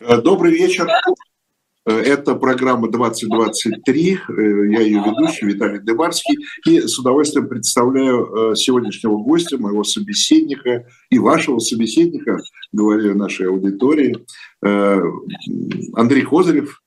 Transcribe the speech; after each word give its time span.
Э, 0.00 0.20
добрый 0.20 0.52
вечер. 0.52 0.88
Э, 1.86 1.90
это 1.90 2.34
программа 2.34 2.90
2023. 2.90 4.12
Э, 4.14 4.18
я 4.70 4.80
ее 4.80 5.02
ведущий 5.04 5.46
Виталий 5.46 5.80
Дебарский. 5.80 6.38
И 6.66 6.80
с 6.80 6.98
удовольствием 6.98 7.48
представляю 7.48 8.54
сегодняшнего 8.56 9.16
гостя, 9.16 9.58
моего 9.58 9.84
собеседника 9.84 10.86
и 11.10 11.18
вашего 11.18 11.58
собеседника, 11.58 12.38
говорю 12.72 13.14
нашей 13.14 13.48
аудитории, 13.48 14.26
Андрей 14.62 16.22
Козырев, 16.22 16.82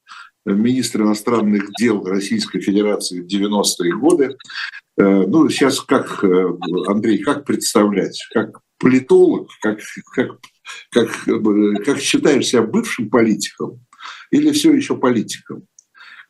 министр 0.46 1.04
иностранных 1.04 1.72
дел 1.80 2.04
Российской 2.04 2.60
Федерации 2.60 3.22
в 3.22 3.28
90-е 3.28 3.96
годы. 3.96 4.36
Ну, 4.98 5.50
сейчас 5.50 5.80
как, 5.80 6.24
Андрей, 6.88 7.20
как 7.20 7.46
представлять? 7.46 8.20
Как 8.34 8.60
политолог, 8.80 9.50
как, 9.62 9.80
как 10.14 10.40
как, 10.92 11.10
как 11.86 12.00
считаешь 12.00 12.48
себя 12.48 12.64
бывшим 12.64 13.10
политиком 13.10 13.86
или 14.32 14.52
все 14.52 14.74
еще 14.74 14.96
политиком? 14.98 15.64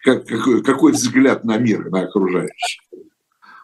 Как, 0.04 0.26
какой, 0.26 0.64
какой 0.64 0.92
взгляд 0.94 1.44
на 1.44 1.58
мир, 1.58 1.90
на 1.90 2.02
окружающих? 2.02 2.82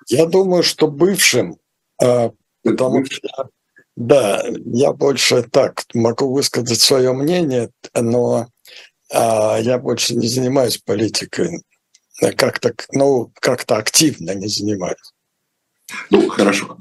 Я 0.07 0.25
думаю, 0.25 0.63
что 0.63 0.87
бывшим, 0.87 1.57
а, 2.01 2.31
потому 2.63 3.05
что 3.05 3.49
да, 3.95 4.43
я 4.65 4.91
больше 4.91 5.43
так 5.43 5.83
могу 5.93 6.33
высказать 6.33 6.79
свое 6.79 7.13
мнение, 7.13 7.69
но 7.93 8.47
а, 9.11 9.57
я 9.59 9.77
больше 9.79 10.15
не 10.15 10.27
занимаюсь 10.27 10.77
политикой, 10.77 11.61
как-то, 12.19 12.73
ну, 12.91 13.31
как-то 13.39 13.77
активно 13.77 14.35
не 14.35 14.47
занимаюсь. 14.47 15.13
Ну, 16.09 16.27
хорошо. 16.29 16.77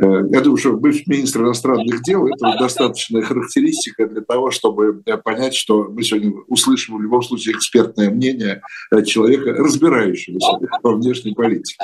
Э, 0.00 0.22
я 0.30 0.40
думаю, 0.40 0.56
что 0.56 0.72
бывший 0.72 1.04
министр 1.06 1.42
иностранных 1.42 2.02
дел– 2.02 2.26
это 2.28 2.56
достаточная 2.58 3.22
характеристика 3.22 4.06
для 4.06 4.22
того, 4.22 4.50
чтобы 4.50 5.02
э, 5.04 5.16
понять, 5.18 5.54
что 5.54 5.84
мы 5.84 6.02
сегодня 6.02 6.32
услышим 6.48 6.96
в 6.96 7.02
любом 7.02 7.22
случае 7.22 7.54
экспертное 7.54 8.10
мнение 8.10 8.62
э, 8.90 9.04
человека, 9.04 9.52
разбирающегося 9.52 10.58
во 10.82 10.94
внешней 10.94 11.34
политике. 11.34 11.76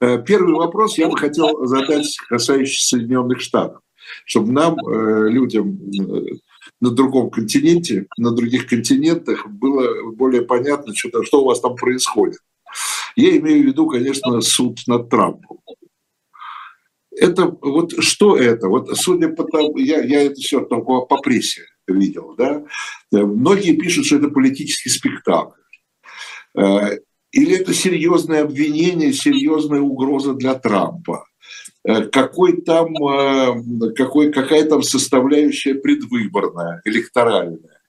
Первый 0.00 0.54
вопрос 0.54 0.96
я 0.96 1.08
бы 1.08 1.16
хотел 1.16 1.66
задать 1.66 2.16
касающийся 2.28 2.96
Соединенных 2.96 3.40
Штатов, 3.40 3.80
чтобы 4.24 4.52
нам, 4.52 4.76
людям 5.28 5.80
на 6.80 6.90
другом 6.90 7.30
континенте, 7.30 8.06
на 8.16 8.30
других 8.30 8.68
континентах 8.68 9.48
было 9.48 10.12
более 10.12 10.42
понятно, 10.42 10.94
что, 10.94 11.24
что 11.24 11.42
у 11.42 11.46
вас 11.46 11.60
там 11.60 11.74
происходит. 11.74 12.38
Я 13.16 13.36
имею 13.38 13.64
в 13.64 13.66
виду, 13.66 13.88
конечно, 13.88 14.40
суд 14.40 14.78
над 14.86 15.10
Трампом 15.10 15.58
это 17.20 17.46
вот 17.46 17.92
что 18.02 18.36
это? 18.36 18.68
Вот 18.68 18.96
судя 18.96 19.28
по 19.28 19.44
тому, 19.44 19.76
я, 19.78 20.02
я 20.02 20.22
это 20.22 20.36
все 20.36 20.60
только 20.60 21.00
по 21.00 21.18
прессе 21.18 21.62
видел, 21.86 22.34
да, 22.36 22.64
многие 23.10 23.76
пишут, 23.76 24.06
что 24.06 24.16
это 24.16 24.28
политический 24.28 24.90
спектакль. 24.90 25.58
Э, 26.56 26.98
или 27.32 27.56
это 27.56 27.74
серьезное 27.74 28.42
обвинение, 28.42 29.12
серьезная 29.12 29.80
угроза 29.80 30.34
для 30.34 30.54
Трампа? 30.54 31.24
Э, 31.84 32.04
какой 32.06 32.60
там, 32.62 32.94
э, 32.96 33.92
какой, 33.96 34.32
какая 34.32 34.64
там 34.64 34.82
составляющая 34.82 35.74
предвыборная, 35.74 36.80
электоральная? 36.84 37.80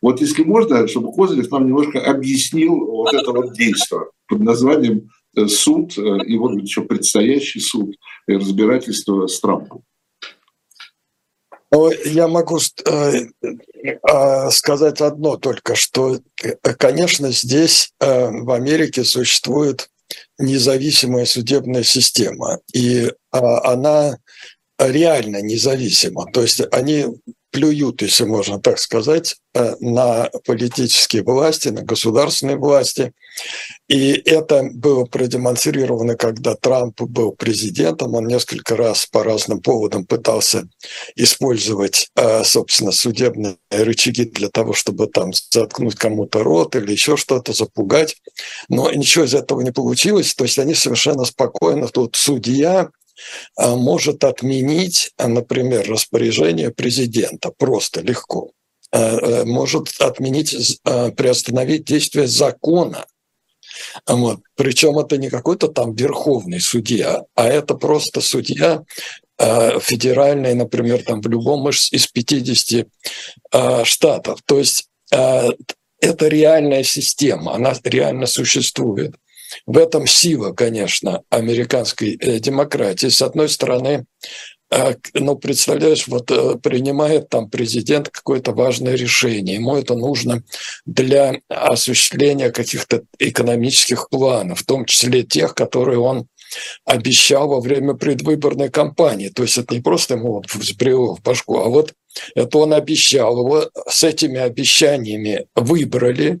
Вот 0.00 0.20
если 0.20 0.42
можно, 0.42 0.88
чтобы 0.88 1.12
Козырев 1.12 1.50
нам 1.50 1.66
немножко 1.66 2.00
объяснил 2.00 2.74
вот 2.74 3.14
это 3.14 3.30
вот 3.30 3.54
действие 3.54 4.02
под 4.26 4.40
названием 4.40 5.10
суд 5.46 5.96
э, 5.96 6.24
и 6.26 6.38
вот 6.38 6.60
еще 6.60 6.82
предстоящий 6.82 7.60
суд 7.60 7.94
и 8.26 8.34
разбирательство 8.34 9.26
с 9.26 9.40
Трампом. 9.40 9.82
Я 12.04 12.28
могу 12.28 12.58
э, 12.58 14.50
сказать 14.50 15.00
одно 15.00 15.38
только, 15.38 15.74
что, 15.74 16.18
конечно, 16.78 17.32
здесь 17.32 17.94
в 17.98 18.50
Америке 18.52 19.04
существует 19.04 19.88
независимая 20.38 21.24
судебная 21.24 21.82
система, 21.82 22.60
и 22.74 23.10
она 23.30 24.18
реально 24.78 25.40
независима. 25.40 26.30
То 26.32 26.42
есть 26.42 26.60
они 26.72 27.06
плюют, 27.52 28.02
если 28.02 28.24
можно 28.24 28.58
так 28.58 28.78
сказать, 28.78 29.36
э, 29.54 29.74
на 29.80 30.30
политические 30.46 31.22
власти, 31.22 31.68
на 31.68 31.82
государственные 31.82 32.56
власти. 32.56 33.12
И 33.88 34.12
это 34.12 34.68
было 34.72 35.04
продемонстрировано, 35.04 36.16
когда 36.16 36.54
Трамп 36.54 37.00
был 37.02 37.32
президентом. 37.32 38.14
Он 38.14 38.26
несколько 38.26 38.74
раз 38.74 39.06
по 39.06 39.22
разным 39.22 39.60
поводам 39.60 40.06
пытался 40.06 40.66
использовать, 41.14 42.08
э, 42.16 42.42
собственно, 42.42 42.90
судебные 42.90 43.56
рычаги 43.70 44.24
для 44.24 44.48
того, 44.48 44.72
чтобы 44.72 45.06
там 45.06 45.32
заткнуть 45.50 45.96
кому-то 45.96 46.42
рот 46.42 46.74
или 46.74 46.90
еще 46.90 47.18
что-то, 47.18 47.52
запугать. 47.52 48.16
Но 48.68 48.90
ничего 48.90 49.24
из 49.24 49.34
этого 49.34 49.60
не 49.60 49.72
получилось. 49.72 50.34
То 50.34 50.44
есть 50.44 50.58
они 50.58 50.74
совершенно 50.74 51.24
спокойно, 51.26 51.88
тут 51.88 52.16
судья 52.16 52.88
может 53.58 54.24
отменить, 54.24 55.12
а, 55.16 55.28
например, 55.28 55.88
распоряжение 55.88 56.70
президента 56.70 57.52
просто 57.56 58.00
легко. 58.00 58.52
А, 58.90 59.44
может 59.44 59.88
отменить, 60.00 60.80
приостановить 60.82 61.84
действие 61.84 62.26
закона. 62.26 63.06
Вот. 64.06 64.40
Причем 64.54 64.98
это 64.98 65.16
не 65.16 65.30
какой-то 65.30 65.68
там 65.68 65.94
верховный 65.94 66.60
судья, 66.60 67.22
а 67.34 67.48
это 67.48 67.74
просто 67.74 68.20
судья 68.20 68.82
федеральный, 69.38 70.54
например, 70.54 71.02
там 71.02 71.20
в 71.20 71.26
любом 71.26 71.68
из 71.68 72.06
50 72.06 72.86
штатов. 73.84 74.40
То 74.44 74.58
есть 74.58 74.88
это 75.10 76.28
реальная 76.28 76.84
система, 76.84 77.54
она 77.54 77.74
реально 77.84 78.26
существует. 78.26 79.14
В 79.66 79.78
этом 79.78 80.06
сила, 80.06 80.52
конечно, 80.52 81.22
американской 81.30 82.16
э, 82.16 82.38
демократии. 82.38 83.08
С 83.08 83.22
одной 83.22 83.48
стороны, 83.48 84.04
э, 84.70 84.94
ну, 85.14 85.36
представляешь, 85.36 86.06
вот 86.08 86.30
э, 86.30 86.58
принимает 86.62 87.28
там 87.28 87.50
президент 87.50 88.08
какое-то 88.08 88.52
важное 88.52 88.94
решение, 88.94 89.56
ему 89.56 89.76
это 89.76 89.94
нужно 89.94 90.42
для 90.86 91.34
осуществления 91.48 92.50
каких-то 92.50 93.02
экономических 93.18 94.08
планов, 94.08 94.60
в 94.60 94.66
том 94.66 94.84
числе 94.84 95.22
тех, 95.22 95.54
которые 95.54 95.98
он 95.98 96.26
обещал 96.84 97.48
во 97.48 97.60
время 97.60 97.94
предвыборной 97.94 98.68
кампании. 98.68 99.28
То 99.28 99.42
есть 99.42 99.58
это 99.58 99.74
не 99.74 99.80
просто 99.80 100.14
ему 100.14 100.34
вот 100.34 100.52
взбрело 100.52 101.16
в 101.16 101.22
башку, 101.22 101.58
а 101.58 101.68
вот 101.68 101.94
это 102.34 102.58
он 102.58 102.74
обещал. 102.74 103.38
Его 103.38 103.70
с 103.88 104.04
этими 104.04 104.38
обещаниями 104.38 105.46
выбрали, 105.54 106.40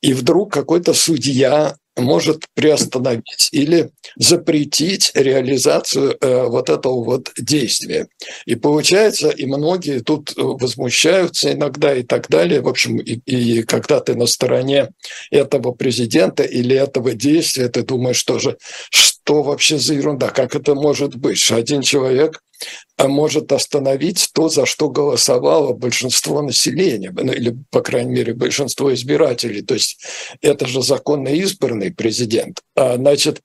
и 0.00 0.12
вдруг 0.12 0.52
какой-то 0.52 0.94
судья 0.94 1.76
может 1.98 2.44
приостановить 2.54 3.48
или 3.52 3.90
запретить 4.16 5.10
реализацию 5.14 6.16
э, 6.20 6.44
вот 6.44 6.70
этого 6.70 7.04
вот 7.04 7.32
действия. 7.36 8.08
И 8.46 8.54
получается, 8.54 9.30
и 9.30 9.46
многие 9.46 10.00
тут 10.00 10.32
возмущаются 10.36 11.52
иногда 11.52 11.94
и 11.94 12.02
так 12.02 12.28
далее. 12.28 12.60
В 12.60 12.68
общем, 12.68 12.98
и, 12.98 13.20
и 13.26 13.62
когда 13.62 14.00
ты 14.00 14.14
на 14.14 14.26
стороне 14.26 14.88
этого 15.30 15.72
президента 15.72 16.42
или 16.42 16.76
этого 16.76 17.12
действия, 17.12 17.68
ты 17.68 17.82
думаешь, 17.82 18.16
что 18.16 18.38
же, 18.38 18.56
что 19.28 19.42
вообще 19.42 19.76
за 19.76 19.92
ерунда, 19.92 20.30
как 20.30 20.54
это 20.56 20.74
может 20.74 21.14
быть, 21.16 21.36
что 21.36 21.56
один 21.56 21.82
человек 21.82 22.40
а 22.96 23.08
может 23.08 23.52
остановить 23.52 24.30
то, 24.32 24.48
за 24.48 24.64
что 24.64 24.88
голосовало 24.88 25.74
большинство 25.74 26.40
населения, 26.40 27.12
ну, 27.14 27.30
или, 27.30 27.54
по 27.70 27.82
крайней 27.82 28.12
мере, 28.12 28.32
большинство 28.32 28.92
избирателей. 28.94 29.60
То 29.60 29.74
есть 29.74 30.00
это 30.40 30.66
же 30.66 30.82
законно 30.82 31.28
избранный 31.28 31.92
президент. 31.92 32.62
А, 32.74 32.96
значит, 32.96 33.42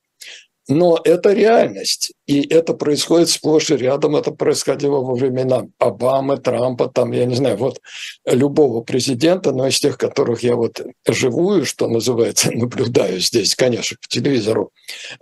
но 0.67 0.99
это 1.03 1.33
реальность, 1.33 2.13
и 2.25 2.41
это 2.41 2.73
происходит 2.73 3.29
сплошь 3.29 3.69
и 3.69 3.75
рядом. 3.75 4.15
Это 4.15 4.31
происходило 4.31 4.99
во 4.99 5.13
времена 5.13 5.67
Обамы, 5.77 6.37
Трампа, 6.37 6.87
там, 6.87 7.11
я 7.11 7.25
не 7.25 7.35
знаю, 7.35 7.57
вот 7.57 7.81
любого 8.25 8.81
президента, 8.81 9.51
но 9.51 9.67
из 9.67 9.79
тех, 9.79 9.97
которых 9.97 10.41
я 10.41 10.55
вот 10.55 10.81
живую, 11.07 11.65
что 11.65 11.87
называется, 11.87 12.51
наблюдаю 12.53 13.19
здесь, 13.19 13.55
конечно, 13.55 13.97
по 14.01 14.07
телевизору, 14.07 14.71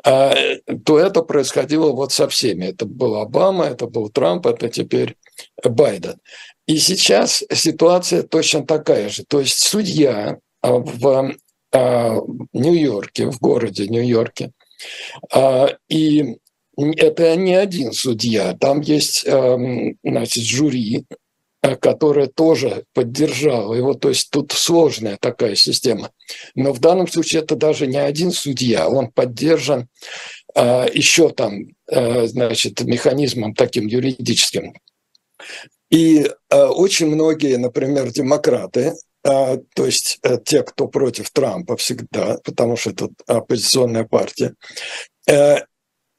а, 0.03 0.35
то 0.85 0.99
это 0.99 1.23
происходило 1.23 1.91
вот 1.91 2.11
со 2.11 2.29
всеми. 2.29 2.65
Это 2.65 2.85
был 2.85 3.15
Обама, 3.15 3.65
это 3.65 3.87
был 3.87 4.09
Трамп, 4.09 4.45
это 4.45 4.69
теперь 4.69 5.15
Байден. 5.63 6.17
И 6.67 6.77
сейчас 6.77 7.43
ситуация 7.51 8.21
точно 8.21 8.65
такая 8.65 9.09
же. 9.09 9.23
То 9.27 9.39
есть 9.39 9.59
судья 9.59 10.37
в 10.61 11.33
а, 11.73 12.17
Нью-Йорке, 12.53 13.25
в 13.31 13.39
городе 13.39 13.87
Нью-Йорке, 13.87 14.45
а, 14.45 14.60
и 15.89 16.37
это 16.75 17.35
не 17.35 17.53
один 17.53 17.91
судья, 17.91 18.53
там 18.53 18.81
есть 18.81 19.23
эм, 19.25 19.97
значит, 20.03 20.43
жюри, 20.43 21.05
э, 21.61 21.75
которое 21.75 22.27
тоже 22.27 22.85
поддержало 22.93 23.73
его. 23.73 23.93
То 23.93 24.09
есть 24.09 24.29
тут 24.31 24.51
сложная 24.51 25.17
такая 25.19 25.55
система. 25.55 26.11
Но 26.55 26.73
в 26.73 26.79
данном 26.79 27.07
случае 27.07 27.43
это 27.43 27.55
даже 27.55 27.87
не 27.87 27.97
один 27.97 28.31
судья, 28.31 28.89
он 28.89 29.11
поддержан 29.11 29.87
э, 30.55 30.87
еще 30.93 31.29
там, 31.29 31.67
э, 31.87 32.27
значит, 32.27 32.81
механизмом 32.81 33.53
таким 33.53 33.87
юридическим. 33.87 34.73
И 35.89 36.31
очень 36.49 37.07
многие, 37.07 37.57
например, 37.57 38.13
демократы, 38.13 38.93
то 39.23 39.85
есть 39.85 40.19
те, 40.45 40.63
кто 40.63 40.87
против 40.87 41.29
Трампа 41.31 41.77
всегда, 41.77 42.37
потому 42.43 42.75
что 42.75 42.89
это 42.91 43.09
оппозиционная 43.27 44.03
партия, 44.03 44.55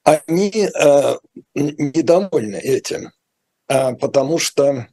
они 0.05 0.69
недовольны 1.55 2.57
этим, 2.57 3.11
потому 3.67 4.39
что 4.39 4.87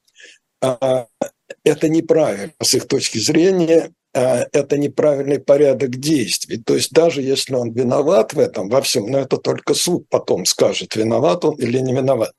это 0.61 1.89
неправильно 1.89 2.53
с 2.61 2.73
их 2.73 2.87
точки 2.87 3.17
зрения, 3.17 3.91
а, 4.13 4.47
это 4.51 4.77
неправильный 4.77 5.39
порядок 5.39 5.91
действий. 5.97 6.57
То 6.57 6.73
есть 6.75 6.91
даже 6.91 7.21
если 7.21 7.53
он 7.53 7.71
виноват 7.71 8.33
в 8.33 8.39
этом, 8.39 8.67
во 8.69 8.81
всем, 8.81 9.05
но 9.07 9.19
это 9.19 9.37
только 9.37 9.73
суд 9.75 10.07
потом 10.09 10.45
скажет, 10.45 10.95
виноват 10.95 11.45
он 11.45 11.55
или 11.55 11.77
не 11.79 11.93
виноват. 11.93 12.33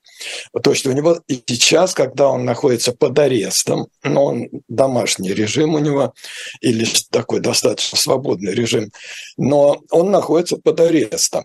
То 0.62 0.70
есть 0.70 0.86
у 0.86 0.92
него 0.92 1.20
и 1.28 1.42
сейчас, 1.46 1.94
когда 1.94 2.28
он 2.28 2.44
находится 2.44 2.92
под 2.92 3.18
арестом, 3.18 3.88
но 4.02 4.26
он 4.26 4.48
домашний 4.68 5.32
режим 5.32 5.74
у 5.74 5.78
него, 5.78 6.14
или 6.60 6.86
такой 7.10 7.40
достаточно 7.40 7.98
свободный 7.98 8.54
режим, 8.54 8.90
но 9.36 9.80
он 9.90 10.10
находится 10.10 10.56
под 10.56 10.80
арестом, 10.80 11.44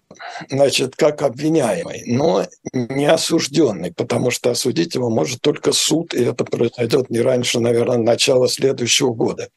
значит, 0.50 0.96
как 0.96 1.22
обвиняемый, 1.22 2.04
но 2.06 2.46
не 2.74 3.06
осужденный, 3.06 3.94
потому 3.94 4.32
что 4.32 4.52
осудить 4.52 4.96
его 4.96 5.10
может 5.10 5.42
только 5.42 5.72
суд, 5.72 6.14
и 6.14 6.24
это 6.24 6.44
произойдет 6.44 7.10
не 7.10 7.22
раньше, 7.22 7.60
наверное, 7.60 7.98
начала 7.98 8.48
следующего 8.48 9.14
года. 9.14 9.50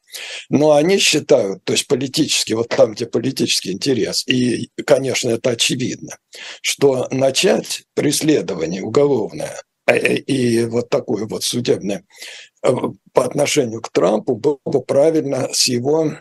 Но 0.48 0.72
они 0.72 0.98
считают, 0.98 1.64
то 1.64 1.72
есть 1.72 1.86
политически, 1.86 2.54
вот 2.54 2.68
там, 2.68 2.92
где 2.92 3.06
политический 3.06 3.72
интерес, 3.72 4.26
и, 4.26 4.70
конечно, 4.86 5.30
это 5.30 5.50
очевидно, 5.50 6.16
что 6.62 7.08
начать 7.10 7.82
преследование 7.98 8.84
уголовное. 8.84 9.56
Э, 9.88 10.14
и 10.14 10.64
вот 10.66 10.88
такое 10.88 11.26
вот 11.26 11.42
судебное 11.42 12.04
Э, 12.62 12.72
по 13.12 13.24
отношению 13.24 13.80
к 13.80 13.90
Трампу 13.90 14.36
было 14.36 14.58
бы 14.64 14.80
правильно 14.80 15.48
с 15.52 15.66
его 15.66 16.12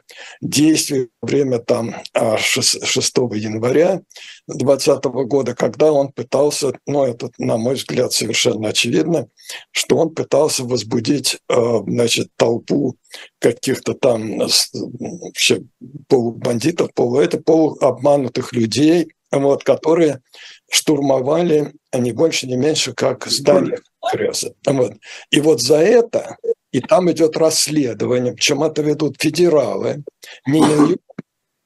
действий 0.42 1.10
во 1.22 1.28
время 1.28 1.60
там 1.60 1.96
6, 2.16 2.86
6 2.86 3.18
января 3.34 4.02
2020 4.48 5.04
года, 5.28 5.56
когда 5.56 5.92
он 5.92 6.12
пытался, 6.12 6.74
ну 6.88 7.06
это, 7.06 7.30
на 7.38 7.58
мой 7.58 7.76
взгляд, 7.76 8.14
совершенно 8.14 8.70
очевидно, 8.70 9.28
что 9.72 9.98
он 9.98 10.14
пытался 10.14 10.64
возбудить, 10.64 11.40
э, 11.50 11.80
значит, 11.88 12.30
толпу 12.36 12.98
каких-то 13.40 13.94
там 13.94 14.40
вообще 14.40 15.64
полубандитов, 16.08 16.94
полу, 16.94 17.20
это 17.20 17.40
полуобманутых 17.40 18.54
людей, 18.54 19.12
вот, 19.32 19.64
которые 19.64 20.22
штурмовали 20.70 21.74
не 21.94 22.12
больше, 22.12 22.48
не 22.48 22.58
меньше, 22.58 22.94
как 22.94 23.26
здание 23.28 23.80
Конгресса. 24.02 24.54
Вот. 24.66 24.94
И 25.32 25.40
вот 25.42 25.62
за 25.62 25.78
это, 25.78 26.38
и 26.72 26.82
там 26.82 27.12
идет 27.12 27.38
расследование, 27.38 28.34
причем 28.34 28.64
это 28.64 28.82
ведут 28.82 29.18
федералы, 29.20 30.04
не 30.46 30.60
Нью-Йорк, 30.60 31.02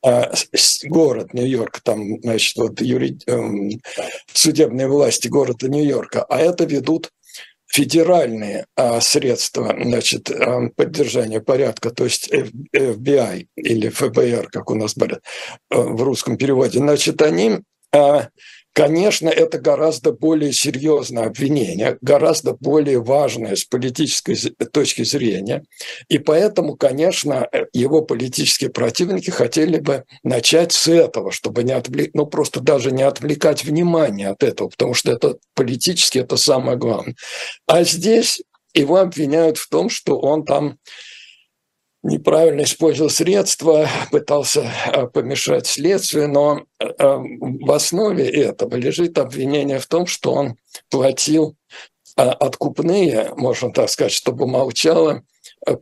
а 0.04 0.32
город 0.86 1.34
Нью-Йорк, 1.34 1.82
там, 1.82 2.22
значит, 2.22 2.58
вот 2.58 2.82
юри... 2.82 3.18
Эм, 3.28 3.70
судебные 4.34 4.88
власти 4.88 5.28
города 5.28 5.68
Нью-Йорка, 5.68 6.24
а 6.24 6.40
это 6.40 6.66
ведут 6.66 7.12
федеральные 7.68 8.66
а, 8.76 9.00
средства 9.00 9.76
значит, 9.82 10.30
а, 10.30 10.70
поддержания 10.76 11.40
порядка, 11.40 11.92
то 11.92 12.04
есть 12.04 12.30
FBI 12.32 13.48
или 13.56 13.90
ФБР, 13.90 14.50
как 14.52 14.70
у 14.70 14.76
нас 14.76 14.94
говорят 14.94 15.22
э, 15.70 15.78
в 15.78 16.02
русском 16.04 16.38
переводе, 16.38 16.80
значит, 16.80 17.22
они 17.22 17.60
а, 17.94 18.28
Конечно, 18.74 19.28
это 19.28 19.60
гораздо 19.60 20.14
более 20.14 20.54
серьезное 20.54 21.26
обвинение, 21.26 21.98
гораздо 22.00 22.54
более 22.54 23.04
важное 23.04 23.58
с 23.58 23.66
политической 23.66 24.36
точки 24.72 25.04
зрения. 25.04 25.66
И 26.08 26.20
поэтому, 26.20 26.78
конечно, 26.78 27.50
его 27.74 28.02
политические 28.02 28.70
противники 28.70 29.30
хотели 29.30 29.80
бы 29.80 30.06
начать 30.24 30.72
с 30.72 30.88
этого, 30.88 31.32
чтобы 31.32 31.64
не 31.64 31.74
отвлекать, 31.74 32.16
ну 32.16 32.26
просто 32.26 32.62
даже 32.62 32.92
не 32.92 33.04
отвлекать 33.04 33.66
внимание 33.66 34.30
от 34.30 34.42
этого, 34.42 34.70
потому 34.70 34.94
что 34.94 35.12
это 35.12 35.36
политически 35.54 36.20
это 36.20 36.38
самое 36.38 36.78
главное. 36.78 37.16
А 37.68 37.84
здесь 37.84 38.42
его 38.74 38.98
обвиняют 38.98 39.58
в 39.58 39.68
том, 39.68 39.90
что 39.90 40.18
он 40.18 40.46
там 40.46 40.78
неправильно 42.04 42.64
использовал 42.64 43.10
средства, 43.10 43.88
пытался 44.12 44.72
а, 44.88 45.08
помешать 45.08 45.68
следствию, 45.68 46.30
но 46.30 46.64
а, 46.80 47.18
в 47.20 47.72
основе 47.72 48.28
этого 48.28 48.76
лежит 48.76 49.18
обвинение 49.18 49.80
в 49.80 49.88
том, 49.88 50.08
что 50.08 50.34
он 50.34 50.56
платил 50.90 51.56
откупные, 52.16 53.34
можно 53.38 53.72
так 53.72 53.90
сказать, 53.90 54.12
чтобы 54.12 54.46
молчала 54.46 55.24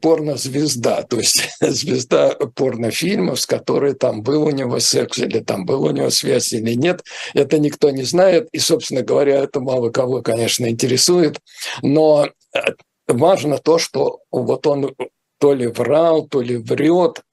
порнозвезда, 0.02 1.04
то 1.10 1.18
есть 1.18 1.50
звезда 1.60 2.36
порнофильмов, 2.56 3.40
с 3.40 3.46
которой 3.46 3.94
там 3.94 4.22
был 4.22 4.44
у 4.44 4.52
него 4.52 4.80
секс 4.80 5.18
или 5.18 5.40
там 5.40 5.66
был 5.66 5.84
у 5.84 5.92
него 5.92 6.10
связь 6.12 6.54
или 6.54 6.76
нет, 6.76 7.04
это 7.34 7.58
никто 7.60 7.90
не 7.90 8.04
знает, 8.04 8.48
и, 8.52 8.60
собственно 8.60 9.02
говоря, 9.02 9.38
это 9.40 9.60
мало 9.60 9.90
кого, 9.90 10.22
конечно, 10.22 10.70
интересует, 10.70 11.40
но 11.82 12.30
важно 13.08 13.58
то, 13.58 13.80
что 13.80 14.20
вот 14.32 14.68
он 14.68 14.96
то 15.40 15.54
ли 15.54 15.68
врал, 15.68 16.28
то 16.28 16.42
ли 16.42 16.58
врет, 16.58 17.24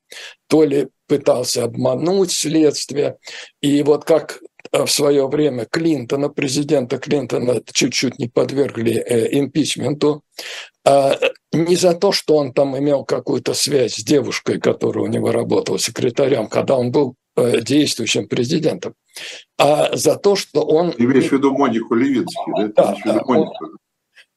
то 0.48 0.64
ли 0.64 0.88
пытался 1.06 1.64
обмануть 1.64 2.32
следствие. 2.32 3.16
И 3.60 3.82
вот 3.82 4.04
как 4.04 4.40
э, 4.72 4.84
в 4.84 4.90
свое 4.90 5.28
время 5.28 5.66
Клинтона, 5.66 6.28
президента 6.28 6.98
Клинтона, 6.98 7.62
чуть-чуть 7.72 8.18
не 8.18 8.28
подвергли 8.28 8.94
э, 8.94 9.38
импичменту, 9.38 10.22
а 10.84 11.18
не 11.52 11.76
за 11.76 11.94
то, 11.94 12.12
что 12.12 12.36
он 12.36 12.52
там 12.52 12.78
имел 12.78 13.04
какую-то 13.04 13.54
связь 13.54 13.94
с 13.94 14.04
девушкой, 14.04 14.60
которая 14.60 15.04
у 15.04 15.08
него 15.08 15.32
работала 15.32 15.78
секретарем, 15.78 16.48
когда 16.48 16.76
он 16.76 16.90
был 16.90 17.14
э, 17.36 17.60
действующим 17.60 18.28
президентом, 18.28 18.94
а 19.58 19.96
за 19.96 20.16
то, 20.16 20.36
что 20.36 20.62
он... 20.62 20.92
Ты 20.92 21.04
имеешь 21.04 21.28
в 21.28 21.32
виду 21.32 21.52
Монику 21.56 21.94
Левинский, 21.94 22.52
да? 22.56 22.68
Да, 22.68 22.96
да 23.04 23.22
он, 23.26 23.48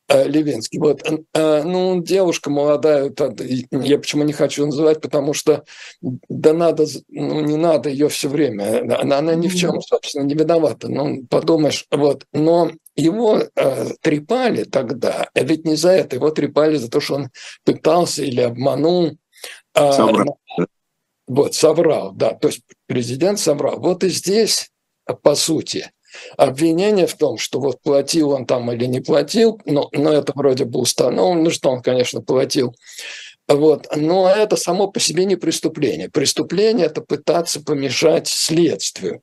Левинский. 0.09 0.79
Вот, 0.79 1.01
э, 1.33 1.63
ну, 1.63 2.01
девушка 2.01 2.49
молодая, 2.49 3.13
я 3.71 3.97
почему 3.97 4.23
не 4.23 4.33
хочу 4.33 4.65
называть, 4.65 5.01
потому 5.01 5.33
что 5.33 5.63
да 6.01 6.53
надо, 6.53 6.85
ну, 7.09 7.41
не 7.41 7.57
надо 7.57 7.89
ее 7.89 8.09
все 8.09 8.27
время, 8.27 8.81
она, 9.01 9.19
она 9.19 9.35
ни 9.35 9.47
в 9.47 9.55
чем, 9.55 9.81
собственно, 9.81 10.23
не 10.23 10.35
виновата, 10.35 10.89
ну, 10.89 11.25
подумаешь, 11.27 11.85
вот, 11.91 12.25
но 12.33 12.71
его 12.95 13.39
э, 13.55 13.85
трепали 14.01 14.63
тогда, 14.63 15.29
а 15.33 15.43
ведь 15.43 15.65
не 15.65 15.75
за 15.75 15.91
это, 15.91 16.15
его 16.15 16.31
трепали 16.31 16.77
за 16.77 16.89
то, 16.89 16.99
что 16.99 17.15
он 17.15 17.29
пытался 17.63 18.23
или 18.23 18.41
обманул. 18.41 19.17
Э, 19.75 19.91
соврал. 19.93 20.39
Вот, 21.27 21.53
соврал, 21.53 22.11
да, 22.13 22.33
то 22.33 22.47
есть 22.47 22.61
президент 22.87 23.39
соврал. 23.39 23.79
Вот 23.79 24.03
и 24.03 24.09
здесь, 24.09 24.71
по 25.21 25.35
сути, 25.35 25.91
Обвинение 26.37 27.07
в 27.07 27.15
том, 27.15 27.37
что 27.37 27.59
вот 27.59 27.81
платил 27.81 28.31
он 28.31 28.45
там 28.45 28.71
или 28.71 28.85
не 28.85 28.99
платил, 28.99 29.59
но, 29.65 29.89
но 29.91 30.11
это 30.11 30.33
вроде 30.35 30.65
бы 30.65 30.79
установлено, 30.79 31.49
что 31.49 31.69
он, 31.69 31.81
конечно, 31.81 32.21
платил. 32.21 32.73
Вот. 33.49 33.87
Но 33.95 34.29
это 34.29 34.55
само 34.57 34.87
по 34.87 34.99
себе 34.99 35.25
не 35.25 35.35
преступление. 35.35 36.07
Преступление– 36.07 36.85
это 36.87 37.01
пытаться 37.01 37.59
помешать 37.63 38.27
следствию. 38.27 39.21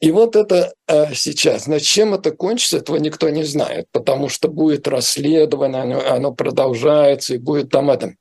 И 0.00 0.10
вот 0.10 0.36
это 0.36 0.72
э, 0.86 1.12
сейчас. 1.14 1.64
Значит, 1.64 1.86
чем 1.86 2.14
это 2.14 2.30
кончится, 2.30 2.78
этого 2.78 2.96
никто 2.96 3.28
не 3.28 3.44
знает, 3.44 3.86
потому 3.92 4.30
что 4.30 4.48
будет 4.48 4.88
расследование, 4.88 5.82
оно, 5.82 6.00
оно 6.00 6.32
продолжается, 6.32 7.34
и 7.34 7.38
будет 7.38 7.68
там 7.68 7.90
это. 7.90 8.14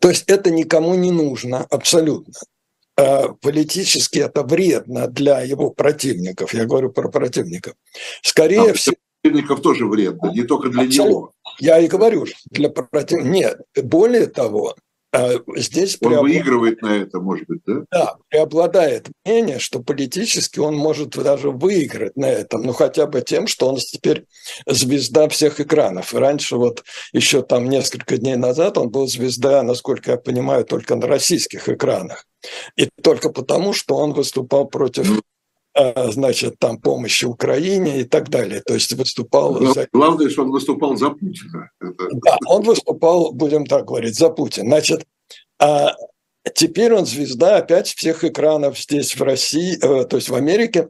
То 0.00 0.08
есть 0.08 0.24
это 0.26 0.50
никому 0.50 0.94
не 0.96 1.12
нужно 1.12 1.64
абсолютно. 1.70 2.34
Э, 2.98 3.28
политически 3.40 4.18
это 4.18 4.42
вредно 4.42 5.06
для 5.06 5.40
его 5.42 5.70
противников. 5.70 6.52
Я 6.52 6.66
говорю 6.66 6.90
про 6.90 7.08
противников. 7.08 7.74
Скорее 8.22 8.72
а, 8.72 8.74
всего... 8.74 8.96
Противников 9.22 9.62
тоже 9.62 9.86
вредно, 9.86 10.32
не 10.32 10.42
только 10.42 10.68
для 10.68 10.82
Абсолютно. 10.82 11.08
него. 11.08 11.32
Я 11.60 11.78
и 11.78 11.86
говорю, 11.86 12.26
для 12.50 12.70
противников. 12.70 13.30
Нет, 13.30 13.60
более 13.84 14.26
того, 14.26 14.74
здесь... 15.56 15.96
Он 16.00 16.18
выигрывает 16.18 16.82
на 16.82 16.96
это, 16.96 17.18
может 17.20 17.46
быть, 17.46 17.60
да? 17.66 17.84
Да, 17.90 18.16
преобладает 18.28 19.08
мнение, 19.24 19.58
что 19.58 19.80
политически 19.80 20.58
он 20.58 20.76
может 20.76 21.10
даже 21.10 21.50
выиграть 21.50 22.16
на 22.16 22.26
этом, 22.26 22.62
ну 22.62 22.72
хотя 22.72 23.06
бы 23.06 23.22
тем, 23.22 23.46
что 23.46 23.68
он 23.68 23.76
теперь 23.76 24.26
звезда 24.66 25.28
всех 25.28 25.60
экранов. 25.60 26.14
раньше 26.14 26.56
вот 26.56 26.84
еще 27.12 27.42
там 27.42 27.68
несколько 27.68 28.18
дней 28.18 28.36
назад 28.36 28.76
он 28.76 28.90
был 28.90 29.06
звезда, 29.06 29.62
насколько 29.62 30.12
я 30.12 30.16
понимаю, 30.18 30.64
только 30.64 30.94
на 30.96 31.06
российских 31.06 31.68
экранах. 31.68 32.26
И 32.76 32.88
только 33.02 33.30
потому, 33.30 33.72
что 33.72 33.96
он 33.96 34.12
выступал 34.12 34.66
против 34.66 35.10
э, 35.10 35.20
значит, 36.10 36.58
там 36.58 36.78
помощи 36.78 37.24
Украине 37.24 38.00
и 38.00 38.04
так 38.04 38.28
далее. 38.28 38.60
То 38.60 38.74
есть 38.74 38.92
выступал... 38.92 39.60
Но 39.60 39.72
за... 39.72 39.88
Главное, 39.92 40.28
что 40.28 40.42
он 40.42 40.50
выступал 40.50 40.96
за 40.96 41.10
Путина. 41.10 41.70
Да, 41.80 42.38
он 42.46 42.62
выступал, 42.62 43.32
будем 43.32 43.66
так 43.66 43.86
говорить, 43.86 44.16
за 44.16 44.30
Путина. 44.30 44.66
Значит, 44.68 45.06
а 45.60 45.94
теперь 46.54 46.94
он 46.94 47.06
звезда 47.06 47.56
опять 47.56 47.88
всех 47.88 48.24
экранов 48.24 48.78
здесь, 48.78 49.16
в 49.16 49.22
России, 49.22 49.76
э, 49.76 50.04
то 50.04 50.16
есть 50.16 50.28
в 50.28 50.34
Америке. 50.34 50.88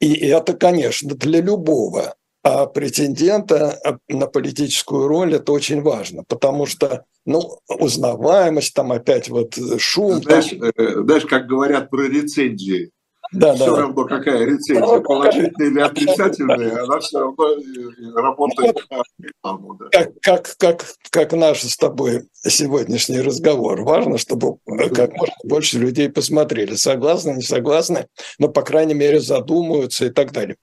И 0.00 0.14
это, 0.26 0.54
конечно, 0.54 1.14
для 1.14 1.40
любого 1.40 2.14
а 2.44 2.66
претендента 2.66 3.98
на 4.06 4.26
политическую 4.26 5.08
роль 5.08 5.34
это 5.34 5.50
очень 5.50 5.80
важно, 5.80 6.24
потому 6.24 6.66
что 6.66 7.06
ну, 7.24 7.58
узнаваемость, 7.68 8.74
там 8.74 8.92
опять 8.92 9.30
вот 9.30 9.58
шум. 9.78 10.22
Знаешь, 10.22 10.50
там... 10.50 10.70
Э, 10.76 11.02
знаешь 11.04 11.24
как 11.24 11.46
говорят 11.46 11.88
про 11.88 12.02
рецензии, 12.02 12.90
да, 13.34 13.54
все 13.54 13.70
да. 13.74 13.82
равно 13.82 14.04
какая 14.04 14.44
рецензия, 14.44 15.00
положительная 15.00 15.70
или 15.70 15.80
отрицательная, 15.80 16.84
она 16.84 17.00
все 17.00 17.18
равно 17.18 17.50
э, 17.50 18.12
работает 18.14 18.76
на 18.90 19.02
рекламу. 19.18 19.78
Да. 19.78 19.88
Как, 19.90 20.12
как, 20.20 20.56
как, 20.58 20.84
как 21.10 21.32
наш 21.32 21.62
с 21.62 21.76
тобой 21.76 22.24
сегодняшний 22.50 23.20
разговор. 23.20 23.82
Важно, 23.82 24.18
чтобы 24.18 24.58
как 24.94 25.14
можно 25.14 25.34
больше 25.44 25.78
людей 25.78 26.08
посмотрели. 26.08 26.74
Согласны, 26.74 27.30
не 27.30 27.42
согласны, 27.42 28.06
но, 28.38 28.48
по 28.48 28.62
крайней 28.62 28.94
мере, 28.94 29.20
задумаются 29.20 30.06
и 30.06 30.10
так 30.10 30.32
далее. 30.32 30.56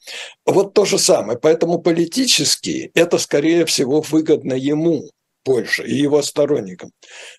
Вот 0.46 0.74
то 0.74 0.86
же 0.86 0.98
самое. 0.98 1.38
Поэтому 1.40 1.80
политически 1.80 2.92
это, 2.94 3.18
скорее 3.18 3.66
всего, 3.66 4.02
выгодно 4.02 4.54
ему 4.54 5.10
больше 5.46 5.84
и 5.84 5.96
его 5.96 6.22
сторонникам. 6.22 6.92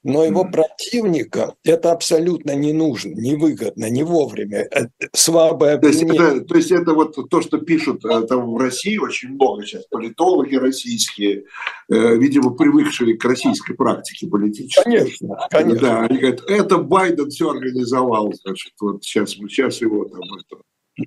Но 0.02 0.24
его 0.24 0.44
противникам 0.44 1.54
это 1.64 1.92
абсолютно 1.92 2.54
не 2.54 2.72
нужно, 2.72 3.14
невыгодно, 3.14 3.90
не 3.90 4.02
вовремя. 4.02 4.68
Э, 4.70 4.88
слабое 5.12 5.74
обвинение. 5.74 6.14
То 6.14 6.24
есть, 6.24 6.36
это, 6.36 6.44
то 6.46 6.54
есть 6.56 6.70
это 6.70 6.94
вот 6.94 7.30
то, 7.30 7.40
что 7.42 7.58
пишут 7.58 8.04
э, 8.04 8.22
там 8.22 8.52
в 8.52 8.56
России 8.56 8.96
очень 8.96 9.30
много 9.30 9.64
сейчас, 9.64 9.86
политологи 9.86 10.56
российские, 10.56 11.44
э, 11.90 12.16
видимо, 12.16 12.54
привыкшие 12.54 13.16
к 13.16 13.24
российской 13.24 13.74
практике 13.74 14.26
политической. 14.26 14.84
Конечно, 14.84 15.36
конечно. 15.50 15.80
Да, 15.80 16.00
они 16.02 16.18
говорят, 16.18 16.42
это 16.48 16.78
Байден 16.78 17.30
все 17.30 17.50
организовал, 17.50 18.32
значит, 18.32 18.72
вот 18.80 19.04
сейчас, 19.04 19.30
сейчас 19.30 19.80
его 19.80 20.04
там 20.04 20.22
это... 20.22 20.62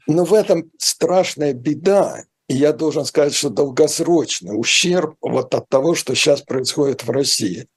Но 0.08 0.26
в 0.26 0.34
этом 0.34 0.72
страшная 0.78 1.54
беда, 1.54 2.24
и 2.48 2.56
я 2.56 2.74
должен 2.74 3.06
сказать, 3.06 3.34
что 3.34 3.50
долгосрочный 3.50 4.60
ущерб 4.60 5.16
вот 5.22 5.54
от 5.56 5.68
того, 5.70 5.96
что 5.96 6.16
сейчас 6.16 6.42
происходит 6.42 7.04
в 7.04 7.10
России, 7.10 7.68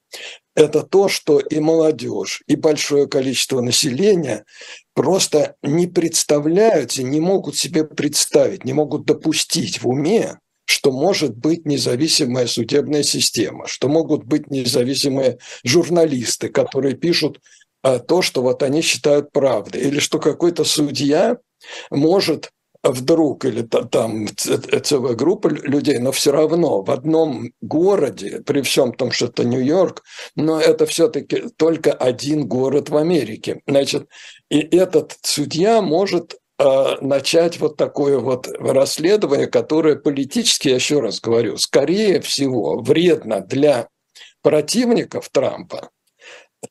это 0.55 0.83
то, 0.83 1.07
что 1.07 1.39
и 1.39 1.59
молодежь, 1.59 2.43
и 2.47 2.55
большое 2.55 3.07
количество 3.07 3.61
населения 3.61 4.45
просто 4.93 5.55
не 5.63 5.87
представляют 5.87 6.97
и 6.97 7.03
не 7.03 7.19
могут 7.19 7.55
себе 7.55 7.85
представить, 7.85 8.65
не 8.65 8.73
могут 8.73 9.05
допустить 9.05 9.81
в 9.81 9.87
уме, 9.87 10.39
что 10.65 10.91
может 10.91 11.35
быть 11.35 11.65
независимая 11.65 12.45
судебная 12.45 13.03
система, 13.03 13.67
что 13.67 13.87
могут 13.87 14.25
быть 14.25 14.51
независимые 14.51 15.39
журналисты, 15.63 16.49
которые 16.49 16.95
пишут 16.95 17.39
а, 17.81 17.99
то, 17.99 18.21
что 18.21 18.41
вот 18.41 18.61
они 18.61 18.81
считают 18.81 19.31
правдой, 19.31 19.81
или 19.81 19.99
что 19.99 20.19
какой-то 20.19 20.63
судья 20.65 21.37
может 21.89 22.51
вдруг, 22.83 23.45
или 23.45 23.61
там 23.63 24.27
целая 24.35 25.13
группа 25.13 25.47
людей, 25.47 25.99
но 25.99 26.11
все 26.11 26.31
равно 26.31 26.81
в 26.81 26.91
одном 26.91 27.51
городе, 27.61 28.41
при 28.45 28.61
всем 28.61 28.93
том, 28.93 29.11
что 29.11 29.25
это 29.25 29.43
Нью-Йорк, 29.43 30.03
но 30.35 30.59
это 30.59 30.85
все-таки 30.85 31.49
только 31.57 31.91
один 31.91 32.47
город 32.47 32.89
в 32.89 32.97
Америке. 32.97 33.61
Значит, 33.67 34.07
и 34.49 34.59
этот 34.59 35.17
судья 35.23 35.81
может 35.81 36.37
э, 36.57 36.95
начать 37.01 37.59
вот 37.59 37.75
такое 37.75 38.19
вот 38.19 38.47
расследование, 38.47 39.47
которое 39.47 39.97
политически, 39.97 40.69
я 40.69 40.75
еще 40.75 41.01
раз 41.01 41.19
говорю, 41.19 41.57
скорее 41.57 42.21
всего, 42.21 42.79
вредно 42.79 43.41
для 43.41 43.89
противников 44.41 45.29
Трампа, 45.29 45.89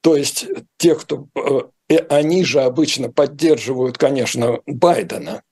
то 0.01 0.17
есть 0.17 0.47
тех, 0.79 1.03
кто... 1.03 1.27
Э, 1.37 1.97
они 2.11 2.45
же 2.45 2.61
обычно 2.61 3.11
поддерживают, 3.11 3.97
конечно, 3.97 4.61
Байдена, 4.67 5.43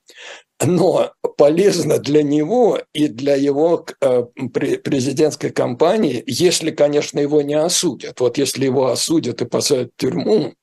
но 0.64 1.12
полезно 1.36 1.98
для 1.98 2.22
него 2.22 2.80
и 2.94 3.08
для 3.08 3.36
его 3.36 3.84
э, 4.00 4.22
президентской 4.34 5.50
кампании, 5.50 6.22
если, 6.26 6.70
конечно, 6.70 7.18
его 7.18 7.42
не 7.42 7.54
осудят. 7.54 8.20
Вот 8.20 8.38
если 8.38 8.64
его 8.64 8.86
осудят 8.86 9.42
и 9.42 9.46
посадят 9.46 9.90
в 9.96 10.00
тюрьму, 10.00 10.54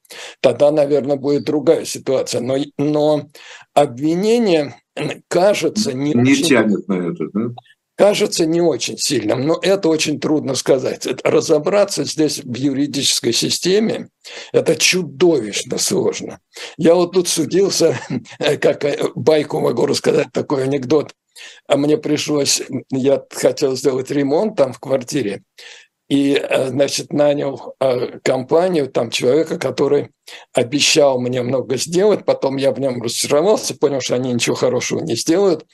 тогда, 0.41 0.71
наверное, 0.71 1.17
будет 1.17 1.45
другая 1.45 1.85
ситуация. 1.85 2.41
Но, 2.41 2.57
но 2.77 3.27
обвинение, 3.73 4.75
кажется, 5.27 5.93
не, 5.93 6.13
не 6.13 6.31
очень... 6.31 6.45
тянет 6.45 6.88
на 6.88 7.12
это, 7.12 7.25
да? 7.33 7.41
Кажется 7.95 8.45
не 8.45 8.62
очень 8.62 8.97
сильным, 8.97 9.45
но 9.45 9.59
это 9.62 9.89
очень 9.89 10.19
трудно 10.19 10.55
сказать. 10.55 11.07
Разобраться 11.23 12.03
здесь 12.03 12.39
в 12.43 12.55
юридической 12.55 13.33
системе– 13.33 14.09
это 14.53 14.75
чудовищно 14.75 15.77
сложно. 15.77 16.39
Я 16.77 16.95
вот 16.95 17.13
тут 17.13 17.27
судился, 17.27 18.00
как 18.62 18.85
байку 19.15 19.59
могу 19.59 19.85
рассказать, 19.85 20.27
такой 20.31 20.63
анекдот. 20.63 21.13
А 21.67 21.77
мне 21.77 21.97
пришлось, 21.97 22.62
я 22.91 23.23
хотел 23.31 23.75
сделать 23.75 24.12
ремонт 24.12 24.55
там 24.55 24.71
в 24.71 24.79
квартире, 24.79 25.43
и, 26.09 26.39
значит, 26.67 27.13
нанял 27.13 27.75
а, 27.79 28.19
компанию, 28.19 28.88
там 28.88 29.09
человека, 29.09 29.57
который 29.57 30.12
обещал 30.53 31.19
мне 31.19 31.41
много 31.41 31.77
сделать, 31.77 32.25
потом 32.25 32.57
я 32.57 32.71
в 32.71 32.79
нем 32.79 33.01
разочаровался, 33.01 33.75
понял, 33.75 34.01
что 34.01 34.15
они 34.15 34.31
ничего 34.31 34.55
хорошего 34.55 35.00
не 35.00 35.15
сделают, 35.15 35.65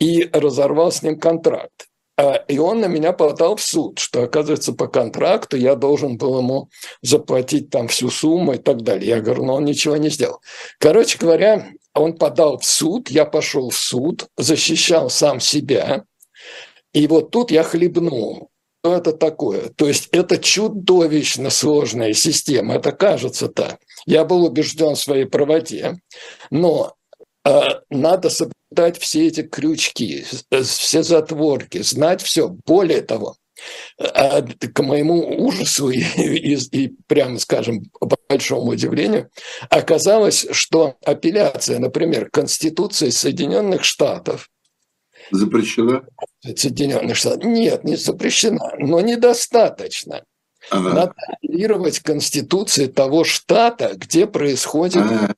и 0.00 0.28
разорвал 0.32 0.90
с 0.90 1.02
ним 1.02 1.20
контракт. 1.20 1.86
А, 2.16 2.34
и 2.48 2.58
он 2.58 2.80
на 2.80 2.86
меня 2.86 3.12
подал 3.12 3.56
в 3.56 3.62
суд, 3.62 3.98
что, 3.98 4.24
оказывается, 4.24 4.72
по 4.72 4.88
контракту 4.88 5.56
я 5.56 5.74
должен 5.74 6.18
был 6.18 6.38
ему 6.38 6.68
заплатить 7.00 7.70
там 7.70 7.88
всю 7.88 8.10
сумму 8.10 8.54
и 8.54 8.58
так 8.58 8.82
далее. 8.82 9.08
Я 9.08 9.20
говорю, 9.20 9.44
но 9.44 9.54
он 9.54 9.64
ничего 9.64 9.96
не 9.96 10.10
сделал. 10.10 10.40
Короче 10.78 11.16
говоря, 11.18 11.70
он 11.94 12.18
подал 12.18 12.58
в 12.58 12.64
суд, 12.64 13.08
я 13.08 13.24
пошел 13.24 13.70
в 13.70 13.76
суд, 13.76 14.26
защищал 14.36 15.08
сам 15.08 15.40
себя. 15.40 16.04
И 16.92 17.06
вот 17.06 17.30
тут 17.30 17.50
я 17.50 17.62
хлебнул. 17.62 18.50
Что 18.82 18.96
это 18.96 19.12
такое? 19.12 19.68
То 19.68 19.88
есть 19.88 20.08
это 20.10 20.38
чудовищно 20.38 21.50
сложная 21.50 22.14
система, 22.14 22.74
это 22.74 22.92
кажется 22.92 23.48
так. 23.48 23.78
Я 24.06 24.24
был 24.24 24.44
убежден 24.44 24.94
в 24.94 25.00
своей 25.00 25.26
правоте, 25.26 26.00
но 26.50 26.94
надо 27.44 28.28
дать 28.70 28.98
все 28.98 29.26
эти 29.26 29.42
крючки, 29.42 30.24
все 30.62 31.02
затворки, 31.02 31.82
знать 31.82 32.22
все. 32.22 32.48
Более 32.48 33.02
того, 33.02 33.36
а, 33.98 34.42
к 34.42 34.82
моему 34.82 35.44
ужасу 35.46 35.90
и, 35.90 36.00
и, 36.00 36.54
и, 36.54 36.88
прямо 37.06 37.38
скажем, 37.38 37.82
большому 38.28 38.72
удивлению, 38.72 39.30
оказалось, 39.68 40.46
что 40.52 40.96
апелляция, 41.04 41.78
например, 41.78 42.30
Конституции 42.30 43.10
Соединенных 43.10 43.84
Штатов 43.84 44.48
запрещена. 45.30 46.04
Соединенных 46.42 47.16
Штатов 47.16 47.44
нет, 47.44 47.84
не 47.84 47.96
запрещена, 47.96 48.72
но 48.78 49.00
недостаточно. 49.00 50.24
Ага. 50.70 50.90
Надо 50.90 51.14
апеллировать 51.26 52.00
Конституции 52.00 52.86
того 52.86 53.24
штата, 53.24 53.94
где 53.94 54.26
происходит 54.26 55.02
ага 55.02 55.34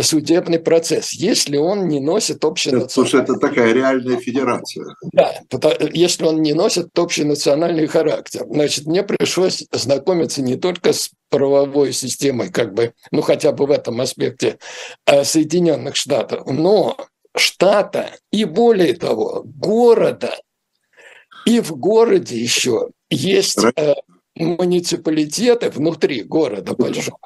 судебный 0.00 0.58
процесс, 0.58 1.12
если 1.12 1.56
он 1.56 1.88
не 1.88 2.00
носит 2.00 2.44
общенациональный... 2.44 3.08
Что 3.08 3.18
это 3.18 3.34
такая 3.38 3.72
реальная 3.72 4.18
федерация. 4.18 4.94
Да, 5.12 5.34
если 5.92 6.24
он 6.24 6.42
не 6.42 6.52
носит 6.52 6.96
общенациональный 6.98 7.86
характер. 7.86 8.44
Значит, 8.48 8.86
мне 8.86 9.02
пришлось 9.02 9.64
знакомиться 9.72 10.42
не 10.42 10.56
только 10.56 10.92
с 10.92 11.10
правовой 11.30 11.92
системой, 11.92 12.50
как 12.50 12.74
бы, 12.74 12.92
ну 13.10 13.22
хотя 13.22 13.52
бы 13.52 13.66
в 13.66 13.70
этом 13.70 14.00
аспекте 14.00 14.58
а, 15.06 15.24
Соединенных 15.24 15.96
Штатов, 15.96 16.46
но 16.46 16.96
штата 17.36 18.10
и 18.30 18.44
более 18.44 18.94
того, 18.94 19.42
города. 19.44 20.36
И 21.44 21.60
в 21.60 21.76
городе 21.76 22.36
еще 22.36 22.90
есть 23.08 23.58
э, 23.76 23.94
муниципалитеты 24.34 25.70
внутри 25.70 26.22
города 26.22 26.74
большого, 26.74 27.18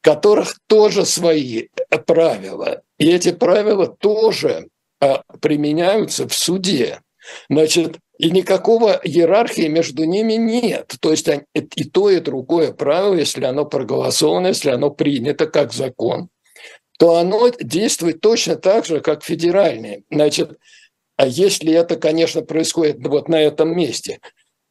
которых 0.00 0.58
тоже 0.66 1.04
свои 1.04 1.68
правила. 2.06 2.82
И 2.98 3.10
эти 3.10 3.32
правила 3.32 3.86
тоже 3.86 4.68
а, 5.00 5.22
применяются 5.40 6.26
в 6.28 6.34
суде. 6.34 7.00
Значит, 7.48 7.98
и 8.18 8.30
никакого 8.30 9.00
иерархии 9.02 9.68
между 9.68 10.04
ними 10.04 10.34
нет. 10.34 10.94
То 11.00 11.12
есть 11.12 11.28
и 11.54 11.84
то, 11.84 12.10
и 12.10 12.20
другое 12.20 12.72
правило, 12.72 13.14
если 13.14 13.44
оно 13.44 13.64
проголосовано, 13.64 14.48
если 14.48 14.70
оно 14.70 14.90
принято 14.90 15.46
как 15.46 15.72
закон, 15.72 16.28
то 16.98 17.16
оно 17.16 17.48
действует 17.60 18.20
точно 18.20 18.56
так 18.56 18.86
же, 18.86 19.00
как 19.00 19.22
федеральное. 19.22 20.02
Значит, 20.10 20.58
а 21.16 21.26
если 21.26 21.72
это, 21.72 21.96
конечно, 21.96 22.42
происходит 22.42 23.06
вот 23.06 23.28
на 23.28 23.40
этом 23.40 23.76
месте, 23.76 24.20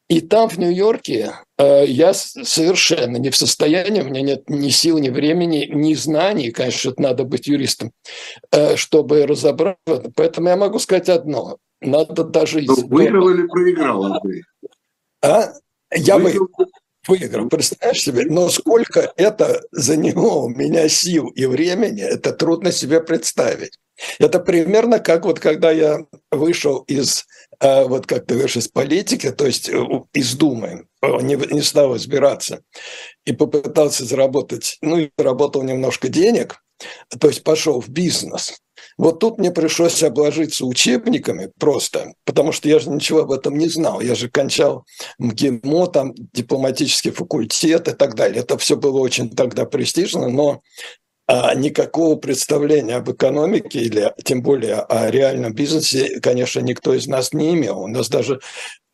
и 0.10 0.22
там, 0.22 0.48
в 0.48 0.58
Нью-Йорке, 0.58 1.34
э, 1.58 1.86
я 1.86 2.14
совершенно 2.14 3.18
не 3.18 3.30
в 3.30 3.36
состоянии, 3.36 4.02
у 4.02 4.06
меня 4.06 4.22
нет 4.22 4.50
ни 4.50 4.70
сил, 4.70 5.00
ни 5.00 5.10
времени, 5.10 5.70
ни 5.74 5.94
знаний, 5.96 6.52
конечно, 6.52 6.94
надо 6.98 7.26
быть 7.26 7.48
юристом, 7.48 7.92
э, 8.52 8.78
чтобы 8.78 9.26
разобраться. 9.26 10.12
Поэтому 10.16 10.48
я 10.48 10.56
могу 10.56 10.80
сказать 10.80 11.10
одно. 11.10 11.58
Надо 11.82 12.24
даже... 12.24 12.62
Но 12.62 12.76
выиграл 12.76 13.30
или 13.30 13.48
проиграл 13.48 14.06
Андрей? 14.06 14.44
А? 15.22 15.52
Я 15.94 16.18
выиграл. 16.18 16.48
выиграл, 17.06 17.50
представляешь 17.50 18.02
себе? 18.02 18.26
Но 18.26 18.48
сколько 18.50 19.12
это 19.18 19.62
заняло 19.72 20.46
у 20.46 20.50
меня 20.50 20.88
сил 20.88 21.28
и 21.28 21.46
времени, 21.46 22.02
это 22.02 22.32
трудно 22.32 22.72
себе 22.72 23.02
представить. 23.02 23.78
Это 24.20 24.40
примерно 24.40 25.00
как 25.00 25.26
вот 25.26 25.40
когда 25.40 25.72
я 25.72 26.00
вышел 26.32 26.80
из, 26.88 27.26
э, 27.60 27.86
вот 27.86 28.06
как 28.06 28.26
ты 28.26 28.36
говоришь, 28.36 28.58
из 28.58 28.68
политики, 28.68 29.32
то 29.32 29.46
есть 29.46 29.70
э, 29.70 29.86
из 30.14 30.36
Думы, 30.36 30.88
не, 31.02 31.36
не 31.36 31.62
стал 31.62 31.96
избираться 31.98 32.62
и 33.26 33.32
попытался 33.32 34.06
заработать, 34.06 34.78
ну 34.82 34.98
и 34.98 35.10
заработал 35.18 35.64
немножко 35.64 36.10
денег, 36.10 36.62
то 37.20 37.28
есть 37.28 37.44
пошел 37.44 37.82
в 37.82 37.90
бизнес. 37.90 38.60
Вот 38.98 39.20
тут 39.20 39.38
мне 39.38 39.52
пришлось 39.52 40.02
обложиться 40.04 40.66
учебниками 40.66 41.52
просто, 41.60 42.14
потому 42.26 42.52
что 42.52 42.68
я 42.68 42.80
же 42.80 42.90
ничего 42.90 43.22
об 43.22 43.32
этом 43.32 43.58
не 43.58 43.68
знал. 43.68 44.02
Я 44.02 44.16
же 44.16 44.30
кончал 44.30 44.86
МГИМО, 45.20 45.88
там 45.88 46.14
дипломатический 46.34 47.12
факультет 47.12 47.88
и 47.88 47.94
так 47.94 48.16
далее. 48.16 48.42
Это 48.42 48.58
все 48.58 48.76
было 48.76 49.00
очень 49.00 49.30
тогда 49.30 49.66
престижно, 49.66 50.30
но 50.30 50.62
никакого 51.28 52.16
представления 52.16 52.96
об 52.96 53.12
экономике 53.12 53.80
или 53.80 54.14
тем 54.24 54.42
более 54.42 54.76
о 54.76 55.12
реальном 55.12 55.54
бизнесе, 55.54 56.20
конечно, 56.22 56.62
никто 56.62 56.94
из 56.94 57.08
нас 57.08 57.34
не 57.34 57.54
имел. 57.54 57.80
У 57.80 57.88
нас 57.88 58.10
даже 58.10 58.40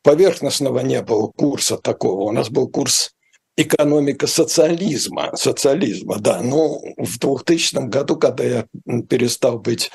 поверхностного 0.02 0.80
не 0.80 1.00
было 1.02 1.28
курса 1.28 1.78
такого. 1.78 2.22
У 2.22 2.32
нас 2.32 2.50
был 2.50 2.68
курс 2.68 3.14
экономика 3.56 4.26
социализма, 4.26 5.30
социализма, 5.36 6.18
да. 6.18 6.40
Но 6.42 6.80
в 6.96 7.18
2000 7.18 7.88
году, 7.88 8.16
когда 8.16 8.44
я 8.44 8.66
перестал 9.08 9.58
быть 9.58 9.90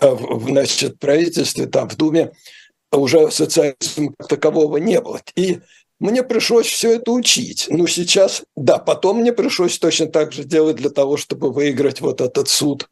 э, 0.00 0.10
в 0.10 0.48
значит, 0.48 0.98
правительстве, 0.98 1.66
там 1.66 1.88
в 1.88 1.96
Думе, 1.96 2.32
уже 2.92 3.30
социализма 3.30 4.14
такового 4.28 4.76
не 4.78 5.00
было. 5.00 5.20
И 5.36 5.60
мне 6.00 6.22
пришлось 6.22 6.66
все 6.66 6.96
это 6.96 7.12
учить. 7.12 7.66
Ну, 7.70 7.86
сейчас, 7.86 8.42
да, 8.56 8.78
потом 8.78 9.20
мне 9.20 9.32
пришлось 9.32 9.78
точно 9.78 10.06
так 10.06 10.32
же 10.32 10.44
делать 10.44 10.76
для 10.76 10.90
того, 10.90 11.16
чтобы 11.16 11.52
выиграть 11.52 12.00
вот 12.00 12.20
этот 12.20 12.48
суд, 12.48 12.88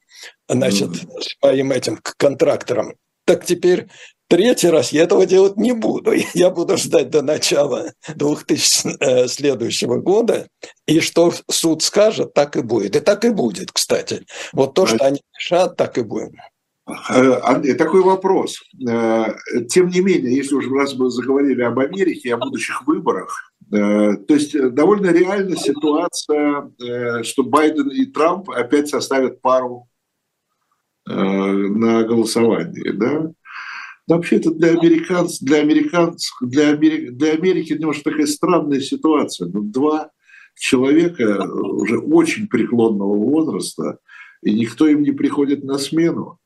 значит, 0.49 0.91
с 1.21 1.37
моим 1.43 1.73
этим 1.73 1.99
контрактором. 2.17 2.95
Так 3.25 3.45
теперь 3.45 3.89
третий 4.29 4.69
раз 4.69 4.93
я 4.93 5.03
этого 5.03 5.27
делать 5.27 5.57
не 5.57 5.73
буду. 5.73 6.13
Я 6.35 6.51
буду 6.51 6.77
ждать 6.77 7.11
до 7.11 7.23
начала 7.23 7.93
2000 8.15 8.97
э, 8.99 9.29
следующего 9.29 9.97
года, 9.97 10.49
и 10.87 11.01
что 11.01 11.33
суд 11.51 11.83
скажет, 11.83 12.35
так 12.35 12.57
и 12.57 12.63
будет. 12.63 12.97
И 12.97 13.01
так 13.01 13.25
и 13.25 13.31
будет, 13.31 13.73
кстати. 13.73 14.25
Вот 14.53 14.75
то, 14.75 14.87
что 14.87 15.05
они 15.05 15.21
решат, 15.39 15.77
так 15.77 15.99
и 15.99 16.03
будет. 16.03 16.33
Э, 17.11 17.75
такой 17.75 18.03
вопрос. 18.03 18.63
Э, 18.89 19.35
тем 19.69 19.89
не 19.89 20.01
менее, 20.01 20.35
если 20.35 20.55
уже 20.55 20.71
раз 20.71 20.95
мы 20.95 21.11
заговорили 21.11 21.63
об 21.63 21.79
Америке 21.79 22.35
о 22.35 22.39
будущих 22.39 22.87
выборах, 22.87 23.53
э, 23.73 24.17
то 24.17 24.35
есть 24.35 24.59
довольно 24.75 25.11
реальна 25.11 25.57
ситуация, 25.57 26.71
что 27.23 27.43
Байден 27.45 27.89
и 27.89 28.07
Трамп 28.07 28.51
опять 28.51 28.89
составят 28.89 29.41
пару 29.41 29.89
на 31.05 32.05
голосовании, 32.05 32.91
да? 32.91 33.33
Вообще 34.07 34.37
это 34.37 34.53
для 34.53 34.71
американцев, 34.71 35.45
для 35.45 35.59
американцев, 35.59 36.37
для 36.41 36.71
Америки, 36.71 37.11
для 37.11 37.33
Америки 37.33 37.73
немножко 37.73 38.11
такая 38.11 38.27
странная 38.27 38.81
ситуация. 38.81 39.49
Ну, 39.49 39.63
два 39.63 40.11
человека 40.57 41.45
уже 41.51 41.99
очень 41.99 42.47
преклонного 42.47 43.17
возраста, 43.17 43.99
и 44.43 44.53
никто 44.55 44.87
им 44.87 45.03
не 45.03 45.13
приходит 45.13 45.65
на 45.65 45.79
смену. 45.79 46.39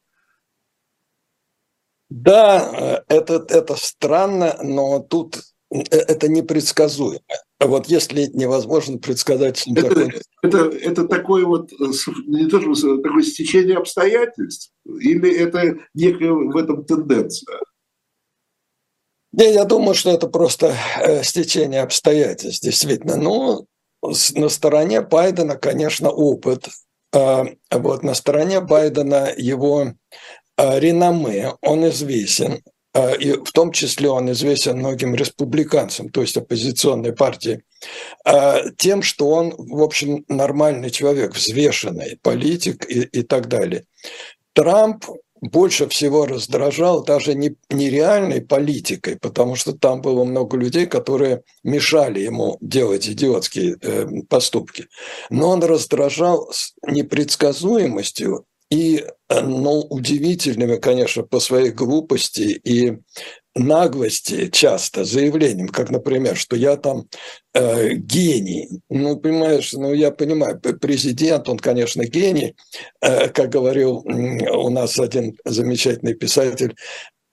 Да, 2.08 3.02
э, 3.08 3.14
это, 3.14 3.44
это 3.48 3.74
странно, 3.76 4.56
но 4.62 5.00
тут 5.00 5.38
э, 5.72 5.80
это 5.90 6.28
непредсказуемо. 6.28 7.20
Вот 7.58 7.86
если 7.86 8.26
невозможно 8.32 8.98
предсказать... 8.98 9.66
Это, 9.66 9.88
такой... 9.88 10.20
это, 10.42 10.58
это 10.58 11.08
такое 11.08 11.44
вот, 11.44 11.72
э, 11.72 11.84
не 12.26 12.46
то 12.46 12.60
что 12.74 12.98
такое 12.98 13.22
стечение 13.22 13.78
обстоятельств, 13.78 14.70
или 14.84 15.34
это 15.36 15.78
некая 15.94 16.32
в 16.32 16.56
этом 16.56 16.84
тенденция? 16.84 17.58
Не, 19.32 19.52
я 19.52 19.64
думаю, 19.64 19.94
что 19.94 20.10
это 20.10 20.28
просто 20.28 20.74
стечение 21.22 21.82
обстоятельств, 21.82 22.62
действительно. 22.62 23.16
Ну, 23.16 23.66
на 24.34 24.48
стороне 24.48 25.00
Байдена, 25.02 25.56
конечно, 25.56 26.10
опыт. 26.10 26.68
А, 27.12 27.44
вот 27.70 28.02
на 28.02 28.14
стороне 28.14 28.60
Байдена 28.60 29.32
его 29.36 29.92
реноме, 30.58 31.52
он 31.62 31.88
известен, 31.88 32.62
а, 32.96 33.12
и 33.12 33.32
в 33.32 33.52
том 33.52 33.72
числе 33.72 34.08
он 34.08 34.30
известен 34.32 34.78
многим 34.78 35.14
республиканцам, 35.14 36.08
то 36.08 36.22
есть 36.22 36.36
оппозиционной 36.36 37.12
партии, 37.12 37.62
а, 38.24 38.70
тем, 38.78 39.02
что 39.02 39.28
он, 39.28 39.54
в 39.56 39.82
общем, 39.82 40.24
нормальный 40.28 40.90
человек, 40.90 41.34
взвешенный 41.34 42.18
политик 42.22 42.88
и, 42.88 43.02
и 43.02 43.22
так 43.22 43.48
далее. 43.48 43.84
Трамп 44.54 45.04
больше 45.42 45.86
всего 45.88 46.24
раздражал 46.24 47.04
даже 47.04 47.34
не, 47.34 47.56
не 47.70 47.90
реальной 47.90 48.40
политикой, 48.40 49.18
потому 49.18 49.54
что 49.54 49.72
там 49.72 50.00
было 50.00 50.24
много 50.24 50.56
людей, 50.56 50.86
которые 50.86 51.42
мешали 51.62 52.20
ему 52.20 52.56
делать 52.62 53.06
идиотские 53.08 53.76
э, 53.80 54.06
поступки. 54.28 54.86
Но 55.28 55.50
он 55.50 55.62
раздражал 55.62 56.48
с 56.50 56.72
непредсказуемостью 56.86 58.46
и 58.70 59.04
э, 59.28 59.40
ну, 59.40 59.80
удивительными, 59.80 60.76
конечно, 60.76 61.22
по 61.22 61.40
своей 61.40 61.70
глупости 61.70 62.60
и 62.64 62.98
наглости 63.54 64.48
часто 64.48 65.04
заявлением, 65.04 65.68
как, 65.68 65.90
например, 65.90 66.36
что 66.36 66.56
я 66.56 66.76
там 66.76 67.08
э, 67.54 67.94
гений. 67.94 68.68
Ну, 68.90 69.16
понимаешь, 69.16 69.72
ну, 69.72 69.92
я 69.92 70.10
понимаю, 70.10 70.60
президент, 70.80 71.48
он, 71.48 71.58
конечно, 71.58 72.04
гений, 72.04 72.54
э, 73.00 73.28
как 73.28 73.50
говорил 73.50 74.04
у 74.04 74.70
нас 74.70 74.98
один 74.98 75.36
замечательный 75.44 76.14
писатель, 76.14 76.74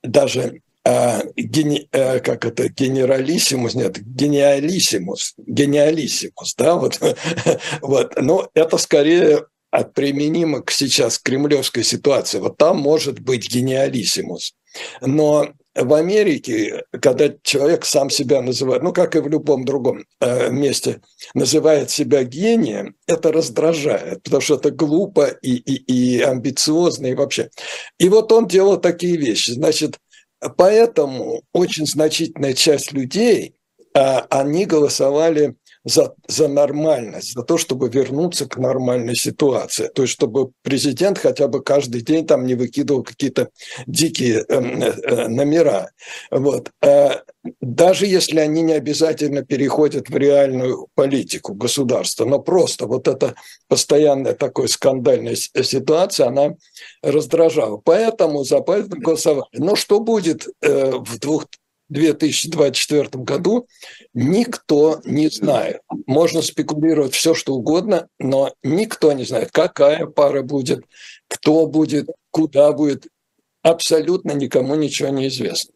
даже 0.02 0.60
э, 0.84 1.20
гени, 1.36 1.88
э, 1.92 2.20
как 2.20 2.44
это, 2.44 2.68
генералиссимус, 2.68 3.74
нет, 3.74 3.98
гениалиссимус, 3.98 5.34
гениалиссимус, 5.38 6.54
да, 6.56 6.76
вот, 6.76 7.00
вот, 7.82 8.14
но 8.20 8.48
это 8.54 8.78
скорее 8.78 9.46
применимо 9.82 10.62
к 10.62 10.70
сейчас 10.70 11.18
кремлевской 11.18 11.82
ситуации. 11.82 12.38
Вот 12.38 12.56
там 12.56 12.78
может 12.78 13.18
быть 13.20 13.50
гениалиссимус. 13.50 14.54
Но 15.00 15.48
в 15.74 15.94
Америке, 15.94 16.84
когда 17.02 17.34
человек 17.42 17.84
сам 17.84 18.08
себя 18.08 18.40
называет, 18.42 18.82
ну, 18.82 18.92
как 18.92 19.16
и 19.16 19.20
в 19.20 19.26
любом 19.26 19.64
другом 19.64 20.04
э, 20.20 20.50
месте, 20.50 21.00
называет 21.34 21.90
себя 21.90 22.22
гением, 22.22 22.94
это 23.08 23.32
раздражает, 23.32 24.22
потому 24.22 24.40
что 24.40 24.54
это 24.54 24.70
глупо 24.70 25.26
и, 25.42 25.56
и, 25.56 26.16
и 26.16 26.20
амбициозно 26.20 27.06
и 27.06 27.14
вообще. 27.14 27.50
И 27.98 28.08
вот 28.08 28.30
он 28.30 28.46
делал 28.46 28.78
такие 28.78 29.16
вещи. 29.16 29.50
Значит, 29.50 29.98
поэтому 30.56 31.42
очень 31.52 31.86
значительная 31.86 32.52
часть 32.52 32.92
людей, 32.92 33.56
э, 33.94 34.00
они 34.30 34.66
голосовали 34.66 35.56
за, 35.84 36.14
за 36.26 36.48
нормальность, 36.48 37.34
за 37.34 37.42
то, 37.42 37.58
чтобы 37.58 37.88
вернуться 37.88 38.46
к 38.46 38.56
нормальной 38.56 39.14
ситуации. 39.14 39.88
То 39.88 40.02
есть, 40.02 40.14
чтобы 40.14 40.50
президент 40.62 41.18
хотя 41.18 41.46
бы 41.46 41.62
каждый 41.62 42.00
день 42.00 42.26
там 42.26 42.46
не 42.46 42.54
выкидывал 42.54 43.02
какие-то 43.02 43.50
дикие 43.86 44.44
э, 44.48 44.54
э, 44.54 45.28
номера. 45.28 45.90
Вот. 46.30 46.70
А 46.82 47.22
даже 47.60 48.06
если 48.06 48.40
они 48.40 48.62
не 48.62 48.72
обязательно 48.72 49.42
переходят 49.42 50.08
в 50.08 50.16
реальную 50.16 50.88
политику 50.94 51.54
государства, 51.54 52.24
но 52.24 52.38
просто 52.38 52.86
вот 52.86 53.06
эта 53.06 53.34
постоянная 53.68 54.34
такой 54.34 54.68
скандальная 54.68 55.34
ситуация, 55.36 56.28
она 56.28 56.54
раздражала. 57.02 57.76
Поэтому 57.76 58.44
за 58.44 58.60
Байдена 58.60 59.00
голосовали. 59.00 59.44
Но 59.52 59.76
что 59.76 60.00
будет 60.00 60.48
э, 60.62 60.92
в 60.92 61.18
двух 61.18 61.46
2024 61.94 63.08
году 63.24 63.66
никто 64.12 65.00
не 65.04 65.28
знает. 65.28 65.80
Можно 66.06 66.42
спекулировать 66.42 67.14
все, 67.14 67.34
что 67.34 67.54
угодно, 67.54 68.08
но 68.18 68.52
никто 68.62 69.12
не 69.12 69.24
знает, 69.24 69.50
какая 69.52 70.06
пара 70.06 70.42
будет, 70.42 70.84
кто 71.28 71.66
будет, 71.66 72.10
куда 72.30 72.72
будет. 72.72 73.06
Абсолютно 73.62 74.32
никому 74.32 74.74
ничего 74.74 75.08
не 75.08 75.28
известно. 75.28 75.72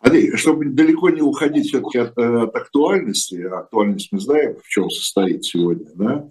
Андрей, 0.00 0.36
чтобы 0.36 0.64
далеко 0.64 1.10
не 1.10 1.22
уходить 1.22 1.68
все-таки 1.68 1.98
от, 1.98 2.18
э, 2.18 2.42
от 2.42 2.56
актуальности, 2.56 3.40
актуальность 3.40 4.08
мы 4.10 4.18
знаем, 4.18 4.56
в 4.60 4.68
чем 4.68 4.90
состоит 4.90 5.44
сегодня, 5.44 5.86
да? 5.94 6.28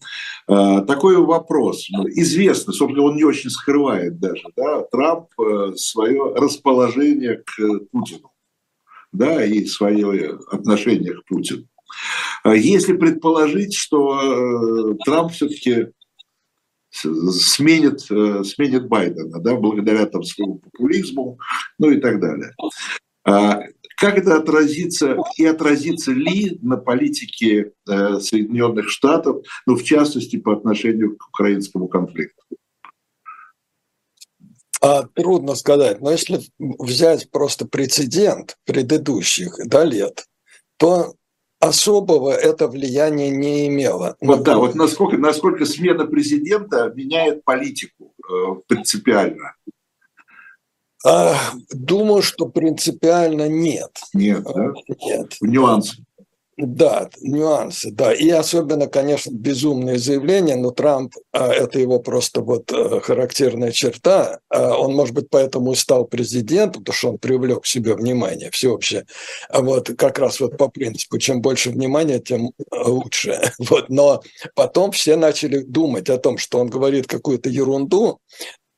Э, 0.49 0.81
такой 0.86 1.15
вопрос. 1.15 1.88
Известно, 2.10 2.73
собственно, 2.73 3.05
он 3.05 3.15
не 3.15 3.23
очень 3.23 3.49
скрывает 3.49 4.19
даже, 4.19 4.43
да, 4.57 4.81
Трамп 4.91 5.27
э, 5.39 5.73
свое 5.77 6.34
расположение 6.36 7.38
к 7.38 7.86
Путину 7.91 8.31
да, 9.12 9.43
и 9.43 9.65
свое 9.65 10.39
отношение 10.52 11.13
к 11.13 11.26
Путину. 11.26 11.65
А 12.43 12.56
если 12.56 12.93
предположить, 12.93 13.76
что 13.76 14.93
э, 14.93 14.95
Трамп 15.06 15.32
все-таки 15.32 15.88
сменит, 16.91 18.10
э, 18.10 18.43
сменит 18.43 18.88
Байдена, 18.88 19.39
да, 19.39 19.56
благодаря 19.56 20.06
там 20.06 20.24
своему 20.24 20.60
популизму, 20.60 21.39
ну 21.78 21.91
и 21.91 22.00
так 22.00 22.19
далее. 22.19 22.54
А 23.24 23.62
как 23.97 24.17
это 24.17 24.38
отразится 24.38 25.17
и 25.38 25.45
отразится 25.45 26.12
ли 26.12 26.58
на 26.62 26.78
политике 26.78 27.74
э, 27.88 28.19
Соединенных 28.19 28.89
Штатов, 28.89 29.45
ну, 29.67 29.76
в 29.76 29.84
частности, 29.84 30.38
по 30.38 30.54
отношению 30.54 31.17
к 31.17 31.28
украинскому 31.28 31.88
конфликту? 31.88 32.41
А, 34.82 35.04
трудно 35.04 35.56
сказать, 35.56 36.02
но 36.02 36.12
если 36.12 36.41
взять 36.58 37.30
просто 37.30 37.67
прецедент 37.67 38.58
предыдущих 38.65 39.56
да, 39.65 39.86
лет, 39.86 40.26
то 40.78 41.13
особого 41.60 42.32
это 42.32 42.67
влияния 42.67 43.30
не 43.30 43.67
имело. 43.67 44.17
Вот 44.20 44.41
да, 44.44 44.58
вот 44.58 44.74
насколько, 44.74 45.17
насколько 45.17 45.65
смена 45.65 46.08
президента 46.08 46.91
меняет 46.96 47.44
политику 47.44 48.15
э, 48.28 48.56
принципиально. 48.67 49.54
А, 51.06 51.36
думаю, 51.72 52.24
что 52.24 52.48
принципиально 52.48 53.48
нет. 53.48 53.91
Нет, 54.13 54.44
да? 54.44 54.74
Нет. 55.04 55.38
В 55.39 55.46
нюансы. 55.46 56.04
Да, 56.63 57.10
нюансы, 57.21 57.89
да. 57.89 58.13
И 58.13 58.30
особенно, 58.30 58.86
конечно, 58.86 59.32
безумные 59.32 59.97
заявления, 59.97 60.56
но 60.56 60.69
Трамп, 60.69 61.15
а, 61.32 61.52
это 61.52 61.80
его 61.80 62.00
просто 62.00 62.41
вот 62.41 62.71
э, 62.71 63.00
характерная 63.00 63.71
черта. 63.71 64.39
А, 64.50 64.78
он, 64.78 64.93
может 64.93 65.15
быть, 65.15 65.30
поэтому 65.32 65.71
и 65.71 65.76
стал 65.76 66.06
президентом, 66.06 66.84
потому 66.84 66.95
что 66.95 67.10
он 67.10 67.17
привлек 67.17 67.62
к 67.62 67.65
себе 67.65 67.95
внимание 67.95 68.52
всеобщее. 68.52 69.08
А 69.50 69.62
вот 69.62 69.89
как 69.97 70.19
раз 70.19 70.39
вот 70.39 70.56
по 70.58 70.67
принципу, 70.67 71.17
чем 71.17 71.41
больше 71.41 71.71
внимания, 71.71 72.19
тем 72.19 72.52
э, 72.60 72.84
лучше. 72.86 73.41
Вот. 73.71 73.89
Но 73.89 74.21
потом 74.56 74.91
все 74.91 75.15
начали 75.15 75.60
думать 75.60 76.10
о 76.10 76.17
том, 76.17 76.38
что 76.38 76.60
он 76.60 76.67
говорит 76.67 77.08
какую-то 77.08 77.50
ерунду, 77.50 78.19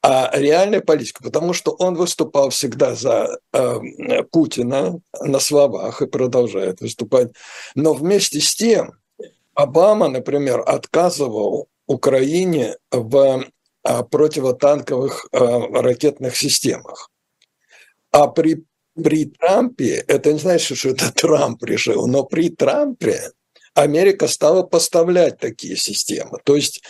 а 0.05 0.29
реальная 0.37 0.81
политика, 0.81 1.23
потому 1.23 1.53
что 1.53 1.71
он 1.71 1.95
выступал 1.95 2.49
всегда 2.49 2.93
за 2.93 3.39
э, 3.53 3.79
Путина 4.31 4.99
на 5.21 5.39
словах 5.39 6.01
и 6.01 6.07
продолжает 6.07 6.81
выступать. 6.81 7.31
Но 7.73 7.93
вместе 7.93 8.41
с 8.41 8.53
тем 8.53 8.91
Обама, 9.53 10.09
например, 10.09 10.61
отказывал 10.65 11.69
Украине 11.87 12.75
в 12.91 13.45
э, 13.85 14.03
противотанковых 14.11 15.27
э, 15.31 15.37
ракетных 15.37 16.35
системах. 16.35 17.09
А 18.11 18.27
при, 18.27 18.65
при 19.01 19.27
Трампе, 19.27 20.03
это 20.07 20.33
не 20.33 20.39
значит, 20.39 20.77
что 20.77 20.89
это 20.89 21.11
Трамп 21.15 21.63
решил, 21.63 22.07
но 22.07 22.23
при 22.23 22.49
Трампе 22.49 23.31
Америка 23.73 24.27
стала 24.27 24.63
поставлять 24.63 25.39
такие 25.39 25.77
системы. 25.77 26.39
То 26.43 26.57
есть 26.57 26.81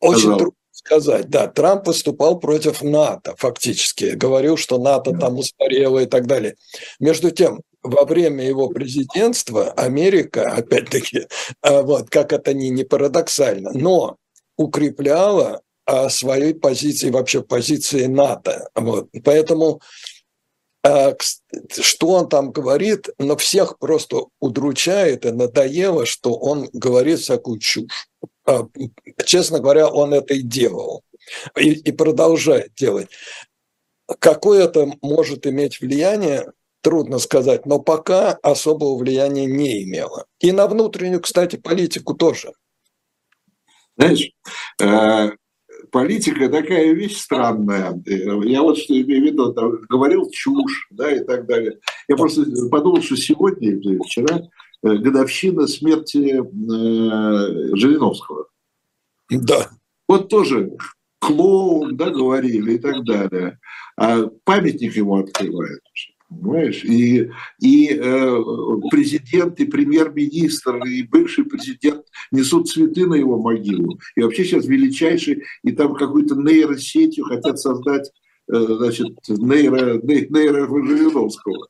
очень 0.00 0.38
трудно 0.38 0.63
сказать, 0.84 1.30
да, 1.30 1.46
Трамп 1.48 1.86
выступал 1.86 2.38
против 2.38 2.82
НАТО 2.82 3.34
фактически, 3.38 4.12
говорил, 4.16 4.56
что 4.56 4.78
НАТО 4.78 5.16
там 5.16 5.38
устарело 5.38 6.00
и 6.00 6.06
так 6.06 6.26
далее. 6.26 6.56
Между 7.00 7.30
тем, 7.30 7.62
во 7.82 8.04
время 8.04 8.46
его 8.46 8.68
президентства 8.68 9.72
Америка, 9.72 10.50
опять-таки, 10.56 11.26
а, 11.62 11.82
вот, 11.82 12.10
как 12.10 12.32
это 12.32 12.52
ни, 12.52 12.66
не 12.66 12.84
парадоксально, 12.84 13.70
но 13.72 14.16
укрепляла 14.56 15.62
а, 15.86 16.08
свои 16.10 16.52
позиции, 16.52 17.10
вообще 17.10 17.42
позиции 17.42 18.06
НАТО. 18.06 18.68
Вот. 18.74 19.08
Поэтому 19.24 19.80
а, 20.82 21.14
что 21.70 22.08
он 22.08 22.28
там 22.28 22.52
говорит, 22.52 23.08
но 23.18 23.36
всех 23.36 23.78
просто 23.78 24.26
удручает 24.38 25.24
и 25.24 25.30
надоело, 25.30 26.04
что 26.04 26.34
он 26.34 26.68
говорит 26.74 27.20
всякую 27.20 27.58
чушь. 27.58 28.08
А, 28.46 28.66
честно 29.24 29.60
говоря, 29.60 29.88
он 29.88 30.12
это 30.12 30.34
и 30.34 30.42
делал, 30.42 31.02
и, 31.58 31.72
и 31.72 31.92
продолжает 31.92 32.74
делать. 32.74 33.08
Какое 34.18 34.64
это 34.64 34.92
может 35.00 35.46
иметь 35.46 35.80
влияние, 35.80 36.52
трудно 36.82 37.18
сказать, 37.18 37.64
но 37.64 37.80
пока 37.80 38.32
особого 38.42 38.98
влияния 38.98 39.46
не 39.46 39.84
имело. 39.84 40.26
И 40.40 40.52
на 40.52 40.66
внутреннюю, 40.66 41.20
кстати, 41.20 41.56
политику 41.56 42.14
тоже. 42.14 42.52
Знаешь, 43.96 44.30
э, 44.82 45.30
политика 45.90 46.48
такая 46.50 46.92
вещь 46.92 47.16
странная. 47.16 47.98
Я 48.04 48.62
вот 48.62 48.76
что 48.76 48.92
имею 49.00 49.22
в 49.22 49.26
виду, 49.26 49.52
говорил 49.88 50.28
чушь, 50.30 50.88
да, 50.90 51.10
и 51.10 51.24
так 51.24 51.46
далее. 51.46 51.78
Я 52.08 52.16
просто 52.16 52.44
подумал, 52.70 53.00
что 53.00 53.16
сегодня, 53.16 53.78
вчера, 54.04 54.42
годовщина 54.84 55.66
смерти 55.66 56.40
э, 56.40 57.76
Жириновского. 57.76 58.46
Да. 59.30 59.70
Вот 60.06 60.28
тоже 60.28 60.76
клоун, 61.18 61.96
да, 61.96 62.10
говорили 62.10 62.74
и 62.74 62.78
так 62.78 63.04
далее. 63.04 63.58
А 63.96 64.26
памятник 64.44 64.94
ему 64.96 65.16
открывают. 65.16 65.80
Понимаешь? 66.28 66.84
И, 66.84 67.30
и 67.60 67.88
э, 67.94 68.40
президент, 68.90 69.60
и 69.60 69.66
премьер-министр, 69.66 70.84
и 70.84 71.02
бывший 71.02 71.44
президент 71.44 72.04
несут 72.30 72.68
цветы 72.68 73.06
на 73.06 73.14
его 73.14 73.40
могилу. 73.40 73.98
И 74.16 74.22
вообще 74.22 74.44
сейчас 74.44 74.66
величайший, 74.66 75.44
и 75.62 75.72
там 75.72 75.94
какую-то 75.94 76.34
нейросетью 76.34 77.24
хотят 77.24 77.58
создать 77.58 78.10
э, 78.52 78.56
значит, 78.56 79.16
нейро, 79.28 80.00
нейро 80.02 80.66
Жириновского. 80.86 81.68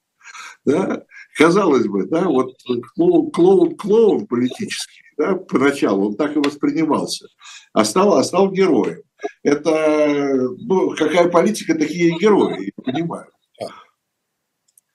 Да? 0.65 1.05
Казалось 1.37 1.87
бы, 1.87 2.07
да, 2.07 2.29
вот 2.29 2.55
клоун, 2.95 3.31
клоун, 3.33 3.77
клоун 3.77 4.27
политический, 4.27 5.03
да, 5.19 5.35
поначалу 5.35 6.09
он 6.09 6.17
так 6.17 6.37
и 6.37 6.39
воспринимался, 6.39 7.27
а 7.73 7.85
стал, 7.85 8.17
а 8.17 8.25
стал 8.25 8.53
героем. 8.53 9.03
Это, 9.43 10.49
ну, 10.59 10.95
какая 10.97 11.29
политика, 11.29 11.75
такие 11.75 12.17
герои, 12.19 12.73
я 12.77 12.83
понимаю. 12.85 13.27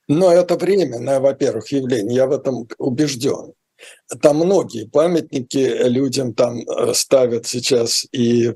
Но 0.08 0.32
это 0.32 0.56
временное, 0.56 1.20
во-первых, 1.20 1.72
явление, 1.72 2.16
я 2.16 2.28
в 2.28 2.32
этом 2.32 2.68
убежден. 2.78 3.54
Там 4.22 4.38
многие 4.38 4.88
памятники 4.88 5.88
людям 5.88 6.34
там 6.34 6.60
э, 6.60 6.94
ставят 6.94 7.46
сейчас 7.46 8.06
и 8.12 8.54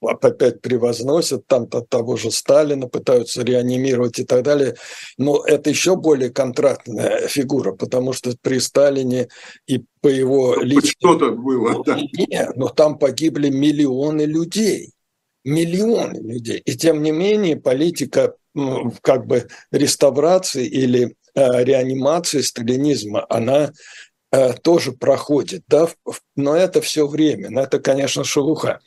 опять 0.00 0.60
превозносят, 0.60 1.46
там 1.46 1.64
-то 1.64 1.84
того 1.88 2.16
же 2.16 2.30
Сталина 2.30 2.88
пытаются 2.88 3.42
реанимировать 3.42 4.18
и 4.18 4.24
так 4.24 4.42
далее. 4.42 4.74
Но 5.18 5.44
это 5.44 5.70
еще 5.70 5.96
более 5.96 6.30
контрактная 6.30 7.28
фигура, 7.28 7.72
потому 7.72 8.12
что 8.12 8.34
при 8.40 8.60
Сталине 8.60 9.28
и 9.66 9.82
по 10.00 10.08
его 10.08 10.56
личному... 10.56 11.16
Что-то 11.16 11.32
было, 11.32 11.82
да. 11.84 11.98
Нет, 12.12 12.56
но 12.56 12.68
там 12.68 12.98
погибли 12.98 13.50
миллионы 13.50 14.22
людей. 14.22 14.92
Миллионы 15.44 16.18
людей. 16.18 16.62
И 16.64 16.76
тем 16.76 17.02
не 17.02 17.10
менее 17.10 17.56
политика 17.56 18.34
как 19.02 19.26
бы 19.26 19.46
реставрации 19.72 20.66
или 20.66 21.16
э, 21.34 21.64
реанимации 21.64 22.40
сталинизма, 22.40 23.26
она 23.28 23.72
тоже 24.62 24.92
проходит, 24.92 25.62
да, 25.68 25.88
но 26.36 26.56
это 26.56 26.80
все 26.80 27.06
время, 27.06 27.50
но 27.50 27.62
это, 27.62 27.78
конечно, 27.78 28.24
шелуха. 28.24 28.80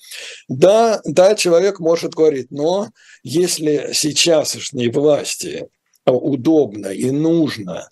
Да, 0.47 1.01
да, 1.05 1.35
человек 1.35 1.79
может 1.79 2.13
говорить, 2.13 2.51
но 2.51 2.89
если 3.23 3.91
сейчасшней 3.93 4.89
власти 4.89 5.67
удобно 6.05 6.87
и 6.87 7.11
нужно 7.11 7.89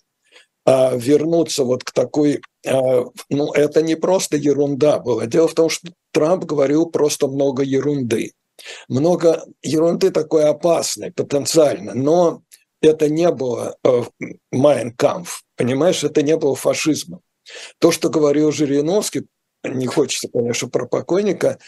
а, 0.64 0.96
вернуться 0.96 1.64
вот 1.64 1.84
к 1.84 1.92
такой, 1.92 2.40
ну, 2.64 3.52
это 3.52 3.82
не 3.82 3.94
просто 3.94 4.36
ерунда 4.36 4.98
было. 4.98 5.26
Дело 5.26 5.46
в 5.46 5.54
том, 5.54 5.68
что 5.68 5.88
Трамп 6.12 6.44
говорил 6.44 6.86
просто 6.86 7.28
много 7.28 7.62
ерунды. 7.62 8.32
Много 8.88 9.44
ерунды 9.62 10.10
такой 10.10 10.44
опасной 10.44 11.12
потенциально, 11.12 11.94
но 11.94 12.42
это 12.80 13.08
не 13.08 13.30
было 13.30 13.76
Майнкамф, 14.50 15.42
понимаешь, 15.56 16.02
это 16.02 16.22
не 16.22 16.36
было 16.36 16.56
фашизмом. 16.56 17.20
То, 17.78 17.92
что 17.92 18.08
говорил 18.08 18.52
Жириновский, 18.52 19.26
не 19.64 19.86
хочется, 19.86 20.28
конечно, 20.28 20.68
про 20.68 20.86
покойника, 20.86 21.58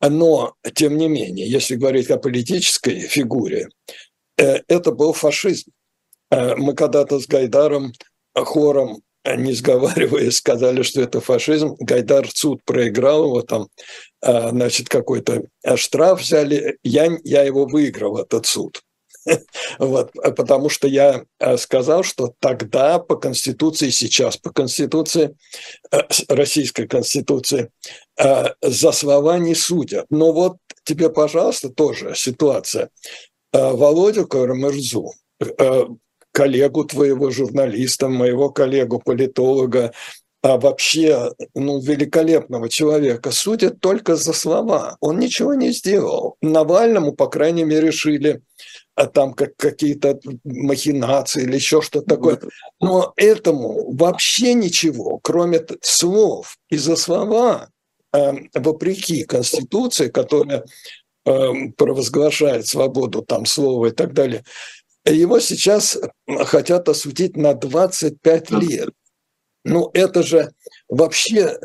но, 0.00 0.54
тем 0.74 0.96
не 0.96 1.08
менее, 1.08 1.48
если 1.48 1.76
говорить 1.76 2.10
о 2.10 2.18
политической 2.18 3.00
фигуре, 3.00 3.68
э, 4.36 4.60
это 4.68 4.92
был 4.92 5.12
фашизм. 5.12 5.70
Э, 6.30 6.56
мы 6.56 6.74
когда-то 6.74 7.20
с 7.20 7.26
Гайдаром 7.26 7.92
хором, 8.34 9.02
не 9.24 9.52
сговариваясь, 9.52 10.36
сказали, 10.36 10.82
что 10.82 11.00
это 11.00 11.20
фашизм. 11.20 11.76
Гайдар 11.78 12.28
суд 12.30 12.62
проиграл, 12.64 13.24
его 13.24 13.42
там, 13.42 13.68
э, 14.22 14.50
значит, 14.50 14.88
какой-то 14.88 15.44
штраф 15.76 16.20
взяли. 16.20 16.78
Я, 16.82 17.08
я 17.24 17.42
его 17.42 17.66
выиграл, 17.66 18.18
этот 18.18 18.46
суд. 18.46 18.82
Вот, 19.78 20.10
а 20.22 20.30
потому 20.30 20.68
что 20.68 20.86
я 20.88 21.24
э, 21.38 21.56
сказал, 21.56 22.02
что 22.02 22.34
тогда 22.40 22.98
по 22.98 23.16
Конституции, 23.16 23.90
сейчас 23.90 24.36
по 24.36 24.50
Конституции, 24.50 25.36
э, 25.90 26.00
Российской 26.28 26.86
Конституции, 26.86 27.70
э, 28.18 28.44
за 28.62 28.92
слова 28.92 29.38
не 29.38 29.54
судят. 29.54 30.06
Но 30.10 30.32
вот 30.32 30.56
тебе, 30.84 31.10
пожалуйста, 31.10 31.70
тоже 31.70 32.14
ситуация. 32.14 32.90
Володю 33.52 34.26
Карамырзу, 34.26 35.12
коллегу 36.32 36.84
твоего 36.84 37.30
журналиста, 37.30 38.08
моего 38.08 38.50
коллегу 38.50 38.98
политолога, 38.98 39.92
а 40.44 40.58
вообще 40.58 41.32
ну, 41.54 41.80
великолепного 41.80 42.68
человека 42.68 43.30
судят 43.30 43.80
только 43.80 44.14
за 44.14 44.34
слова. 44.34 44.98
Он 45.00 45.18
ничего 45.18 45.54
не 45.54 45.70
сделал. 45.70 46.36
Навальному, 46.42 47.12
по 47.12 47.28
крайней 47.28 47.64
мере, 47.64 47.86
решили 47.86 48.42
а 48.96 49.06
там 49.06 49.34
как 49.34 49.56
какие-то 49.56 50.20
махинации 50.44 51.42
или 51.42 51.56
еще 51.56 51.82
что-то 51.82 52.14
такое. 52.14 52.40
Но 52.80 53.12
этому 53.16 53.92
вообще 53.92 54.54
ничего, 54.54 55.18
кроме 55.22 55.64
слов. 55.82 56.56
И 56.70 56.76
за 56.76 56.96
слова, 56.96 57.68
э, 58.12 58.32
вопреки 58.54 59.24
Конституции, 59.24 60.08
которая 60.08 60.64
э, 61.26 61.52
провозглашает 61.76 62.66
свободу 62.66 63.22
там 63.22 63.46
слова 63.46 63.86
и 63.86 63.90
так 63.90 64.12
далее, 64.12 64.44
его 65.04 65.40
сейчас 65.40 65.98
хотят 66.26 66.88
осудить 66.88 67.36
на 67.36 67.54
25 67.54 68.50
лет. 68.52 68.90
Ну, 69.64 69.90
это 69.92 70.22
же 70.22 70.52
вообще 70.88 71.58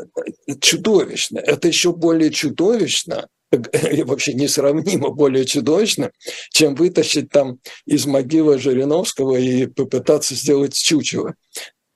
чудовищно. 0.62 1.40
Это 1.40 1.68
еще 1.68 1.94
более 1.94 2.32
чудовищно, 2.32 3.28
вообще 4.06 4.34
несравнимо 4.34 5.10
более 5.10 5.46
чудовищно, 5.46 6.12
чем 6.52 6.76
вытащить 6.76 7.30
там 7.30 7.60
из 7.86 8.06
могилы 8.06 8.60
Жириновского 8.60 9.36
и 9.36 9.66
попытаться 9.68 10.36
сделать 10.36 10.74
чучело. 10.74 11.36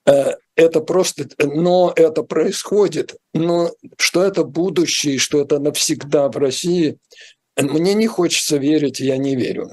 Э, 0.05 0.33
это 0.55 0.81
просто, 0.81 1.27
но 1.39 1.93
это 1.95 2.23
происходит. 2.23 3.15
Но 3.33 3.71
что 3.97 4.23
это 4.23 4.43
будущее, 4.43 5.17
что 5.17 5.41
это 5.41 5.59
навсегда 5.59 6.29
в 6.29 6.37
России, 6.37 6.97
мне 7.57 7.93
не 7.93 8.07
хочется 8.07 8.57
верить, 8.57 8.99
я 8.99 9.17
не 9.17 9.35
верю. 9.35 9.69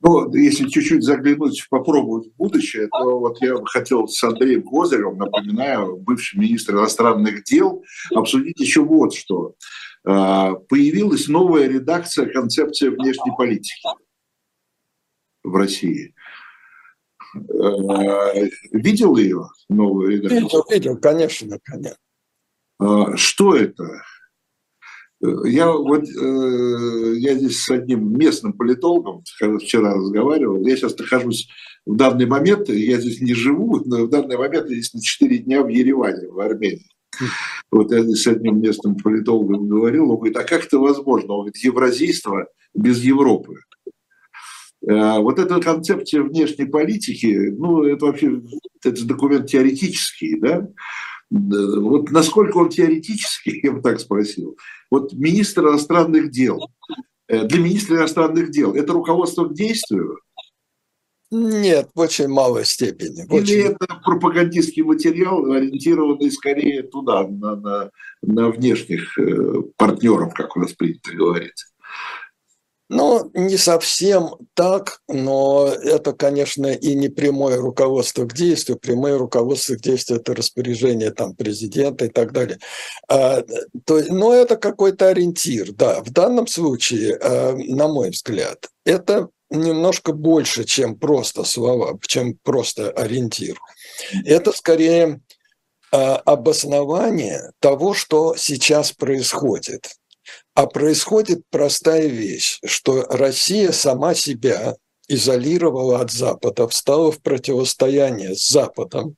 Ну, 0.00 0.32
если 0.32 0.68
чуть-чуть 0.68 1.02
заглянуть, 1.02 1.66
попробовать 1.70 2.28
в 2.28 2.36
будущее, 2.36 2.86
то 2.86 3.18
вот 3.18 3.38
я 3.40 3.56
бы 3.56 3.66
хотел 3.66 4.06
с 4.06 4.22
Андреем 4.22 4.62
Козыревым, 4.62 5.18
напоминаю, 5.18 5.96
бывший 5.96 6.38
министр 6.38 6.74
иностранных 6.74 7.42
дел, 7.42 7.82
обсудить 8.14 8.60
еще 8.60 8.82
вот 8.82 9.12
что. 9.14 9.54
А, 10.08 10.54
появилась 10.54 11.28
новая 11.28 11.68
редакция 11.68 12.32
концепции 12.32 12.88
внешней 12.88 13.30
политики 13.36 13.86
в 15.44 15.54
России. 15.54 16.14
А, 17.34 18.32
видел 18.72 19.18
ее 19.18 19.50
новую 19.68 20.12
редакцию? 20.12 20.40
Видел, 20.40 20.64
видел, 20.70 20.96
конечно, 20.96 21.58
конечно. 21.62 21.98
А, 22.78 23.16
что 23.18 23.54
это? 23.54 24.02
Я 25.20 25.72
вот 25.72 26.04
э, 26.04 27.14
я 27.16 27.34
здесь 27.34 27.64
с 27.64 27.70
одним 27.70 28.16
местным 28.16 28.52
политологом 28.52 29.24
вчера 29.58 29.94
разговаривал. 29.94 30.64
Я 30.64 30.76
сейчас 30.76 30.96
нахожусь 30.96 31.48
в 31.84 31.96
данный 31.96 32.26
момент, 32.26 32.68
я 32.68 32.98
здесь 32.98 33.20
не 33.20 33.34
живу, 33.34 33.82
но 33.84 34.06
в 34.06 34.10
данный 34.10 34.38
момент 34.38 34.70
я 34.70 34.76
здесь 34.76 34.94
на 34.94 35.02
4 35.02 35.38
дня 35.38 35.62
в 35.64 35.68
Ереване, 35.68 36.28
в 36.28 36.38
Армении. 36.38 36.88
Вот 37.70 37.92
я 37.92 38.02
с 38.02 38.26
одним 38.26 38.60
местным 38.60 38.96
политологом 38.96 39.68
говорил, 39.68 40.10
он 40.10 40.16
говорит, 40.16 40.36
а 40.36 40.44
как 40.44 40.66
это 40.66 40.78
возможно? 40.78 41.34
Он 41.34 41.40
говорит, 41.40 41.56
евразийство 41.62 42.46
без 42.74 43.02
Европы. 43.02 43.60
Э, 44.86 45.18
вот 45.18 45.38
эта 45.38 45.60
концепция 45.60 46.22
внешней 46.22 46.66
политики, 46.66 47.52
ну, 47.56 47.84
это 47.84 48.06
вообще 48.06 48.40
это 48.84 49.04
документ 49.04 49.46
теоретический, 49.46 50.38
да, 50.40 50.68
вот 51.30 52.10
насколько 52.10 52.56
он 52.58 52.70
теоретический, 52.70 53.60
я 53.62 53.72
бы 53.72 53.82
так 53.82 54.00
спросил. 54.00 54.56
Вот 54.90 55.12
министр 55.12 55.68
иностранных 55.68 56.30
дел, 56.30 56.70
э, 57.28 57.46
для 57.46 57.60
министра 57.60 57.96
иностранных 57.96 58.50
дел, 58.50 58.74
это 58.74 58.92
руководство 58.92 59.44
к 59.44 59.54
действию? 59.54 60.20
Нет, 61.30 61.90
в 61.94 62.00
очень 62.00 62.28
малой 62.28 62.64
степени. 62.64 63.24
Или 63.24 63.40
очень... 63.40 63.60
это 63.60 63.86
пропагандистский 64.02 64.82
материал, 64.82 65.44
ориентированный 65.50 66.30
скорее 66.30 66.82
туда, 66.84 67.26
на, 67.28 67.56
на, 67.56 67.90
на 68.22 68.50
внешних 68.50 69.18
э, 69.18 69.62
партнеров, 69.76 70.32
как 70.34 70.56
у 70.56 70.60
нас 70.60 70.72
принято 70.72 71.12
говорить? 71.12 71.64
Ну, 72.90 73.30
не 73.34 73.58
совсем 73.58 74.30
так, 74.54 75.00
но 75.08 75.68
это, 75.68 76.14
конечно, 76.14 76.68
и 76.68 76.94
не 76.94 77.10
прямое 77.10 77.58
руководство 77.58 78.24
к 78.24 78.32
действию. 78.32 78.78
Прямое 78.78 79.18
руководство 79.18 79.74
к 79.74 79.82
действию– 79.82 80.20
это 80.20 80.34
распоряжение 80.34 81.10
там, 81.10 81.36
президента 81.36 82.06
и 82.06 82.08
так 82.08 82.32
далее. 82.32 82.58
А, 83.06 83.42
то, 83.84 84.02
но 84.08 84.32
это 84.32 84.56
какой-то 84.56 85.08
ориентир, 85.08 85.72
да. 85.72 86.02
В 86.02 86.10
данном 86.10 86.46
случае, 86.46 87.18
а, 87.20 87.54
на 87.54 87.88
мой 87.88 88.08
взгляд, 88.08 88.70
это 88.86 89.28
немножко 89.50 90.12
больше, 90.12 90.64
чем 90.64 90.96
просто 90.96 91.44
слова, 91.44 91.98
чем 92.06 92.38
просто 92.42 92.90
ориентир. 92.90 93.58
Это 94.24 94.52
скорее 94.52 95.20
а, 95.90 96.16
обоснование 96.16 97.52
того, 97.60 97.94
что 97.94 98.36
сейчас 98.36 98.92
происходит. 98.92 99.90
А 100.54 100.66
происходит 100.66 101.42
простая 101.50 102.06
вещь, 102.06 102.58
что 102.64 103.04
Россия 103.08 103.72
сама 103.72 104.14
себя 104.14 104.76
изолировала 105.08 106.00
от 106.00 106.10
Запада, 106.10 106.68
встала 106.68 107.10
в 107.10 107.22
противостояние 107.22 108.34
с 108.34 108.46
Западом. 108.48 109.16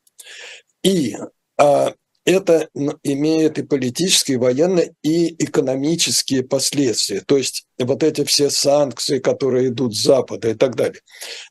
И 0.85 1.17
а, 1.59 1.95
это 2.31 2.69
имеет 3.03 3.59
и 3.59 3.63
политические, 3.63 4.37
и 4.37 4.39
военные, 4.39 4.95
и 5.03 5.35
экономические 5.43 6.43
последствия. 6.43 7.21
То 7.21 7.37
есть 7.37 7.67
вот 7.79 8.03
эти 8.03 8.25
все 8.25 8.51
санкции, 8.51 9.19
которые 9.19 9.69
идут 9.69 9.97
с 9.97 10.03
Запада 10.03 10.51
и 10.51 10.55
так 10.55 10.77
далее. 10.77 11.01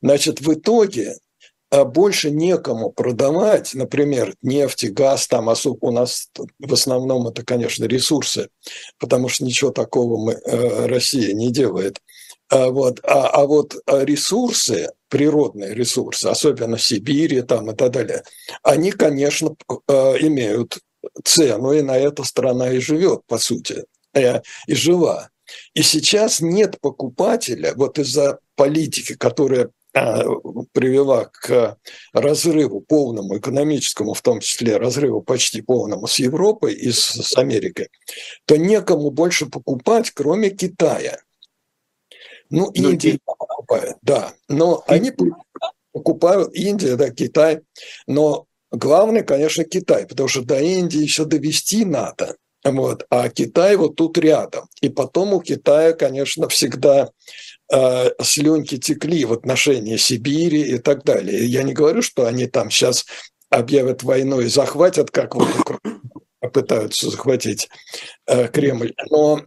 Значит, 0.02 0.42
в 0.42 0.54
итоге 0.54 1.16
а 1.72 1.86
больше 1.86 2.32
некому 2.32 2.92
продавать, 2.92 3.76
например, 3.76 4.34
нефть, 4.42 4.90
газ, 4.90 5.28
там 5.28 5.50
особо 5.50 5.78
у 5.86 5.92
нас 5.92 6.30
в 6.58 6.74
основном 6.74 7.28
это, 7.28 7.46
конечно, 7.46 7.86
ресурсы, 7.86 8.50
потому 8.98 9.30
что 9.30 9.46
ничего 9.46 9.70
такого 9.70 10.18
мы, 10.18 10.34
э, 10.34 10.88
Россия 10.88 11.34
не 11.34 11.52
делает. 11.52 12.00
А 12.50 12.70
вот, 12.70 13.00
а, 13.04 13.28
а 13.28 13.46
вот 13.46 13.76
ресурсы, 13.88 14.92
природные 15.08 15.74
ресурсы, 15.74 16.26
особенно 16.26 16.78
в 16.78 16.84
Сибири 16.84 17.42
там 17.42 17.72
и 17.72 17.76
так 17.76 17.92
далее, 17.92 18.24
они, 18.64 18.92
конечно, 18.92 19.56
э, 19.88 19.94
имеют 20.22 20.80
цену, 21.24 21.74
и 21.74 21.82
на 21.82 21.98
это 21.98 22.24
страна 22.24 22.72
и 22.72 22.80
живет, 22.80 23.22
по 23.28 23.38
сути, 23.38 23.86
э, 24.14 24.42
и 24.68 24.74
жила. 24.74 25.30
И 25.74 25.82
сейчас 25.82 26.42
нет 26.42 26.80
покупателя 26.82 27.74
вот 27.76 28.00
из-за 28.00 28.40
политики, 28.56 29.16
которая 29.16 29.70
а, 29.94 30.24
привела 30.72 31.26
к 31.26 31.78
разрыву 32.14 32.82
полному 32.82 33.38
экономическому, 33.38 34.14
в 34.14 34.22
том 34.22 34.40
числе 34.40 34.78
разрыву 34.78 35.22
почти 35.22 35.62
полному 35.62 36.06
с 36.06 36.20
Европой 36.20 36.74
и 36.74 36.92
с 36.92 37.36
Америкой, 37.36 37.90
то 38.46 38.58
некому 38.58 39.10
больше 39.10 39.48
покупать, 39.48 40.12
кроме 40.12 40.52
Китая. 40.52 41.20
Ну, 42.50 42.72
ну 42.76 42.90
Индия 42.92 43.20
покупает, 43.26 43.98
да. 44.02 44.34
Но 44.48 44.84
они 44.88 45.12
покупают, 45.92 46.54
Индия, 46.54 46.96
да, 46.96 47.10
Китай. 47.10 47.62
Но 48.08 48.46
главное, 48.72 49.24
конечно, 49.24 49.64
Китай, 49.64 50.06
потому 50.08 50.28
что 50.28 50.44
до 50.44 50.60
Индии 50.60 51.02
еще 51.02 51.26
довести 51.26 51.86
надо. 51.86 52.36
Вот. 52.64 53.06
А 53.10 53.30
Китай 53.30 53.76
вот 53.76 53.96
тут 53.96 54.18
рядом. 54.18 54.68
И 54.82 54.90
потом 54.90 55.34
у 55.34 55.42
Китая, 55.42 55.94
конечно, 55.94 56.50
всегда 56.50 57.10
э, 57.72 58.10
слюнки 58.22 58.78
текли 58.78 59.24
в 59.26 59.34
отношении 59.34 59.98
Сибири 59.98 60.62
и 60.62 60.78
так 60.78 61.04
далее. 61.04 61.46
Я 61.46 61.64
не 61.64 61.74
говорю, 61.74 62.02
что 62.02 62.26
они 62.26 62.48
там 62.48 62.70
сейчас 62.70 63.06
объявят 63.50 64.04
войну 64.04 64.42
и 64.42 64.48
захватят, 64.48 65.10
как 65.12 65.36
вот 65.36 65.48
пытаются 66.54 67.10
захватить 67.10 67.70
э, 68.28 68.48
Кремль. 68.48 68.94
Но 69.10 69.42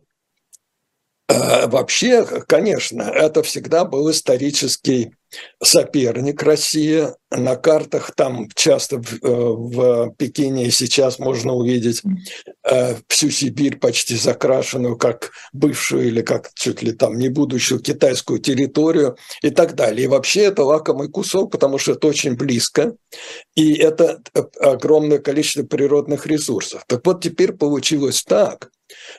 вообще, 1.67 2.25
конечно, 2.47 3.03
это 3.03 3.43
всегда 3.43 3.85
был 3.85 4.11
исторический 4.11 5.13
соперник 5.63 6.43
России. 6.43 7.09
На 7.31 7.57
картах 7.57 8.13
там 8.15 8.49
часто 8.55 8.99
в, 8.99 9.15
э, 9.23 9.29
в 9.29 10.15
Пекине 10.19 10.71
сейчас 10.71 11.19
можно 11.19 11.55
увидеть 11.55 12.03
э, 12.71 12.97
всю 13.09 13.31
Сибирь 13.31 13.79
почти 13.79 14.17
закрашенную 14.17 14.97
как 14.97 15.33
бывшую 15.53 16.09
или 16.09 16.21
как 16.21 16.51
чуть 16.55 16.83
ли 16.83 16.93
там 16.93 17.17
не 17.17 17.31
будущую 17.31 17.81
китайскую 17.81 18.39
территорию 18.39 19.17
и 19.41 19.51
так 19.51 19.75
далее. 19.75 20.05
И 20.05 20.09
вообще 20.09 20.43
это 20.43 20.65
лакомый 20.65 21.09
кусок, 21.09 21.53
потому 21.53 21.79
что 21.79 21.93
это 21.93 22.07
очень 22.07 22.35
близко, 22.35 22.95
и 23.55 23.73
это 23.75 24.21
э, 24.35 24.43
огромное 24.61 25.19
количество 25.19 25.63
природных 25.63 26.27
ресурсов. 26.27 26.85
Так 26.87 27.07
вот 27.07 27.23
теперь 27.23 27.53
получилось 27.53 28.23
так, 28.23 28.71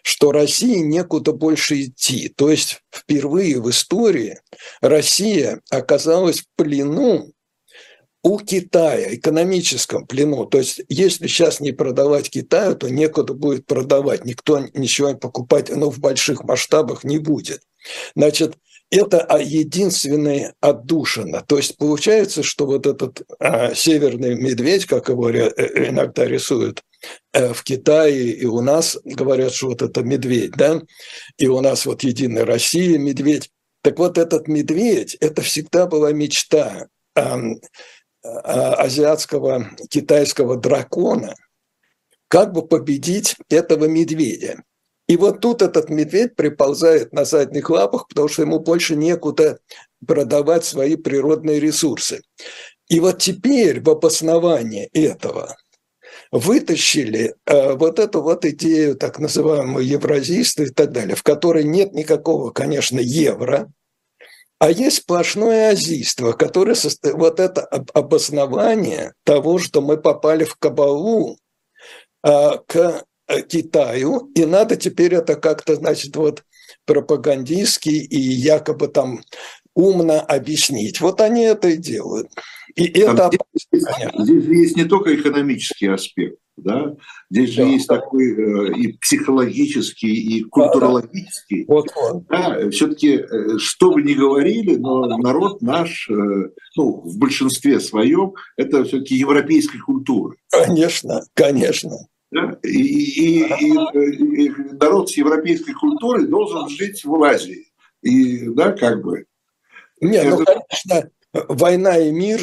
что 0.01 0.31
России 0.31 0.77
некуда 0.77 1.33
больше 1.33 1.83
идти. 1.83 2.29
То 2.29 2.49
есть 2.49 2.81
впервые 2.91 3.61
в 3.61 3.69
истории 3.69 4.39
Россия 4.81 5.61
оказалась 5.69 6.39
в 6.39 6.45
плену 6.55 7.33
у 8.23 8.39
Китая, 8.39 9.15
экономическом 9.15 10.07
плену. 10.07 10.45
То 10.45 10.59
есть, 10.59 10.81
если 10.87 11.27
сейчас 11.27 11.59
не 11.59 11.73
продавать 11.73 12.29
Китаю, 12.29 12.75
то 12.75 12.89
некуда 12.89 13.33
будет 13.33 13.65
продавать. 13.65 14.23
Никто 14.23 14.59
ничего 14.73 15.13
покупать, 15.15 15.69
но 15.69 15.89
в 15.89 15.99
больших 15.99 16.43
масштабах 16.43 17.03
не 17.03 17.19
будет. 17.19 17.61
Значит, 18.15 18.55
это 18.95 19.27
единственная 19.39 20.53
отдушина. 20.61 21.43
То 21.47 21.57
есть 21.57 21.77
получается, 21.77 22.43
что 22.43 22.65
вот 22.67 22.85
этот 22.85 23.23
а, 23.39 23.73
северный 23.73 24.35
медведь, 24.35 24.85
как 24.85 25.09
его 25.09 25.29
э, 25.29 25.89
иногда 25.89 26.25
рисуют 26.25 26.83
э, 27.33 27.53
в 27.53 27.63
Китае, 27.63 28.29
и 28.29 28.45
у 28.45 28.61
нас 28.61 28.99
говорят, 29.03 29.53
что 29.53 29.69
вот 29.69 29.81
это 29.81 30.03
медведь, 30.03 30.51
да, 30.51 30.81
и 31.37 31.47
у 31.47 31.59
нас 31.61 31.85
вот 31.85 32.03
Единая 32.03 32.45
Россия, 32.45 32.99
медведь, 32.99 33.49
Так 33.81 33.97
вот, 33.97 34.17
этот 34.17 34.47
медведь– 34.47 35.15
это 35.19 35.41
всегда 35.41 35.87
была 35.87 36.11
мечта 36.13 36.87
азиатского 38.23 39.71
китайского 39.89 40.55
дракона, 40.55 41.35
как 42.27 42.53
бы 42.53 42.65
победить 42.65 43.35
этого 43.49 43.85
медведя. 43.85 44.63
И 45.07 45.17
вот 45.17 45.41
тут 45.41 45.61
этот 45.61 45.89
медведь 45.89 46.35
приползает 46.35 47.11
на 47.11 47.25
задних 47.25 47.69
лапах, 47.69 48.07
потому 48.07 48.29
что 48.29 48.43
ему 48.43 48.59
больше 48.59 48.95
некуда 48.95 49.59
продавать 50.05 50.63
свои 50.63 50.95
природные 50.95 51.59
ресурсы. 51.59 52.21
И 52.87 52.99
вот 52.99 53.19
теперь 53.19 53.81
в 53.81 53.89
обосновании 53.89 54.89
этого 54.93 55.57
вытащили 56.31 57.35
э, 57.45 57.73
вот 57.73 57.99
эту 57.99 58.21
вот 58.21 58.45
идею 58.45 58.95
так 58.95 59.19
называемую 59.19 59.85
евразийства 59.85 60.63
и 60.63 60.69
так 60.69 60.91
далее, 60.91 61.15
в 61.15 61.23
которой 61.23 61.63
нет 61.63 61.93
никакого, 61.93 62.51
конечно, 62.51 62.99
евро, 62.99 63.71
а 64.59 64.71
есть 64.71 64.97
сплошное 64.97 65.71
азийство, 65.71 66.31
которое 66.31 66.75
вот 67.15 67.39
это 67.39 67.63
обоснование 67.93 69.13
того, 69.25 69.59
что 69.59 69.81
мы 69.81 69.97
попали 69.97 70.45
в 70.45 70.55
кабалу 70.55 71.37
э, 72.25 72.51
к 72.67 73.03
Китаю, 73.47 74.31
и 74.35 74.45
надо 74.45 74.75
теперь 74.75 75.15
это 75.15 75.35
как-то, 75.35 75.75
значит, 75.75 76.15
вот 76.15 76.43
пропагандистски 76.85 77.89
и 77.89 78.19
якобы 78.19 78.87
там 78.87 79.21
умно 79.75 80.19
объяснить. 80.19 81.01
Вот 81.01 81.21
они 81.21 81.43
это 81.43 81.69
и 81.69 81.77
делают. 81.77 82.29
И 82.75 82.85
это 82.85 83.29
здесь, 83.31 83.83
здесь 84.17 84.45
есть 84.45 84.77
не 84.77 84.85
только 84.85 85.15
экономический 85.15 85.87
аспект, 85.87 86.37
да, 86.57 86.95
здесь 87.29 87.55
да. 87.55 87.63
же 87.63 87.69
есть 87.69 87.87
такой 87.87 88.31
э, 88.31 88.73
и 88.77 88.93
психологический, 88.93 90.13
и 90.13 90.43
культурологический. 90.43 91.65
Да, 91.65 91.73
вот 91.73 91.87
он. 91.95 92.25
Да, 92.29 92.69
все-таки, 92.71 93.17
э, 93.17 93.57
что 93.57 93.91
бы 93.91 94.01
ни 94.01 94.13
говорили, 94.13 94.75
но 94.75 95.05
народ 95.17 95.61
наш, 95.61 96.09
э, 96.09 96.13
ну, 96.75 97.01
в 97.01 97.17
большинстве 97.17 97.79
своем, 97.79 98.33
это 98.57 98.83
все-таки 98.85 99.15
европейская 99.15 99.79
культура. 99.79 100.35
Конечно, 100.49 101.21
конечно. 101.35 101.91
Да? 102.33 102.57
И, 102.63 102.69
и, 102.69 103.43
и, 103.43 104.45
и 104.45 104.49
народ 104.73 105.11
с 105.11 105.17
европейской 105.17 105.73
культурой 105.73 106.27
должен 106.27 106.67
жить 106.69 107.05
в 107.05 107.23
Азии. 107.23 107.71
И, 108.01 108.49
да, 108.49 108.71
как 108.71 109.03
бы. 109.03 109.25
Не, 110.01 110.23
ну, 110.23 110.41
это... 110.41 110.55
ну, 110.55 110.61
конечно, 110.69 111.09
«Война 111.47 111.97
и 111.99 112.11
мир» 112.11 112.41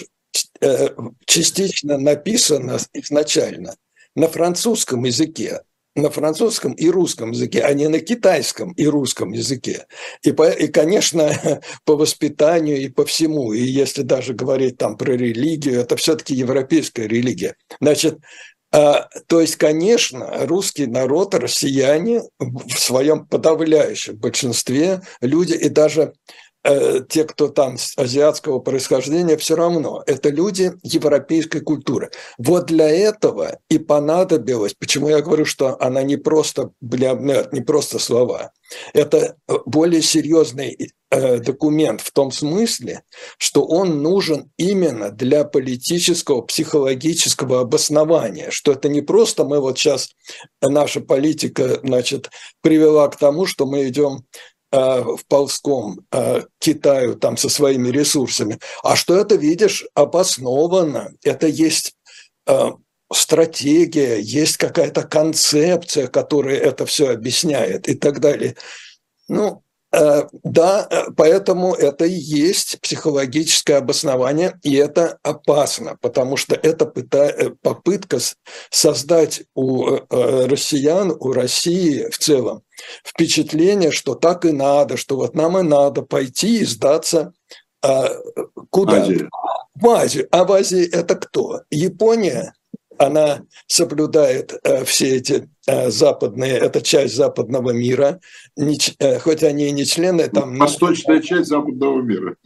э, 0.61 0.89
частично 1.27 1.99
написана 1.99 2.79
изначально 2.93 3.75
на 4.15 4.29
французском 4.29 5.05
языке, 5.05 5.63
на 5.97 6.11
французском 6.11 6.73
и 6.73 6.89
русском 6.89 7.33
языке, 7.33 7.63
а 7.63 7.75
не 7.75 7.89
на 7.89 7.99
китайском 7.99 8.73
и 8.73 8.87
русском 8.87 9.33
языке. 9.33 9.87
И, 10.23 10.31
по, 10.31 10.49
и, 10.49 10.69
конечно, 10.69 11.61
по 11.85 11.97
воспитанию 11.97 12.81
и 12.81 12.89
по 12.89 13.05
всему, 13.05 13.53
и 13.53 13.61
если 13.61 14.03
даже 14.03 14.35
говорить 14.35 14.79
там 14.79 14.97
про 14.97 15.13
религию, 15.13 15.81
это 15.81 15.97
все-таки 15.97 16.35
европейская 16.35 17.09
религия. 17.09 17.57
Значит, 17.81 18.21
то 18.71 19.41
есть, 19.41 19.57
конечно, 19.57 20.47
русский 20.47 20.87
народ, 20.87 21.35
россияне 21.35 22.23
в 22.39 22.79
своем 22.79 23.27
подавляющем 23.27 24.17
большинстве 24.17 25.03
люди 25.21 25.55
и 25.55 25.69
даже 25.69 26.13
Э, 26.63 27.01
те, 27.09 27.25
кто 27.25 27.49
там 27.49 27.77
азиатского 27.97 28.59
происхождения, 28.59 29.39
все 29.39 29.57
равно 29.57 30.03
это 30.07 30.29
люди 30.29 30.73
европейской 30.83 31.61
культуры. 31.61 32.11
Вот 32.37 32.67
для 32.67 32.91
этого 32.91 33.61
и 33.71 33.79
понадобилось, 33.79 34.75
почему 34.79 35.09
я 35.09 35.23
говорю, 35.23 35.47
что 35.47 35.81
она 35.81 36.03
не 36.03 36.19
просто 36.19 36.73
блямнет, 36.83 37.55
не 37.55 37.63
просто 37.63 37.99
слова, 37.99 38.53
это 38.93 39.37
более 39.65 40.03
серьезный 40.03 40.93
э, 41.11 41.39
документ 41.39 42.03
в 42.03 42.13
том 42.13 42.31
смысле, 42.31 43.05
что 43.39 43.65
он 43.65 44.03
нужен 44.03 44.51
именно 44.59 45.11
для 45.11 45.45
политического, 45.45 46.43
психологического 46.43 47.61
обоснования, 47.61 48.51
что 48.51 48.73
это 48.73 48.91
не 48.91 49.01
просто 49.01 49.45
мы 49.45 49.61
вот 49.61 49.79
сейчас, 49.79 50.11
наша 50.61 51.01
политика, 51.01 51.81
значит, 51.83 52.29
привела 52.61 53.09
к 53.09 53.17
тому, 53.17 53.47
что 53.47 53.65
мы 53.65 53.89
идем 53.89 54.27
Э, 54.27 54.60
в 54.77 55.21
ползком 55.29 56.07
э, 56.13 56.43
Китаю 56.59 57.17
там 57.17 57.37
со 57.37 57.49
своими 57.49 57.89
ресурсами, 57.89 58.59
а 58.83 58.97
что 58.97 59.17
это, 59.17 59.35
видишь, 59.35 59.85
обосновано, 59.95 61.13
это 61.25 61.47
есть 61.47 61.95
э, 62.47 62.71
стратегия, 63.13 64.19
есть 64.21 64.57
какая-то 64.57 65.03
концепция, 65.03 66.07
которая 66.07 66.57
это 66.57 66.87
все 66.87 67.11
объясняет 67.11 67.89
и 67.89 67.95
так 67.95 68.21
далее. 68.21 68.57
Ну, 69.29 69.63
Э, 69.63 69.70
да, 69.93 70.87
э, 70.89 71.11
поэтому 71.17 71.75
это 71.75 72.05
и 72.05 72.13
есть 72.13 72.81
психологическое 72.81 73.77
обоснование, 73.77 74.59
и 74.63 74.75
это 74.75 75.19
опасно, 75.23 75.97
потому 76.01 76.37
что 76.37 76.55
это 76.55 76.93
э, 76.95 77.51
попытка 77.63 78.19
создать 78.71 79.43
у 79.55 79.99
россиян, 80.11 81.17
у 81.19 81.33
России 81.33 82.09
в 82.09 82.19
целом 82.19 82.63
впечатление, 83.05 83.91
что 83.91 84.15
так 84.15 84.45
и 84.45 84.53
надо, 84.53 84.97
что 84.97 85.17
вот 85.17 85.35
нам 85.35 85.59
и 85.59 85.63
надо 85.63 86.03
пойти 86.03 86.61
и 86.61 86.65
сдаться 86.65 87.33
куда? 88.71 89.03
Азию. 89.03 89.31
В 89.75 89.89
Азию. 89.89 90.29
А 90.31 90.45
в 90.45 90.53
Азии 90.53 90.89
это 90.89 91.17
кто? 91.17 91.63
Япония? 91.71 92.55
Она 93.01 93.45
соблюдает 93.67 94.53
э, 94.63 94.85
все 94.85 95.17
эти 95.17 95.49
э, 95.67 95.91
западные, 95.91 96.59
это 96.59 96.83
часть 96.83 97.17
западного 97.17 97.71
мира, 97.71 98.21
не, 98.57 98.79
э, 98.99 99.19
хоть 99.19 99.43
они 99.43 99.69
и 99.69 99.73
не 99.73 99.87
члены 99.87 100.29
там. 100.29 100.59
Восточная 100.59 101.21
часть 101.21 101.49
западного 101.49 102.03
мира. 102.03 102.37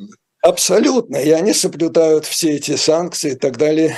Абсолютно, 0.43 1.17
и 1.17 1.31
они 1.31 1.53
соблюдают 1.53 2.25
все 2.25 2.53
эти 2.53 2.77
санкции 2.77 3.33
и 3.33 3.35
так 3.35 3.57
далее. 3.57 3.97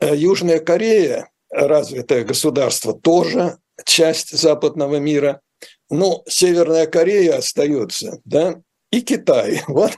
Южная 0.00 0.60
Корея, 0.60 1.30
развитое 1.50 2.24
государство, 2.24 2.92
тоже 2.92 3.56
часть 3.84 4.38
западного 4.38 4.96
мира. 4.96 5.40
Ну, 5.88 6.22
Северная 6.28 6.86
Корея 6.86 7.38
остается, 7.38 8.20
да, 8.24 8.60
и 8.92 9.00
Китай. 9.00 9.62
Вот, 9.66 9.92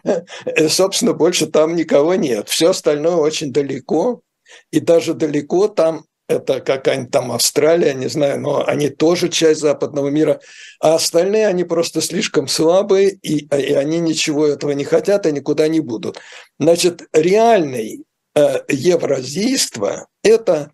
собственно, 0.68 1.12
больше 1.12 1.46
там 1.46 1.74
никого 1.74 2.14
нет. 2.14 2.48
Все 2.48 2.70
остальное 2.70 3.16
очень 3.16 3.52
далеко. 3.52 4.22
И 4.70 4.80
даже 4.80 5.14
далеко 5.14 5.68
там, 5.68 6.04
это 6.28 6.60
какая-нибудь 6.60 7.10
там 7.10 7.32
Австралия, 7.32 7.94
не 7.94 8.08
знаю, 8.08 8.40
но 8.40 8.66
они 8.66 8.88
тоже 8.88 9.28
часть 9.28 9.60
западного 9.60 10.08
мира, 10.08 10.40
а 10.80 10.94
остальные, 10.94 11.46
они 11.46 11.64
просто 11.64 12.00
слишком 12.00 12.48
слабые, 12.48 13.10
и, 13.22 13.44
и 13.44 13.72
они 13.74 14.00
ничего 14.00 14.46
этого 14.46 14.72
не 14.72 14.84
хотят 14.84 15.26
и 15.26 15.32
никуда 15.32 15.68
не 15.68 15.80
будут. 15.80 16.18
Значит, 16.58 17.02
реальный 17.12 18.04
э, 18.34 18.60
евразийство– 18.68 20.08
это 20.22 20.72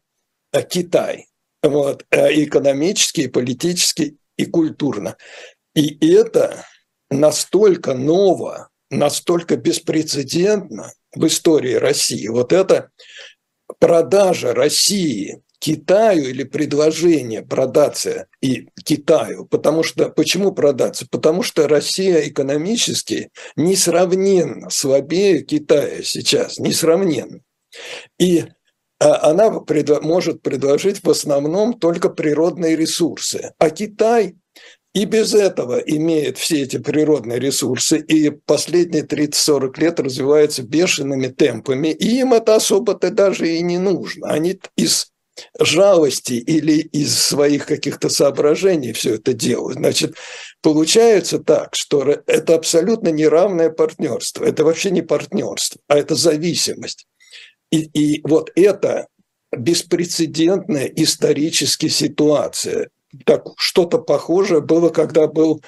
э, 0.53 0.63
Китай, 0.63 1.27
вот, 1.63 2.05
э, 2.11 2.45
экономически, 2.45 3.23
и 3.23 3.29
политически, 3.29 4.17
и 4.37 4.47
культурно. 4.47 5.17
И 5.75 6.13
это 6.15 6.65
настолько 7.11 7.95
ново, 7.95 8.69
настолько 8.91 9.57
беспрецедентно 9.57 10.93
в 11.15 11.27
истории 11.27 11.75
России. 11.75 12.29
Вот 12.29 12.53
это 12.53 12.91
продажа 13.79 14.55
России 14.55 15.43
Китаю 15.59 16.29
или 16.29 16.45
предложение 16.45 17.43
продаться 17.43 18.29
и 18.41 18.69
Китаю, 18.85 19.45
потому 19.47 19.83
что 19.83 20.09
почему 20.09 20.53
продаться? 20.53 21.07
Потому 21.11 21.43
что 21.43 21.67
Россия 21.67 22.29
экономически 22.29 23.31
несравненно 23.57 24.71
слабее 24.71 25.43
Китая 25.43 26.03
сейчас, 26.05 26.59
несравненно. 26.59 27.41
И 28.19 28.45
а, 29.01 29.31
она 29.31 29.51
может 30.01 30.43
предложить 30.43 31.03
в 31.03 31.11
основном 31.11 31.75
только 31.75 32.09
природные 32.09 32.77
ресурсы, 32.77 33.53
а 33.59 33.71
Китай 33.71 34.37
и 34.99 35.05
без 35.05 35.33
этого 35.33 35.77
имеет 35.79 36.39
все 36.39 36.63
эти 36.63 36.79
природные 36.79 37.39
ресурсы, 37.39 38.01
и 38.01 38.31
последние 38.31 39.05
30-40 39.05 39.79
лет 39.79 40.01
развивается 40.01 40.65
бешеными 40.65 41.29
темпами, 41.29 41.93
и 41.93 42.19
им 42.19 42.35
это 42.35 42.57
особо-то 42.57 43.13
даже 43.13 43.49
и 43.49 43.63
не 43.63 43.79
нужно. 43.79 44.27
Они 44.27 44.59
из 44.75 45.13
жалости 45.57 46.33
или 46.33 46.81
из 46.81 47.17
своих 47.17 47.67
каких-то 47.67 48.09
соображений 48.09 48.93
все 48.93 49.15
это 49.15 49.35
делают. 49.35 49.79
Значит, 49.79 50.17
получается 50.63 51.39
так, 51.39 51.77
что 51.77 52.03
это 52.27 52.57
абсолютно 52.57 53.11
неравное 53.11 53.71
партнерство. 53.71 54.45
Это 54.45 54.65
вообще 54.65 54.91
не 54.91 55.03
партнерство, 55.03 55.81
а 55.87 55.97
это 55.97 56.17
зависимость. 56.17 57.07
И, 57.71 57.83
и 57.83 58.21
вот 58.25 58.51
это 58.57 59.07
беспрецедентная 59.57 60.87
историческая 60.87 61.89
ситуация 61.89 62.91
так 63.25 63.47
что-то 63.57 63.99
похожее 63.99 64.61
было, 64.61 64.91
когда 64.91 65.27
был 65.27 65.63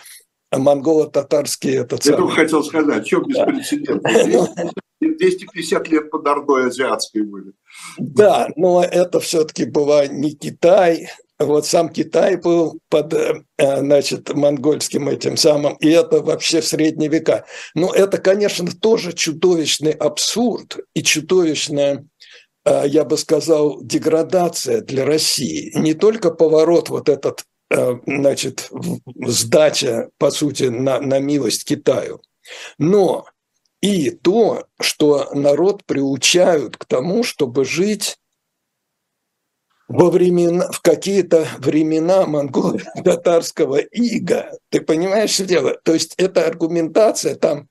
монголо-татарский 0.53 1.77
этот 1.77 2.05
Я 2.05 2.17
только 2.17 2.35
хотел 2.35 2.65
сказать, 2.65 3.07
что 3.07 3.21
беспрецедентно. 3.21 4.73
250 5.01 5.89
лет 5.89 6.11
под 6.11 6.27
Ордой 6.27 6.67
азиатской 6.67 7.23
были. 7.23 7.53
Да, 7.99 8.49
но 8.57 8.83
это 8.83 9.21
все-таки 9.21 9.65
была 9.65 10.07
не 10.07 10.33
Китай, 10.33 11.09
вот 11.41 11.67
сам 11.67 11.89
Китай 11.89 12.37
был 12.37 12.79
под, 12.91 13.15
э, 13.15 13.43
значит, 13.57 14.35
монгольским 14.35 15.09
этим 15.09 15.39
самым, 15.39 15.75
и 15.77 15.89
это 15.89 16.21
вообще 16.21 16.61
в 16.61 16.67
средние 16.67 17.09
века. 17.09 17.47
Но 17.75 17.95
это, 17.95 18.19
конечно, 18.19 18.69
тоже 18.71 19.15
чудовищный 19.15 19.93
абсурд 19.93 20.81
и 20.93 21.03
чудовищная, 21.03 22.07
я 22.65 23.05
бы 23.05 23.17
сказал, 23.17 23.81
деградация 23.83 24.81
для 24.81 25.05
России. 25.05 25.73
Не 25.77 25.95
только 25.95 26.31
поворот 26.31 26.89
вот 26.89 27.09
этот, 27.09 27.45
э, 27.71 27.95
значит, 28.07 28.71
сдача, 29.27 30.11
по 30.19 30.31
сути, 30.31 30.65
на, 30.65 31.01
на 31.01 31.19
милость 31.21 31.65
Китаю, 31.65 32.21
но 32.79 33.27
и 33.81 34.11
то, 34.11 34.67
что 34.81 35.31
народ 35.33 35.85
приучают 35.85 36.77
к 36.77 36.85
тому, 36.85 37.23
чтобы 37.23 37.65
жить 37.65 38.19
во 39.89 40.11
времена, 40.11 40.71
в 40.71 40.81
какие-то 40.81 41.47
времена 41.59 42.27
монголо-татарского 42.27 43.79
ига. 43.79 44.53
Ты 44.69 44.83
понимаешь, 44.83 45.31
что 45.31 45.45
дело? 45.45 45.77
То 45.83 45.95
есть 45.95 46.15
эта 46.17 46.47
аргументация 46.47 47.35
там, 47.35 47.61
э, 47.61 47.65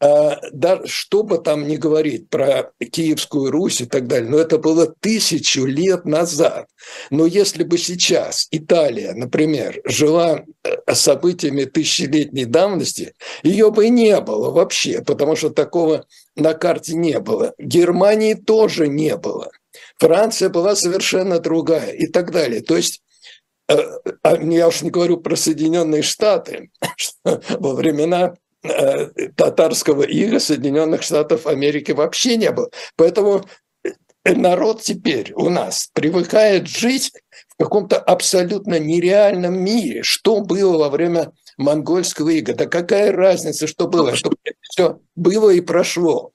да, 0.00 0.80
что 0.84 1.24
бы 1.24 1.38
там 1.38 1.66
ни 1.66 1.76
говорить 1.76 2.30
про 2.30 2.70
Киевскую 2.78 3.50
Русь 3.50 3.80
и 3.80 3.86
так 3.86 4.06
далее, 4.06 4.30
но 4.30 4.38
это 4.38 4.58
было 4.58 4.86
тысячу 4.86 5.64
лет 5.64 6.04
назад. 6.04 6.68
Но 7.10 7.26
если 7.26 7.64
бы 7.64 7.78
сейчас 7.78 8.46
Италия, 8.52 9.12
например, 9.14 9.80
жила 9.84 10.44
э, 10.62 10.94
событиями 10.94 11.64
тысячелетней 11.64 12.44
давности, 12.44 13.14
ее 13.42 13.72
бы 13.72 13.88
не 13.88 14.20
было 14.20 14.50
вообще, 14.50 15.02
потому 15.02 15.34
что 15.34 15.50
такого 15.50 16.06
на 16.36 16.54
карте 16.54 16.94
не 16.94 17.18
было. 17.18 17.54
Германии 17.58 18.34
тоже 18.34 18.86
не 18.86 19.16
было. 19.16 19.50
Франция 19.98 20.48
была 20.48 20.76
совершенно 20.76 21.40
другая 21.40 21.90
и 21.90 22.06
так 22.06 22.30
далее. 22.30 22.60
То 22.60 22.76
есть 22.76 23.02
э, 23.68 23.76
а 24.22 24.36
я 24.36 24.68
уж 24.68 24.82
не 24.82 24.90
говорю 24.90 25.16
про 25.16 25.34
Соединенные 25.34 26.02
Штаты, 26.02 26.70
во 27.24 27.74
времена 27.74 28.34
татарского 29.36 30.02
ига 30.02 30.40
Соединенных 30.40 31.02
Штатов 31.02 31.46
Америки 31.46 31.92
вообще 31.92 32.36
не 32.36 32.50
было. 32.50 32.70
Поэтому 32.96 33.44
э, 33.84 34.34
народ 34.34 34.82
теперь 34.82 35.32
у 35.34 35.48
нас 35.48 35.90
привыкает 35.92 36.68
жить 36.68 37.12
в 37.48 37.62
каком-то 37.62 37.98
абсолютно 37.98 38.78
нереальном 38.78 39.58
мире. 39.62 40.02
Что 40.02 40.40
было 40.40 40.78
во 40.78 40.90
время 40.90 41.32
монгольского 41.56 42.30
ига? 42.30 42.54
Да 42.54 42.66
какая 42.66 43.12
разница, 43.12 43.66
что 43.66 43.86
было? 43.86 44.16
Что 44.16 44.32
все 44.62 45.00
было 45.14 45.50
и 45.50 45.60
прошло. 45.60 46.32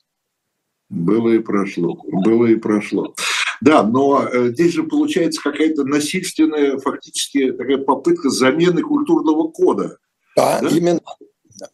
Было 0.89 1.29
и 1.29 1.39
прошло. 1.39 1.97
Было 2.03 2.45
и 2.45 2.55
прошло. 2.55 3.15
Да, 3.61 3.83
но 3.83 4.27
э, 4.27 4.49
здесь 4.49 4.73
же 4.73 4.83
получается 4.83 5.41
какая-то 5.41 5.85
насильственная, 5.85 6.77
фактически 6.77 7.51
такая 7.53 7.77
попытка 7.77 8.29
замены 8.29 8.81
культурного 8.81 9.47
кода. 9.47 9.97
Да, 10.35 10.59
да? 10.61 10.67
именно. 10.67 10.99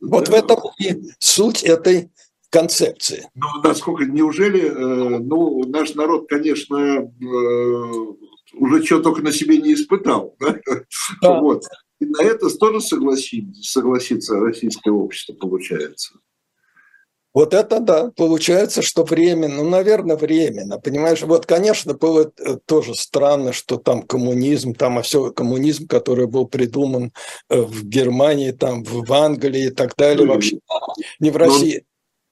Вот 0.02 0.30
в 0.30 0.34
этом 0.34 0.60
и 0.80 0.96
суть 1.20 1.64
этой 1.64 2.12
концепции. 2.50 3.30
Ну, 3.36 3.48
насколько, 3.64 4.06
неужели, 4.06 4.62
э, 4.62 5.20
ну, 5.20 5.64
наш 5.68 5.94
народ, 5.94 6.28
конечно, 6.28 6.76
э, 6.76 7.10
уже 8.54 8.84
что 8.84 9.02
только 9.02 9.22
на 9.22 9.32
себе 9.32 9.58
не 9.58 9.74
испытал, 9.74 10.36
да? 10.40 10.60
Да. 11.22 11.40
Вот. 11.40 11.64
И 12.00 12.06
на 12.06 12.24
это 12.24 12.50
тоже 12.58 12.82
согласится, 12.82 13.62
согласится 13.62 14.40
российское 14.40 14.92
общество, 14.92 15.34
получается. 15.34 16.16
Вот 17.34 17.54
это 17.54 17.80
да, 17.80 18.12
получается, 18.16 18.82
что 18.82 19.04
временно, 19.04 19.64
ну, 19.64 19.70
наверное, 19.70 20.18
временно, 20.18 20.80
понимаешь? 20.80 21.22
Вот, 21.22 21.46
конечно, 21.46 21.94
было 21.94 22.32
э, 22.40 22.58
тоже 22.66 22.96
странно, 22.96 23.54
что 23.54 23.78
там 23.78 24.02
коммунизм, 24.02 24.74
там 24.74 24.98
а 24.98 25.04
все 25.04 25.32
коммунизм, 25.32 25.88
который 25.88 26.28
был 26.28 26.48
придуман 26.48 27.14
э, 27.50 27.62
в 27.62 27.86
Германии, 27.86 28.52
там 28.52 28.84
в 28.84 29.14
Англии 29.14 29.68
и 29.68 29.70
так 29.70 29.96
далее, 29.96 30.26
ну, 30.26 30.34
вообще 30.34 30.60
не 31.20 31.30
в 31.30 31.38
России. 31.38 31.86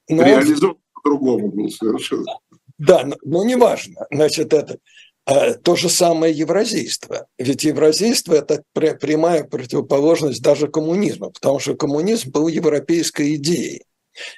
Но 0.10 0.24
реализован 0.24 0.78
по-другому 0.96 1.52
был 1.52 1.70
совершенно. 1.70 2.40
Да, 2.80 3.04
но, 3.06 3.16
но 3.24 3.44
неважно. 3.44 4.08
Значит, 4.12 4.54
это 4.54 4.78
а, 5.26 5.54
то 5.56 5.76
же 5.76 5.90
самое 5.90 6.34
евразийство. 6.34 7.28
Ведь 7.38 7.66
евразийство– 7.66 8.34
это 8.36 8.64
прямая 8.74 9.44
противоположность 9.44 10.42
даже 10.42 10.68
коммунизму, 10.70 11.32
потому 11.32 11.60
что 11.60 11.76
коммунизм 11.76 12.32
был 12.32 12.48
европейской 12.48 13.36
идеей. 13.36 13.84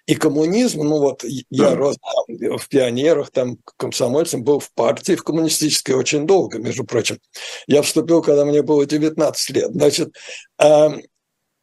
И 0.06 0.16
коммунизм, 0.16 0.82
ну 0.84 1.00
вот 1.00 1.24
я 1.50 1.76
рос 1.76 1.98
там, 1.98 2.58
в 2.58 2.68
пионерах, 2.68 3.32
там 3.32 3.58
комсомольцем, 3.78 4.44
был 4.44 4.60
в 4.60 4.72
партии, 4.74 5.16
в 5.16 5.24
коммунистической 5.24 5.96
очень 5.96 6.28
долго, 6.28 6.60
между 6.60 6.84
прочим. 6.84 7.20
Я 7.68 7.82
вступил, 7.82 8.22
когда 8.22 8.46
мне 8.46 8.62
было 8.62 8.86
19 8.86 9.50
лет. 9.52 9.72
Значит, 9.72 10.16
э, 10.62 10.90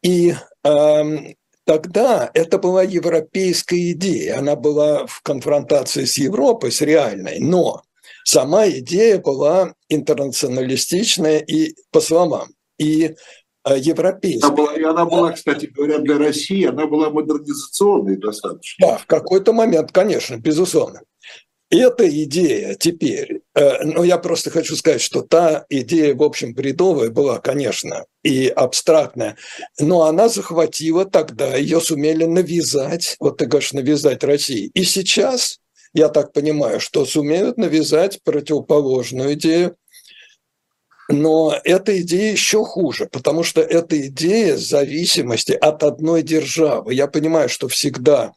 и 0.01 0.35
э, 0.63 1.03
тогда 1.65 2.31
это 2.33 2.57
была 2.57 2.83
европейская 2.83 3.91
идея, 3.91 4.39
она 4.39 4.55
была 4.55 5.05
в 5.05 5.21
конфронтации 5.21 6.05
с 6.05 6.17
Европой, 6.17 6.71
с 6.71 6.81
реальной, 6.81 7.39
но 7.39 7.81
сама 8.23 8.67
идея 8.69 9.19
была 9.19 9.73
интернационалистичная 9.89 11.39
и 11.39 11.75
по 11.91 12.01
словам. 12.01 12.49
И 12.77 13.15
европейская. 13.75 14.47
Она 14.47 14.55
была, 14.55 14.73
и 14.73 14.83
она 14.83 15.05
была, 15.05 15.31
кстати 15.31 15.65
говоря, 15.65 15.99
для 15.99 16.17
России, 16.17 16.65
она 16.65 16.85
была 16.85 17.09
модернизационной 17.09 18.17
достаточно. 18.17 18.87
Да, 18.87 18.97
в 18.97 19.05
какой-то 19.05 19.53
момент, 19.53 19.91
конечно, 19.91 20.37
безусловно. 20.37 21.01
Эта 21.69 22.07
идея 22.23 22.75
теперь, 22.75 23.41
э, 23.53 23.83
ну 23.83 24.03
я 24.03 24.17
просто 24.17 24.49
хочу 24.49 24.77
сказать, 24.77 25.01
что 25.01 25.21
та 25.21 25.65
идея, 25.69 26.15
в 26.15 26.23
общем, 26.23 26.53
бредовая 26.53 27.09
была, 27.09 27.39
конечно, 27.39 28.05
и 28.23 28.47
абстрактная, 28.47 29.35
но 29.77 30.03
она 30.03 30.29
захватила 30.29 31.03
тогда, 31.03 31.57
ее 31.57 31.81
сумели 31.81 32.23
навязать, 32.23 33.17
вот 33.19 33.37
ты 33.37 33.47
говоришь, 33.47 33.73
навязать 33.73 34.23
России. 34.23 34.71
И 34.75 34.83
сейчас, 34.83 35.59
я 35.93 36.07
так 36.07 36.31
понимаю, 36.31 36.79
что 36.79 37.05
сумеют 37.05 37.57
навязать 37.57 38.21
противоположную 38.23 39.33
идею, 39.33 39.75
но 41.09 41.55
эта 41.63 42.01
идея 42.01 42.31
еще 42.31 42.63
хуже, 42.63 43.07
потому 43.11 43.43
что 43.43 43.61
это 43.61 43.99
идея 44.07 44.57
зависимости 44.57 45.53
от 45.53 45.83
одной 45.83 46.21
державы. 46.21 46.93
Я 46.93 47.07
понимаю, 47.07 47.47
что 47.47 47.67
всегда 47.69 48.33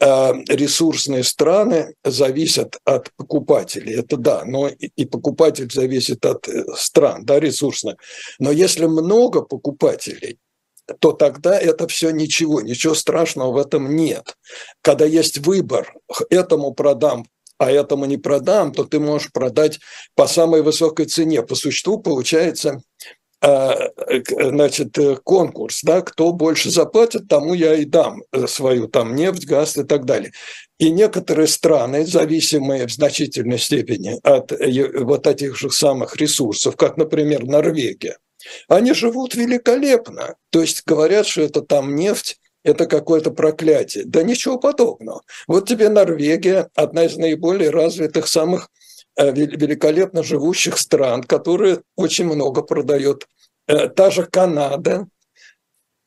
э, 0.00 0.32
ресурсные 0.48 1.22
страны 1.22 1.94
зависят 2.04 2.78
от 2.84 3.12
покупателей. 3.16 3.94
Это 3.94 4.16
да, 4.16 4.44
но 4.44 4.68
и 4.68 5.04
покупатель 5.04 5.70
зависит 5.72 6.26
от 6.26 6.48
э, 6.48 6.64
стран, 6.76 7.24
да, 7.24 7.38
ресурсных. 7.38 7.96
Но 8.40 8.50
если 8.50 8.86
много 8.86 9.42
покупателей, 9.42 10.38
то 11.00 11.12
тогда 11.12 11.58
это 11.58 11.86
все 11.86 12.10
ничего, 12.10 12.60
ничего 12.62 12.94
страшного 12.94 13.52
в 13.52 13.58
этом 13.58 13.94
нет. 13.94 14.36
Когда 14.82 15.04
есть 15.04 15.38
выбор, 15.38 15.94
этому 16.30 16.72
продам 16.72 17.26
а 17.58 17.70
этому 17.70 18.06
не 18.06 18.16
продам, 18.16 18.72
то 18.72 18.84
ты 18.84 19.00
можешь 19.00 19.32
продать 19.32 19.80
по 20.14 20.26
самой 20.26 20.62
высокой 20.62 21.06
цене. 21.06 21.42
По 21.42 21.54
существу 21.54 21.98
получается 21.98 22.82
а, 23.40 23.90
значит, 24.28 24.96
конкурс, 25.22 25.82
да, 25.82 26.00
кто 26.00 26.32
больше 26.32 26.70
заплатит, 26.70 27.28
тому 27.28 27.54
я 27.54 27.74
и 27.74 27.84
дам 27.84 28.22
свою 28.46 28.88
там 28.88 29.14
нефть, 29.14 29.46
газ 29.46 29.76
и 29.76 29.84
так 29.84 30.06
далее. 30.06 30.32
И 30.78 30.90
некоторые 30.90 31.48
страны, 31.48 32.06
зависимые 32.06 32.86
в 32.86 32.92
значительной 32.92 33.58
степени 33.58 34.18
от 34.22 34.52
э, 34.52 35.02
вот 35.02 35.26
этих 35.26 35.56
же 35.56 35.70
самых 35.70 36.16
ресурсов, 36.16 36.76
как, 36.76 36.96
например, 36.96 37.44
Норвегия, 37.44 38.18
они 38.68 38.92
живут 38.92 39.34
великолепно. 39.34 40.36
То 40.50 40.60
есть 40.60 40.82
говорят, 40.86 41.26
что 41.26 41.42
это 41.42 41.62
там 41.62 41.96
нефть 41.96 42.38
это 42.64 42.86
какое-то 42.86 43.30
проклятие. 43.30 44.04
Да 44.04 44.22
ничего 44.22 44.58
подобного. 44.58 45.22
Вот 45.46 45.68
тебе 45.68 45.88
Норвегия, 45.88 46.68
одна 46.74 47.04
из 47.04 47.16
наиболее 47.16 47.70
развитых, 47.70 48.28
самых 48.28 48.68
э, 49.16 49.32
великолепно 49.32 50.22
живущих 50.22 50.78
стран, 50.78 51.22
которые 51.22 51.82
очень 51.96 52.26
много 52.26 52.62
продает. 52.62 53.26
Э, 53.66 53.88
та 53.88 54.10
же 54.10 54.24
Канада, 54.24 55.06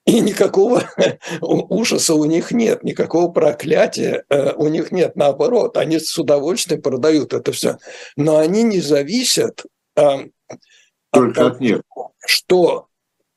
и 0.05 0.19
никакого 0.19 0.83
ужаса 1.41 2.15
у 2.15 2.25
них 2.25 2.51
нет, 2.51 2.83
никакого 2.83 3.31
проклятия 3.31 4.23
э, 4.29 4.53
у 4.53 4.67
них 4.67 4.91
нет. 4.91 5.15
Наоборот, 5.15 5.77
они 5.77 5.99
с 5.99 6.17
удовольствием 6.17 6.81
продают 6.81 7.33
это 7.33 7.51
все. 7.51 7.77
Но 8.15 8.37
они 8.37 8.63
не 8.63 8.81
зависят 8.81 9.63
Только 9.95 10.21
от, 11.11 11.37
от 11.37 11.59
них. 11.61 11.81
что 12.25 12.87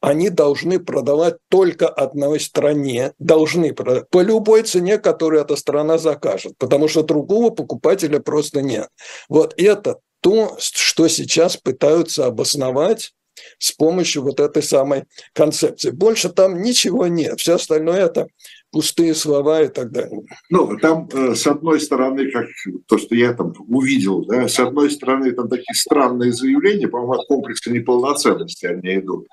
они 0.05 0.29
должны 0.29 0.81
продавать 0.81 1.37
только 1.49 1.89
одной 1.89 2.39
стране, 2.39 3.15
должны 3.19 3.73
продавать 3.73 4.11
по 4.11 4.21
любой 4.21 4.63
цене, 4.63 4.99
которую 4.99 5.41
эта 5.41 5.57
страна 5.57 5.97
закажет, 5.97 6.59
потому 6.59 6.89
что 6.89 7.03
другого 7.03 7.49
покупателя 7.49 8.21
просто 8.21 8.61
нет. 8.61 8.89
Вот 9.31 9.55
это 9.57 10.01
то, 10.21 10.59
что 10.59 11.09
сейчас 11.09 11.57
пытаются 11.57 12.27
обосновать 12.27 13.15
с 13.59 13.73
помощью 13.73 14.23
вот 14.23 14.41
этой 14.41 14.63
самой 14.63 15.05
концепции. 15.33 15.91
Больше 15.91 16.29
там 16.29 16.61
ничего 16.61 17.07
нет. 17.07 17.41
Все 17.41 17.55
остальное 17.55 18.05
это 18.05 18.27
пустые 18.75 19.15
слова 19.15 19.63
и 19.63 19.69
так 19.69 19.93
далее. 19.93 20.23
Ну, 20.51 20.77
там, 20.79 21.09
э, 21.13 21.37
с 21.37 21.47
одной 21.47 21.79
стороны, 21.79 22.29
как 22.33 22.47
то, 22.89 22.99
что 22.99 23.15
я 23.15 23.33
там 23.33 23.55
увидел, 23.69 24.25
да, 24.25 24.49
с 24.49 24.59
одной 24.59 24.91
стороны, 24.91 25.31
там 25.31 25.49
такие 25.49 25.75
странные 25.75 26.33
заявления, 26.33 26.89
по-моему, 26.89 27.13
от 27.13 27.29
комплекса 27.29 27.71
неполноценности 27.71 28.67
они 28.67 28.97
идут. 28.97 29.29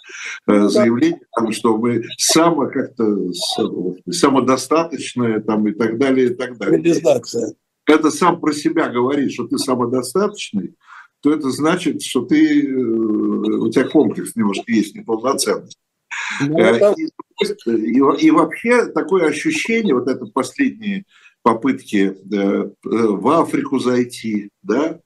Э, 0.47 0.67
заявления, 0.67 1.21
там, 1.35 1.51
что 1.51 1.75
мы 1.75 2.03
само 2.19 2.67
как-то 2.67 3.03
самодостаточные 4.11 5.41
там, 5.41 5.67
и 5.67 5.71
так 5.71 5.97
далее, 5.97 6.27
и 6.27 6.33
так 6.35 6.59
далее. 6.59 6.77
Реализация. 6.79 7.55
Когда 7.83 8.11
сам 8.11 8.39
про 8.39 8.53
себя 8.53 8.89
говоришь, 8.89 9.33
что 9.33 9.47
ты 9.47 9.57
самодостаточный, 9.57 10.75
то 11.21 11.33
это 11.33 11.49
значит, 11.49 12.03
что 12.03 12.21
ты, 12.21 12.61
э, 12.63 12.73
у 12.75 13.71
тебя 13.71 13.85
комплекс 13.85 14.35
немножко 14.35 14.71
есть 14.71 14.93
неполноценность. 14.95 15.80
Ну, 16.39 16.57
это... 16.57 16.95
и, 17.65 18.25
и, 18.25 18.31
вообще 18.31 18.87
такое 18.87 19.27
ощущение, 19.27 19.95
вот 19.95 20.07
это 20.07 20.25
последние 20.25 21.05
попытки 21.43 22.15
э, 22.33 22.69
в 22.83 23.27
Африку 23.27 23.79
зайти, 23.79 24.49
да, 24.61 24.99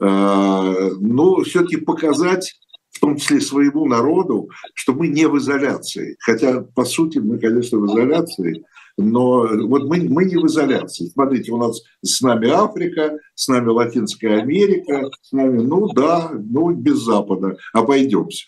э, 0.00 0.90
ну, 1.00 1.42
все-таки 1.44 1.76
показать 1.76 2.58
в 2.90 3.00
том 3.00 3.16
числе 3.16 3.40
своему 3.40 3.86
народу, 3.86 4.50
что 4.74 4.92
мы 4.92 5.06
не 5.06 5.28
в 5.28 5.38
изоляции. 5.38 6.16
Хотя, 6.18 6.62
по 6.62 6.84
сути, 6.84 7.18
мы, 7.18 7.38
конечно, 7.38 7.78
в 7.78 7.86
изоляции, 7.86 8.64
но 8.96 9.46
вот 9.46 9.84
мы, 9.84 10.00
мы 10.08 10.24
не 10.24 10.36
в 10.36 10.46
изоляции. 10.46 11.06
Смотрите, 11.06 11.52
у 11.52 11.58
нас 11.58 11.80
с 12.02 12.20
нами 12.20 12.48
Африка, 12.48 13.16
с 13.36 13.46
нами 13.46 13.68
Латинская 13.68 14.40
Америка, 14.40 15.08
с 15.22 15.30
нами, 15.30 15.62
ну 15.62 15.86
да, 15.92 16.32
ну 16.32 16.72
без 16.72 16.98
Запада. 16.98 17.56
Обойдемся. 17.72 18.46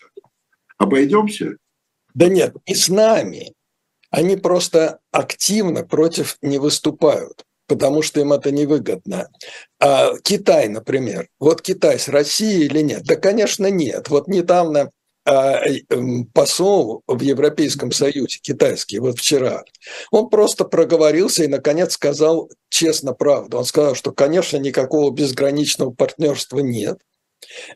Обойдемся? 0.77 1.55
Да 2.13 2.27
нет, 2.27 2.55
и 2.65 2.73
с 2.73 2.89
нами. 2.89 3.53
Они 4.09 4.35
просто 4.35 4.99
активно 5.11 5.85
против 5.85 6.37
не 6.41 6.57
выступают, 6.57 7.45
потому 7.67 8.01
что 8.01 8.19
им 8.19 8.33
это 8.33 8.51
невыгодно. 8.51 9.29
А 9.79 10.17
Китай, 10.21 10.67
например. 10.67 11.29
Вот 11.39 11.61
Китай 11.61 11.97
с 11.97 12.09
Россией 12.09 12.65
или 12.65 12.81
нет? 12.81 13.03
Да, 13.03 13.15
конечно, 13.15 13.69
нет. 13.71 14.09
Вот 14.09 14.27
недавно 14.27 14.91
а, 15.23 15.59
эм, 15.89 16.25
посол 16.25 17.03
в 17.07 17.21
Европейском 17.21 17.91
Союзе, 17.91 18.39
китайский, 18.41 18.97
вот 18.97 19.19
вчера, 19.19 19.63
он 20.09 20.29
просто 20.29 20.65
проговорился 20.65 21.43
и, 21.43 21.47
наконец, 21.47 21.93
сказал 21.93 22.49
честно 22.69 23.13
правду. 23.13 23.59
Он 23.59 23.65
сказал, 23.65 23.93
что, 23.93 24.11
конечно, 24.11 24.57
никакого 24.57 25.11
безграничного 25.11 25.91
партнерства 25.91 26.59
нет, 26.59 26.99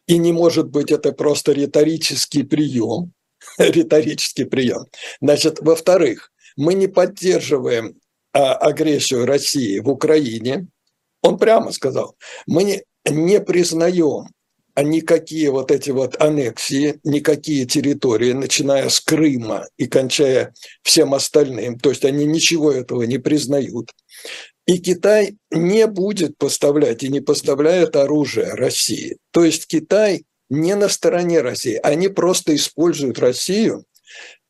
и 0.07 0.17
не 0.17 0.33
может 0.33 0.69
быть 0.69 0.91
это 0.91 1.11
просто 1.11 1.51
риторический 1.51 2.41
прием, 2.43 3.13
риторический 3.57 4.45
прием. 4.45 4.85
Значит, 5.21 5.59
во-вторых, 5.61 6.31
мы 6.55 6.73
не 6.73 6.87
поддерживаем 6.87 7.95
а, 8.33 8.53
агрессию 8.55 9.25
России 9.25 9.79
в 9.79 9.89
Украине. 9.89 10.67
Он 11.21 11.37
прямо 11.37 11.71
сказал, 11.71 12.15
мы 12.47 12.63
не, 12.63 12.83
не 13.09 13.39
признаем 13.41 14.27
никакие 14.83 15.51
вот 15.51 15.71
эти 15.71 15.91
вот 15.91 16.21
аннексии, 16.21 16.99
никакие 17.03 17.65
территории, 17.65 18.33
начиная 18.33 18.89
с 18.89 18.99
Крыма 18.99 19.67
и 19.77 19.87
кончая 19.87 20.53
всем 20.83 21.13
остальным, 21.13 21.79
то 21.79 21.89
есть 21.89 22.03
они 22.03 22.25
ничего 22.25 22.71
этого 22.71 23.03
не 23.03 23.17
признают. 23.17 23.91
И 24.67 24.79
Китай 24.79 25.37
не 25.51 25.85
будет 25.87 26.37
поставлять 26.37 27.03
и 27.03 27.09
не 27.09 27.21
поставляет 27.21 27.95
оружие 27.95 28.53
России. 28.53 29.17
То 29.31 29.45
есть 29.45 29.67
Китай 29.67 30.25
не 30.49 30.75
на 30.75 30.89
стороне 30.89 31.41
России. 31.41 31.79
Они 31.81 32.07
просто 32.07 32.55
используют 32.55 33.19
Россию, 33.19 33.85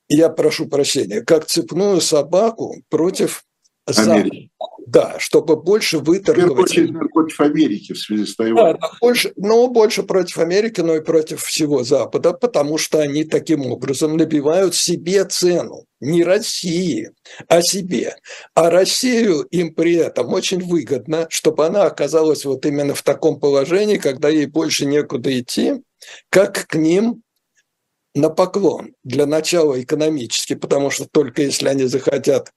я 0.07 0.29
прошу 0.29 0.67
прощения, 0.67 1.21
как 1.21 1.45
цепную 1.45 2.01
собаку 2.01 2.83
против 2.89 3.43
Америки. 3.85 4.49
Да, 4.87 5.15
чтобы 5.19 5.55
больше 5.55 5.97
выторговать... 5.97 6.71
В 6.71 6.75
первую 6.75 7.09
против 7.09 7.41
Америки 7.41 7.93
в 7.93 7.99
связи 7.99 8.25
с 8.25 8.35
Тайванем. 8.35 8.77
Да, 8.79 8.91
больше, 9.01 9.33
ну, 9.35 9.67
больше 9.67 10.03
против 10.03 10.37
Америки, 10.37 10.81
но 10.81 10.95
и 10.95 11.01
против 11.01 11.43
всего 11.43 11.83
Запада, 11.83 12.33
потому 12.33 12.77
что 12.77 12.99
они 12.99 13.23
таким 13.23 13.65
образом 13.65 14.15
набивают 14.15 14.75
себе 14.75 15.25
цену. 15.25 15.85
Не 15.99 16.23
России, 16.23 17.09
а 17.47 17.61
себе. 17.61 18.15
А 18.53 18.69
Россию 18.69 19.41
им 19.49 19.73
при 19.73 19.95
этом 19.95 20.31
очень 20.33 20.61
выгодно, 20.61 21.25
чтобы 21.29 21.65
она 21.65 21.83
оказалась 21.83 22.45
вот 22.45 22.65
именно 22.65 22.93
в 22.93 23.01
таком 23.01 23.39
положении, 23.39 23.97
когда 23.97 24.29
ей 24.29 24.45
больше 24.45 24.85
некуда 24.85 25.39
идти, 25.39 25.81
как 26.29 26.67
к 26.67 26.75
ним 26.75 27.23
на 28.13 28.29
поклон. 28.29 28.93
Для 29.03 29.25
начала 29.25 29.81
экономически, 29.81 30.53
потому 30.53 30.91
что 30.91 31.07
только 31.11 31.41
если 31.41 31.67
они 31.67 31.85
захотят 31.85 32.51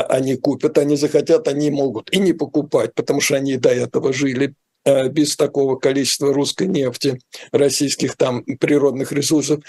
они 0.00 0.36
купят, 0.36 0.78
они 0.78 0.96
захотят, 0.96 1.48
они 1.48 1.70
могут 1.70 2.12
и 2.12 2.18
не 2.18 2.32
покупать, 2.32 2.94
потому 2.94 3.20
что 3.20 3.36
они 3.36 3.56
до 3.56 3.70
этого 3.70 4.12
жили 4.12 4.54
э, 4.84 5.08
без 5.08 5.36
такого 5.36 5.76
количества 5.76 6.32
русской 6.32 6.66
нефти, 6.66 7.20
российских 7.50 8.16
там 8.16 8.44
природных 8.44 9.12
ресурсов. 9.12 9.60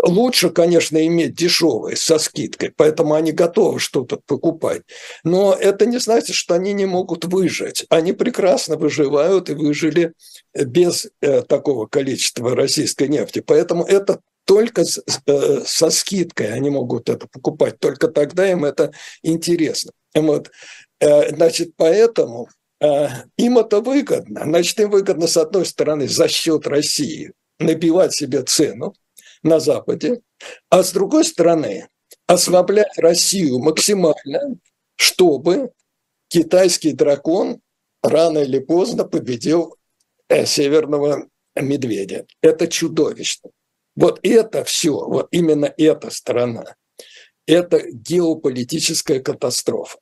Лучше, 0.00 0.50
конечно, 0.50 1.04
иметь 1.04 1.34
дешевые 1.34 1.96
со 1.96 2.18
скидкой, 2.18 2.72
поэтому 2.76 3.14
они 3.14 3.32
готовы 3.32 3.80
что-то 3.80 4.20
покупать. 4.26 4.82
Но 5.24 5.54
это 5.54 5.86
не 5.86 5.98
значит, 5.98 6.36
что 6.36 6.54
они 6.54 6.72
не 6.72 6.86
могут 6.86 7.24
выжить. 7.24 7.84
Они 7.88 8.12
прекрасно 8.12 8.76
выживают 8.76 9.50
и 9.50 9.54
выжили 9.54 10.12
без 10.54 11.08
э, 11.20 11.42
такого 11.42 11.86
количества 11.86 12.54
российской 12.54 13.08
нефти. 13.08 13.40
Поэтому 13.44 13.82
это 13.82 14.20
только 14.48 14.82
э, 14.82 15.60
со 15.66 15.90
скидкой 15.90 16.54
они 16.54 16.70
могут 16.70 17.10
это 17.10 17.28
покупать. 17.28 17.78
Только 17.78 18.08
тогда 18.08 18.50
им 18.50 18.64
это 18.64 18.92
интересно. 19.22 19.92
Вот. 20.14 20.50
Э, 21.00 21.28
значит, 21.34 21.74
поэтому 21.76 22.48
им 23.36 23.58
это 23.58 23.80
выгодно. 23.80 24.42
Значит, 24.44 24.78
им 24.78 24.90
выгодно, 24.90 25.26
с 25.26 25.36
одной 25.36 25.66
стороны, 25.66 26.06
за 26.06 26.28
счет 26.28 26.64
России 26.68 27.32
набивать 27.58 28.14
себе 28.14 28.42
цену, 28.42 28.94
на 29.42 29.60
Западе, 29.60 30.20
а 30.70 30.82
с 30.82 30.92
другой 30.92 31.24
стороны 31.24 31.88
ослаблять 32.26 32.96
Россию 32.98 33.58
максимально, 33.58 34.58
чтобы 34.96 35.72
китайский 36.28 36.92
дракон 36.92 37.60
рано 38.02 38.38
или 38.38 38.58
поздно 38.58 39.04
победил 39.04 39.76
э, 40.28 40.44
северного 40.46 41.26
медведя. 41.56 42.26
Это 42.42 42.68
чудовищно. 42.68 43.50
Вот 43.98 44.20
это 44.22 44.62
все, 44.62 44.92
вот 44.92 45.26
именно 45.32 45.74
эта 45.76 46.10
сторона, 46.10 46.76
это 47.48 47.82
геополитическая 47.90 49.18
катастрофа. 49.18 49.98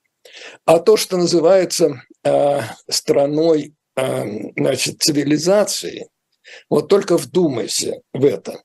А 0.67 0.81
то, 0.81 0.99
что 0.99 1.17
называется 1.17 2.03
э, 2.23 2.61
страной 2.91 3.73
э, 3.97 4.25
значит, 4.55 5.01
цивилизации, 5.01 6.11
вот 6.69 6.89
только 6.89 7.17
вдумайся 7.17 8.03
в 8.13 8.27
это. 8.27 8.61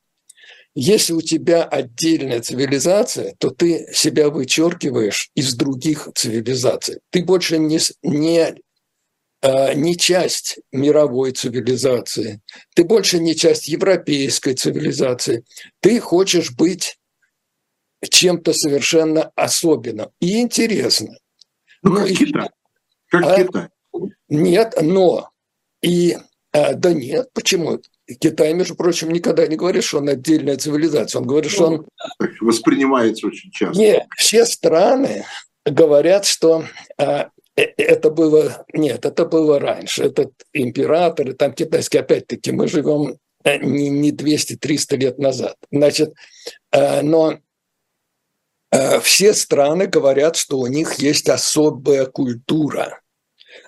Если 0.76 1.14
у 1.14 1.22
тебя 1.22 1.64
отдельная 1.64 2.42
цивилизация, 2.42 3.34
то 3.40 3.52
ты 3.52 3.88
себя 3.94 4.30
вычеркиваешь 4.30 5.30
из 5.34 5.54
других 5.56 6.10
цивилизаций. 6.14 7.00
Ты 7.10 7.24
больше 7.24 7.58
не, 7.58 7.80
не, 8.04 8.56
не 9.44 9.98
часть 9.98 10.60
мировой 10.72 11.32
цивилизации, 11.32 12.42
ты 12.76 12.84
больше 12.84 13.20
не 13.20 13.36
часть 13.36 13.68
европейской 13.68 14.54
цивилизации. 14.54 15.44
Ты 15.80 16.00
хочешь 16.00 16.52
быть 16.52 17.00
чем-то 18.08 18.54
совершенно 18.54 19.32
особенным 19.36 20.10
и 20.20 20.42
интересным. 20.42 21.16
Ну, 21.84 21.96
как 21.96 22.10
ну, 22.10 22.16
Китай. 22.16 22.50
Как 23.08 23.26
а, 23.26 23.44
Китай. 23.44 23.70
Нет, 24.30 24.76
но 24.82 25.30
и 25.82 26.18
а, 26.54 26.74
да 26.74 26.94
нет, 26.94 27.30
почему? 27.34 27.80
Китай, 28.20 28.54
между 28.54 28.76
прочим, 28.76 29.12
никогда 29.12 29.48
не 29.48 29.56
говорит, 29.56 29.84
что 29.84 30.00
он 30.00 30.10
отдельная 30.10 30.58
цивилизация. 30.58 31.22
Он 31.22 31.28
говорит, 31.28 31.52
что 31.52 31.68
он... 31.68 31.88
Воспринимается 32.42 33.28
очень 33.28 33.52
часто. 33.52 33.80
Нет, 33.80 34.04
все 34.18 34.46
страны 34.46 35.26
говорят, 35.66 36.26
что 36.26 36.66
а, 36.98 37.04
э, 37.04 37.30
это 37.56 38.10
было... 38.10 38.66
Нет, 38.74 39.06
это 39.06 39.26
было 39.26 39.60
раньше. 39.60 40.04
Этот 40.04 40.32
император, 40.54 41.30
и 41.30 41.34
там 41.34 41.54
китайский, 41.54 42.00
опять-таки, 42.00 42.52
мы 42.52 42.68
живем 42.68 43.18
э, 43.44 43.58
не, 43.58 43.90
не 43.90 44.12
200-300 44.12 44.98
лет 44.98 45.20
назад. 45.20 45.56
Значит, 45.72 46.14
но 46.72 47.40
все 49.02 49.34
страны 49.34 49.88
говорят, 49.88 50.38
что 50.38 50.58
у 50.58 50.68
них 50.68 50.94
есть 50.94 51.28
особая 51.28 52.06
культура, 52.06 53.02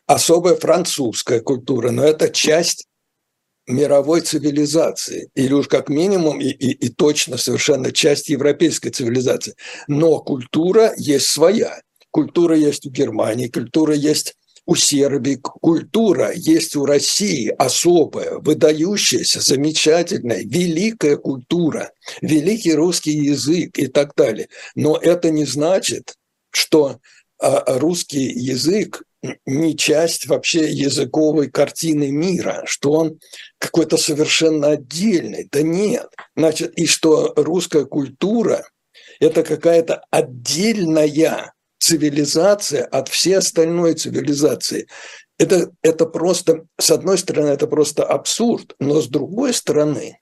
особая 0.05 0.55
французская 0.55 1.41
культура, 1.41 1.91
но 1.91 2.05
это 2.05 2.29
часть 2.29 2.87
мировой 3.67 4.21
цивилизации, 4.21 5.29
или 5.35 5.53
уж 5.53 5.67
как 5.67 5.89
минимум 5.89 6.39
и, 6.41 6.47
и, 6.47 6.71
и 6.71 6.89
точно 6.89 7.37
совершенно 7.37 7.91
часть 7.91 8.29
европейской 8.29 8.89
цивилизации. 8.89 9.55
Но 9.87 10.19
культура 10.19 10.93
есть 10.97 11.27
своя. 11.27 11.79
Культура 12.13 12.55
есть 12.55 12.85
у 12.85 12.91
Германии, 12.91 13.47
культура 13.47 13.95
есть 13.95 14.35
у 14.67 14.75
Сербии, 14.75 15.39
культура 15.41 16.31
есть 16.31 16.75
у 16.75 16.85
России 16.85 17.51
особая, 17.57 18.37
выдающаяся, 18.37 19.41
замечательная, 19.41 20.43
великая 20.43 21.17
культура, 21.17 21.91
великий 22.21 22.75
русский 22.75 23.13
язык 23.13 23.79
и 23.79 23.87
так 23.87 24.13
далее. 24.15 24.47
Но 24.75 24.95
это 24.95 25.31
не 25.31 25.45
значит, 25.45 26.13
что 26.51 26.99
а, 27.39 27.79
русский 27.79 28.29
язык 28.29 29.01
не 29.47 29.75
часть 29.75 30.27
вообще 30.27 30.71
языковой 30.71 31.49
картины 31.49 32.11
мира, 32.11 32.61
что 32.65 32.91
он 32.91 33.19
какой-то 33.57 33.97
совершенно 33.97 34.73
отдельный. 34.73 35.47
Да 35.51 35.63
нет. 35.63 36.09
Значит, 36.35 36.73
и 36.77 36.85
что 36.85 37.33
русская 37.35 37.85
культура– 37.85 38.67
это 39.19 39.41
какая-то 39.41 40.03
отдельная 40.11 41.07
цивилизация 41.83 42.85
от 42.85 43.09
всей 43.09 43.37
остальной 43.37 43.93
цивилизации. 43.93 44.87
Это, 45.37 45.71
это 45.81 46.05
просто, 46.05 46.65
с 46.79 46.91
одной 46.91 47.17
стороны, 47.17 47.49
это 47.49 47.67
просто 47.67 48.05
абсурд, 48.05 48.75
но 48.79 49.01
с 49.01 49.07
другой 49.07 49.53
стороны, 49.53 50.19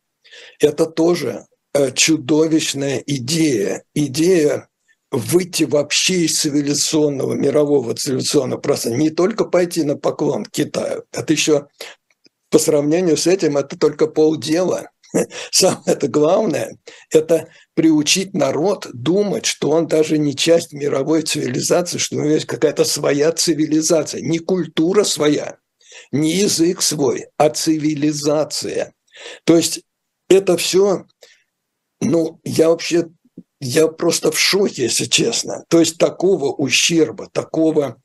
это 0.59 0.87
тоже 0.87 1.45
э, 1.73 1.91
чудовищная 1.91 3.03
идея. 3.05 3.83
Идея 3.93 4.69
выйти 5.11 5.65
вообще 5.65 6.25
из 6.25 6.39
цивилизационного, 6.39 7.33
мирового 7.33 7.93
цивилизационного 7.93 8.59
пространства, 8.59 8.99
не 8.99 9.09
только 9.11 9.45
пойти 9.45 9.83
на 9.83 9.97
поклон 9.97 10.45
Китаю, 10.45 11.03
это 11.11 11.33
еще 11.33 11.67
по 12.49 12.57
сравнению 12.57 13.17
с 13.17 13.27
этим 13.27 13.57
это 13.57 13.77
только 13.77 14.07
полдела. 14.07 14.89
Самое 15.51 15.83
это 15.85 16.07
главное– 16.07 16.77
это 17.11 17.47
приучить 17.73 18.33
народ 18.33 18.87
думать, 18.93 19.45
что 19.45 19.69
он 19.69 19.87
даже 19.87 20.17
не 20.17 20.35
часть 20.35 20.73
мировой 20.73 21.23
цивилизации, 21.23 21.97
что 21.97 22.15
у 22.15 22.19
него 22.19 22.31
есть 22.31 22.45
какая-то 22.45 22.85
своя 22.85 23.31
цивилизация, 23.31 24.21
не 24.21 24.39
культура 24.39 25.03
своя, 25.03 25.57
не 26.11 26.31
язык 26.31 26.81
свой, 26.81 27.27
а 27.37 27.49
цивилизация. 27.49 28.93
То 29.43 29.57
есть 29.57 29.81
это 30.29 30.57
все, 30.57 31.05
ну, 31.99 32.39
я 32.43 32.69
вообще 32.69 33.07
я 33.59 33.87
просто 33.87 34.31
в 34.31 34.39
шоке, 34.39 34.83
если 34.83 35.05
честно. 35.05 35.63
То 35.69 35.79
есть 35.79 35.97
такого 35.99 36.51
ущерба, 36.51 37.29
такого 37.31 38.01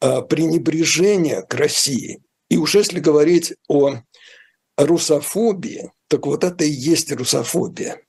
э, 0.00 0.22
пренебрежения 0.22 1.42
к 1.42 1.54
России. 1.54 2.20
И 2.50 2.56
уж 2.56 2.74
если 2.74 2.98
говорить 2.98 3.54
о 3.68 3.98
русофобии, 4.76 5.92
так 6.08 6.26
вот 6.26 6.44
это 6.44 6.64
и 6.64 6.70
есть 6.70 7.12
русофобия. 7.12 8.00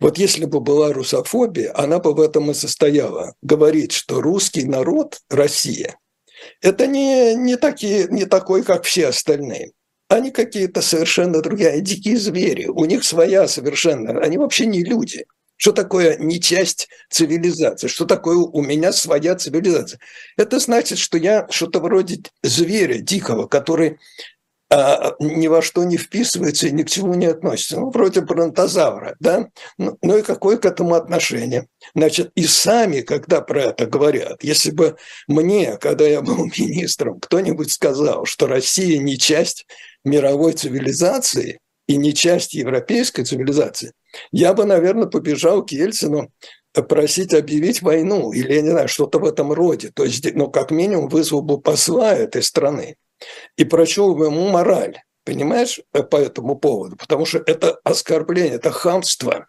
Вот 0.00 0.18
если 0.18 0.46
бы 0.46 0.60
была 0.60 0.92
русофобия, 0.92 1.72
она 1.74 1.98
бы 1.98 2.14
в 2.14 2.20
этом 2.20 2.50
и 2.50 2.54
состояла. 2.54 3.34
Говорить, 3.42 3.92
что 3.92 4.20
русский 4.20 4.64
народ, 4.64 5.20
Россия, 5.28 5.98
это 6.60 6.86
не, 6.86 7.34
не, 7.34 7.56
такие, 7.56 8.06
не 8.10 8.24
такой, 8.26 8.62
как 8.62 8.84
все 8.84 9.08
остальные. 9.08 9.72
Они 10.08 10.30
какие-то 10.30 10.82
совершенно 10.82 11.42
другие, 11.42 11.80
дикие 11.80 12.16
звери. 12.16 12.66
У 12.66 12.84
них 12.84 13.04
своя 13.04 13.48
совершенно, 13.48 14.20
они 14.20 14.38
вообще 14.38 14.66
не 14.66 14.84
люди. 14.84 15.26
Что 15.56 15.72
такое 15.72 16.18
не 16.18 16.38
часть 16.38 16.88
цивилизации? 17.08 17.88
Что 17.88 18.04
такое 18.04 18.36
у 18.36 18.62
меня 18.62 18.92
своя 18.92 19.34
цивилизация? 19.36 19.98
Это 20.36 20.58
значит, 20.58 20.98
что 20.98 21.16
я 21.16 21.46
что-то 21.50 21.80
вроде 21.80 22.20
зверя 22.42 22.98
дикого, 22.98 23.46
который 23.46 23.98
а, 24.70 25.14
ни 25.20 25.46
во 25.46 25.62
что 25.62 25.84
не 25.84 25.96
вписывается 25.96 26.66
и 26.68 26.72
ни 26.72 26.82
к 26.82 26.90
чему 26.90 27.14
не 27.14 27.26
относится. 27.26 27.78
Ну, 27.78 27.90
вроде 27.90 28.20
бронтозавра, 28.20 29.16
да? 29.20 29.48
Ну, 29.78 29.96
ну 30.02 30.18
и 30.18 30.22
какое 30.22 30.56
к 30.56 30.64
этому 30.64 30.94
отношение? 30.94 31.68
Значит, 31.94 32.32
и 32.34 32.44
сами, 32.44 33.00
когда 33.00 33.40
про 33.40 33.64
это 33.64 33.86
говорят, 33.86 34.42
если 34.42 34.70
бы 34.70 34.96
мне, 35.28 35.76
когда 35.76 36.06
я 36.06 36.22
был 36.22 36.46
министром, 36.58 37.20
кто-нибудь 37.20 37.70
сказал, 37.70 38.24
что 38.24 38.46
Россия 38.46 38.98
не 38.98 39.18
часть 39.18 39.66
мировой 40.04 40.52
цивилизации 40.52 41.60
и 41.86 41.96
не 41.96 42.12
часть 42.14 42.54
европейской 42.54 43.24
цивилизации– 43.24 43.92
я 44.32 44.54
бы, 44.54 44.64
наверное, 44.64 45.06
побежал 45.06 45.64
к 45.64 45.72
Ельцину 45.72 46.30
просить 46.88 47.32
объявить 47.32 47.80
войну 47.80 48.32
или, 48.32 48.52
я 48.52 48.60
не 48.60 48.70
знаю, 48.70 48.88
что-то 48.88 49.18
в 49.18 49.24
этом 49.24 49.52
роде. 49.52 49.90
То 49.94 50.04
есть, 50.04 50.34
ну, 50.34 50.50
как 50.50 50.70
минимум, 50.70 51.08
вызвал 51.08 51.42
бы 51.42 51.60
посла 51.60 52.12
этой 52.12 52.42
страны 52.42 52.96
и 53.56 53.64
прочел 53.64 54.14
бы 54.14 54.26
ему 54.26 54.48
мораль, 54.48 55.02
понимаешь, 55.24 55.80
э, 55.92 56.02
по 56.02 56.16
этому 56.16 56.56
поводу. 56.56 56.96
Потому 56.96 57.26
что 57.26 57.38
это 57.38 57.78
оскорбление, 57.84 58.54
это 58.54 58.70
хамство 58.70 59.48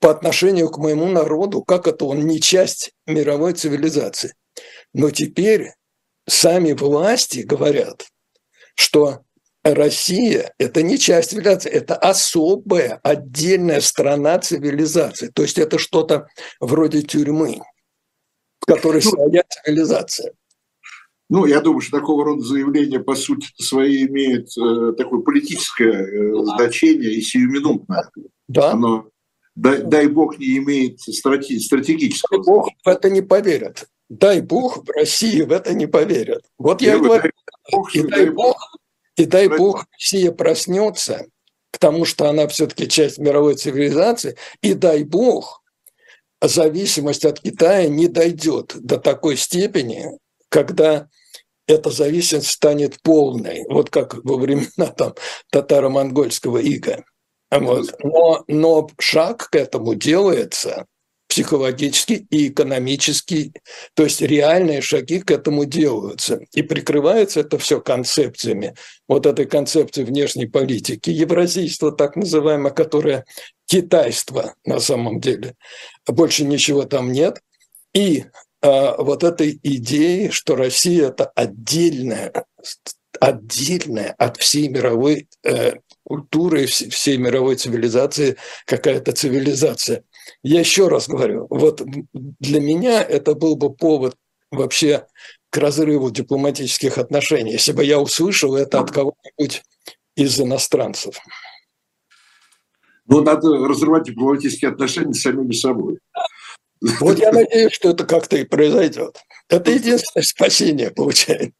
по 0.00 0.10
отношению 0.10 0.70
к 0.70 0.78
моему 0.78 1.06
народу, 1.06 1.62
как 1.62 1.86
это 1.86 2.04
он 2.06 2.26
не 2.26 2.40
часть 2.40 2.92
мировой 3.06 3.52
цивилизации. 3.52 4.34
Но 4.94 5.10
теперь 5.10 5.72
сами 6.26 6.72
власти 6.72 7.40
говорят, 7.40 8.06
что 8.74 9.20
Россия– 9.64 10.52
это 10.58 10.82
не 10.82 10.98
часть 10.98 11.30
цивилизации, 11.30 11.70
это 11.70 11.96
особая, 11.96 13.00
отдельная 13.02 13.80
страна 13.80 14.38
цивилизации. 14.38 15.28
То 15.28 15.42
есть 15.42 15.58
это 15.58 15.78
что-то 15.78 16.28
вроде 16.60 17.02
тюрьмы, 17.02 17.60
в 18.60 18.66
которой 18.66 19.02
ну, 19.04 19.10
своя 19.10 19.42
цивилизация. 19.48 20.32
Ну, 21.30 21.44
я 21.44 21.60
думаю, 21.60 21.80
что 21.80 21.98
такого 21.98 22.24
рода 22.24 22.42
заявления, 22.42 23.00
по 23.00 23.14
сути 23.14 23.48
своей, 23.60 24.06
имеют 24.06 24.48
э, 24.56 24.92
такое 24.96 25.20
политическое 25.20 25.92
э, 25.92 26.44
значение 26.44 27.12
и 27.12 27.20
сиюминутное. 27.20 28.10
Да. 28.48 28.72
Оно, 28.72 29.08
дай, 29.54 29.82
дай 29.82 30.06
бог, 30.06 30.38
не 30.38 30.56
имеет 30.58 31.00
страти, 31.00 31.58
стратегического 31.58 32.42
дай 32.42 32.46
бог 32.46 32.70
в 32.82 32.88
это 32.88 33.10
не 33.10 33.20
поверят. 33.20 33.88
Дай 34.08 34.40
бог 34.40 34.78
в 34.78 34.90
России 34.90 35.42
в 35.42 35.52
это 35.52 35.74
не 35.74 35.86
поверят. 35.86 36.44
Вот 36.56 36.80
я, 36.80 36.92
я 36.92 36.96
и 36.96 37.00
говорю. 37.00 37.32
Дай 37.32 37.72
бог, 37.72 37.94
и 37.94 38.02
дай 38.02 38.30
бог 38.30 38.56
и 39.18 39.24
дай 39.24 39.48
бог, 39.48 39.84
Россия 39.92 40.30
проснется 40.30 41.26
к 41.72 41.78
тому, 41.78 42.04
что 42.04 42.28
она 42.28 42.46
все-таки 42.46 42.88
часть 42.88 43.18
мировой 43.18 43.56
цивилизации, 43.56 44.36
и 44.62 44.74
дай 44.74 45.02
бог, 45.02 45.62
зависимость 46.40 47.24
от 47.24 47.40
Китая 47.40 47.88
не 47.88 48.06
дойдет 48.06 48.76
до 48.78 48.96
такой 48.96 49.36
степени, 49.36 50.18
когда 50.48 51.08
эта 51.68 51.90
зависимость 51.90 52.50
станет 52.50 53.00
полной, 53.02 53.64
вот 53.68 53.90
как 53.90 54.16
во 54.24 54.36
времена 54.36 54.86
там 54.96 55.14
татаро-монгольского 55.50 56.58
ига. 56.58 57.04
Вот. 57.50 57.94
Но, 58.02 58.44
но 58.48 58.88
шаг 58.98 59.48
к 59.50 59.54
этому 59.54 59.94
делается– 59.94 60.86
психологический 61.28 62.26
и 62.30 62.48
экономический, 62.48 63.52
то 63.94 64.04
есть 64.04 64.22
реальные 64.22 64.80
шаги 64.80 65.20
к 65.20 65.30
этому 65.30 65.66
делаются. 65.66 66.40
И 66.52 66.62
прикрывается 66.62 67.40
это 67.40 67.58
все 67.58 67.80
концепциями, 67.80 68.74
вот 69.06 69.26
этой 69.26 69.44
концепции 69.44 70.04
внешней 70.04 70.46
политики, 70.46 71.10
евразийство 71.10 71.92
так 71.92 72.16
называемое, 72.16 72.72
которое 72.72 73.24
китайство 73.66 74.54
на 74.64 74.80
самом 74.80 75.20
деле. 75.20 75.54
Больше 76.06 76.44
ничего 76.44 76.84
там 76.84 77.12
нет. 77.12 77.40
И 77.94 78.24
вот 78.60 79.22
этой 79.22 79.58
идеи, 79.62 80.28
что 80.28 80.56
Россия– 80.56 81.08
это 81.08 81.26
отдельная, 81.26 82.32
отдельная 83.20 84.14
от 84.18 84.36
всей 84.38 84.68
мировой 84.68 85.28
э, 85.44 85.74
культуры, 86.04 86.66
всей 86.66 87.18
мировой 87.18 87.56
цивилизации 87.56 88.36
какая-то 88.64 89.12
цивилизация. 89.12 90.04
Я 90.42 90.60
еще 90.60 90.88
раз 90.88 91.08
говорю, 91.08 91.46
вот 91.50 91.82
для 92.12 92.60
меня 92.60 93.02
это 93.02 93.34
был 93.34 93.56
бы 93.56 93.72
повод 93.72 94.16
вообще 94.50 95.06
к 95.50 95.56
разрыву 95.58 96.10
дипломатических 96.10 96.98
отношений, 96.98 97.52
если 97.52 97.72
бы 97.72 97.84
я 97.84 98.00
услышал 98.00 98.56
это 98.56 98.80
от 98.80 98.90
кого-нибудь 98.90 99.62
из 100.16 100.40
иностранцев. 100.40 101.18
Ну, 103.06 103.22
надо 103.22 103.48
разрывать 103.48 104.04
дипломатические 104.04 104.70
отношения 104.70 105.14
с 105.14 105.22
самими 105.22 105.52
собой. 105.52 105.98
Вот 107.00 107.18
я 107.18 107.32
надеюсь, 107.32 107.72
что 107.72 107.90
это 107.90 108.04
как-то 108.04 108.36
и 108.36 108.44
произойдет. 108.44 109.18
Это 109.48 109.70
единственное 109.70 110.24
спасение 110.24 110.90
получается. 110.90 111.52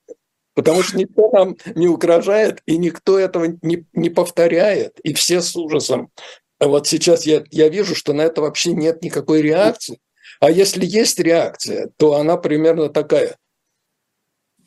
Потому 0.54 0.82
что 0.82 0.98
никто 0.98 1.30
нам 1.30 1.56
не 1.76 1.86
угрожает, 1.86 2.62
и 2.66 2.76
никто 2.78 3.18
этого 3.18 3.56
не, 3.62 3.86
не 3.92 4.10
повторяет. 4.10 4.98
И 5.04 5.14
все 5.14 5.40
с 5.40 5.54
ужасом 5.54 6.10
а 6.58 6.66
вот 6.66 6.86
сейчас 6.86 7.24
я, 7.24 7.44
я 7.50 7.68
вижу, 7.68 7.94
что 7.94 8.12
на 8.12 8.22
это 8.22 8.40
вообще 8.40 8.72
нет 8.72 9.02
никакой 9.02 9.42
реакции. 9.42 10.00
А 10.40 10.50
если 10.50 10.84
есть 10.84 11.18
реакция, 11.18 11.90
то 11.96 12.16
она 12.16 12.36
примерно 12.36 12.88
такая. 12.88 13.36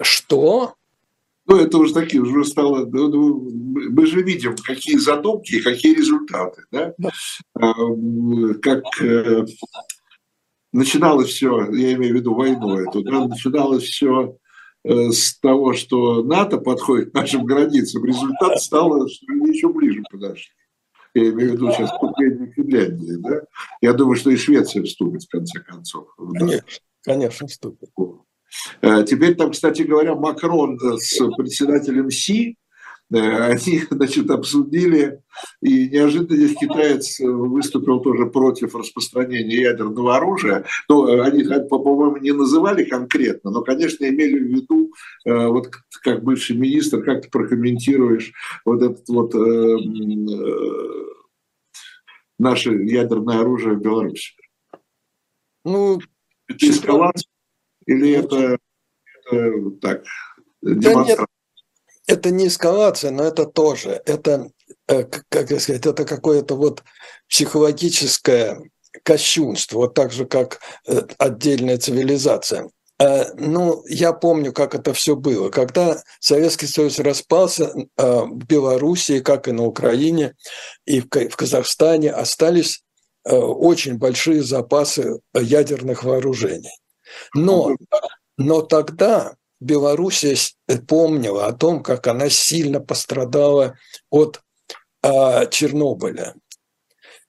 Что? 0.02 0.76
Ну, 1.48 1.58
это 1.58 1.78
уже 1.78 1.94
такие, 1.94 2.22
уже 2.22 2.46
стало, 2.46 2.86
ну, 2.86 3.10
ну, 3.10 3.50
мы 3.90 4.06
же 4.06 4.22
видим, 4.22 4.56
какие 4.56 4.98
задумки 4.98 5.56
и 5.56 5.62
какие 5.62 5.96
результаты, 5.96 6.64
да? 6.72 6.94
да. 6.98 7.10
А, 7.56 7.74
как 8.62 8.84
э, 9.02 9.46
начиналось 10.74 11.30
все, 11.30 11.72
я 11.72 11.94
имею 11.94 12.14
в 12.14 12.18
виду 12.18 12.34
войну 12.34 12.78
эту, 12.78 13.04
да, 13.04 13.28
начиналось 13.28 13.84
все 13.84 14.38
э, 14.84 15.12
с 15.12 15.40
того, 15.40 15.74
что 15.74 16.24
НАТО 16.24 16.58
подходит 16.58 17.12
к 17.12 17.14
нашим 17.14 17.46
границам, 17.46 18.06
результат 18.06 18.62
стало, 18.62 19.08
что 19.10 19.26
они 19.30 19.56
еще 19.56 19.72
ближе 19.72 20.04
подошли 20.12 20.52
я 21.14 21.24
имею 21.30 21.52
в 21.52 21.54
виду 21.54 21.72
сейчас 21.72 21.92
вступление 21.92 22.52
Финляндии, 22.54 23.16
да? 23.20 23.42
Я 23.82 23.94
думаю, 23.94 24.16
что 24.16 24.30
и 24.30 24.38
Швеция 24.38 24.84
вступит 24.84 25.24
в 25.24 25.30
конце 25.30 25.60
концов. 25.60 26.08
Конечно, 26.18 26.62
конечно, 27.04 27.48
вступит. 27.48 27.90
Э, 28.82 29.04
теперь 29.04 29.36
там, 29.36 29.52
кстати 29.52 29.82
говоря, 29.82 30.16
Макрон 30.16 30.80
с 30.80 31.18
председателем 31.36 32.10
Си 32.10 32.58
они, 33.12 33.84
значит, 33.90 34.30
обсудили, 34.30 35.22
и 35.62 35.90
неожиданно 35.90 36.48
китаец 36.54 37.20
выступил 37.20 38.00
тоже 38.00 38.26
против 38.28 38.76
распространения 38.76 39.62
ядерного 39.62 40.18
оружия. 40.18 40.66
Ну, 40.88 41.22
они, 41.22 41.44
по-моему, 41.44 42.18
не 42.18 42.32
называли 42.32 42.84
конкретно, 42.84 43.52
но, 43.52 43.62
конечно, 43.62 44.08
имели 44.08 44.40
в 44.40 44.48
виду, 44.48 44.94
вот 45.26 45.70
как 46.04 46.24
бывший 46.24 46.56
министр, 46.56 47.04
как 47.04 47.24
ты 47.24 47.30
прокомментируешь 47.30 48.34
вот 48.66 48.82
этот 48.82 49.08
вот 49.10 49.34
наше 52.40 52.72
ядерное 52.72 53.40
оружие 53.40 53.76
в 53.76 53.82
Беларуси? 53.82 54.34
Ну, 55.64 56.00
это 56.48 56.70
эскалация 56.70 57.30
или 57.86 58.12
это, 58.12 58.58
это 59.26 59.72
так, 59.82 60.04
демонстрация? 60.62 61.18
Да 61.18 61.22
нет, 61.22 61.28
это 62.12 62.30
не 62.32 62.48
эскалация, 62.48 63.12
но 63.12 63.24
это 63.24 63.46
тоже. 63.46 64.02
Это, 64.06 64.50
э, 64.88 65.04
как 65.04 65.60
сказать, 65.60 65.86
это 65.86 66.06
какое-то 66.06 66.56
вот 66.56 66.84
психологическое 67.30 68.62
кощунство, 69.04 69.78
вот 69.78 69.94
так 69.94 70.12
же, 70.12 70.26
как 70.26 70.60
э, 70.88 71.02
отдельная 71.18 71.78
цивилизация. 71.78 72.70
Э, 73.00 73.34
ну, 73.36 73.84
я 73.88 74.12
помню, 74.12 74.52
как 74.52 74.76
это 74.76 74.94
все 74.94 75.16
было. 75.16 75.50
Когда 75.50 76.04
Советский 76.20 76.68
Союз 76.68 77.00
распался, 77.00 77.74
в 77.98 78.46
Белоруссии, 78.46 79.20
как 79.22 79.48
и 79.48 79.54
на 79.54 79.64
Украине, 79.64 80.36
и 80.86 81.00
в 81.00 81.36
Казахстане 81.36 82.12
остались 82.12 82.84
очень 83.24 83.98
большие 83.98 84.42
запасы 84.42 85.20
ядерных 85.36 86.04
вооружений. 86.04 86.76
Но, 87.36 87.76
но 88.38 88.62
тогда 88.62 89.36
Белоруссия 89.62 90.36
помнила 90.88 91.46
о 91.46 91.54
том, 91.54 91.84
как 91.84 92.08
она 92.08 92.30
сильно 92.30 92.82
пострадала 92.82 93.78
от 94.10 94.42
а, 95.04 95.46
Чернобыля. 95.46 96.34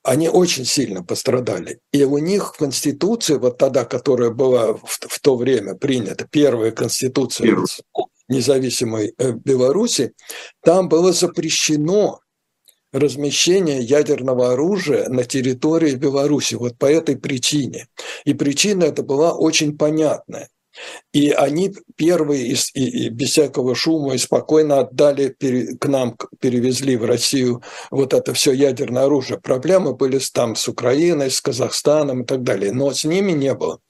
Они 0.03 0.29
очень 0.29 0.65
сильно 0.65 1.05
пострадали. 1.05 1.79
И 1.93 2.03
у 2.03 2.19
них 2.19 2.55
в 2.55 2.59
Конституции, 2.59 3.37
вот 3.37 3.59
тогда, 3.59 3.85
которая 3.85 4.31
была 4.31 4.73
в, 4.73 4.83
в 4.85 5.21
то 5.21 5.37
время 5.37 5.75
принята, 5.75 6.27
первая 6.29 6.73
Конституция 6.73 7.47
Первый. 7.47 7.69
независимой 8.29 9.15
э, 9.17 9.33
Беларуси, 9.33 10.15
там 10.65 10.89
было 10.89 11.13
запрещено 11.13 12.19
размещение 12.93 13.81
ядерного 13.81 14.53
оружия 14.53 15.09
на 15.09 15.25
территории 15.25 15.95
Беларуси. 15.95 16.55
Вот 16.55 16.79
по 16.79 16.87
этой 16.87 17.17
причине. 17.17 17.87
И 18.25 18.35
причина 18.35 18.85
это 18.85 19.03
была 19.03 19.35
очень 19.35 19.77
понятная. 19.79 20.49
И 21.13 21.31
они 21.31 21.75
первые 21.97 22.47
из, 22.49 22.71
и, 22.75 23.07
и 23.07 23.09
без 23.09 23.31
всякого 23.31 23.75
шума 23.75 24.15
и 24.15 24.19
спокойно 24.19 24.81
отдали 24.81 25.29
пере, 25.29 25.77
к 25.77 25.87
нам, 25.87 26.17
перевезли 26.41 26.97
в 26.97 27.05
Россию 27.05 27.63
вот 27.91 28.15
это 28.15 28.33
все 28.33 28.53
ядерное 28.53 29.05
оружие. 29.05 29.41
Проблемы 29.41 29.95
были 29.95 30.19
там 30.33 30.57
с 30.57 30.69
Украиной, 30.69 31.31
с 31.31 31.41
Казахстаном 31.41 32.23
и 32.23 32.27
так 32.27 32.43
далее, 32.43 32.73
но 32.73 32.93
с 32.93 33.05
ними 33.05 33.33
не 33.33 33.55
было. 33.55 33.81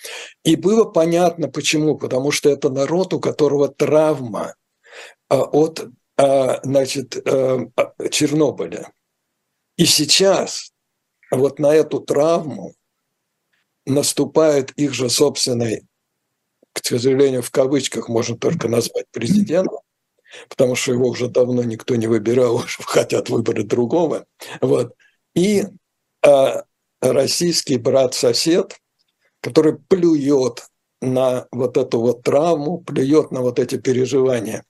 И 0.44 0.56
было 0.56 0.84
понятно 0.84 1.48
почему, 1.48 1.96
потому 1.96 2.30
что 2.30 2.50
это 2.50 2.70
народ, 2.70 3.14
у 3.14 3.20
которого 3.20 3.68
травма 3.68 4.54
а, 5.28 5.42
от 5.42 5.86
а, 6.16 6.60
значит, 6.62 7.16
а, 7.26 7.66
Чернобыля. 8.10 8.92
И 9.76 9.86
сейчас 9.86 10.72
вот 11.30 11.58
на 11.58 11.74
эту 11.74 12.00
травму 12.00 12.74
наступает 13.86 14.72
их 14.72 14.92
же 14.92 15.08
собственный 15.08 15.86
к 16.72 16.84
сожалению, 16.84 17.42
в 17.42 17.50
кавычках 17.50 18.08
можно 18.08 18.36
только 18.36 18.68
назвать 18.68 19.06
президентом, 19.10 19.80
потому 20.48 20.74
что 20.74 20.92
его 20.92 21.08
уже 21.08 21.28
давно 21.28 21.62
никто 21.62 21.94
не 21.96 22.06
выбирал, 22.06 22.58
хотят 22.80 23.28
выбрать 23.28 23.68
другого. 23.68 24.26
Вот. 24.60 24.94
И 25.34 25.64
а, 26.24 26.64
российский 27.00 27.76
брат-сосед, 27.76 28.76
который 29.40 29.78
плюет 29.78 30.66
на 31.00 31.46
вот 31.50 31.76
эту 31.76 32.00
вот 32.00 32.22
травму, 32.22 32.78
плюет 32.78 33.32
на 33.32 33.40
вот 33.40 33.58
эти 33.58 33.76
переживания 33.76 34.64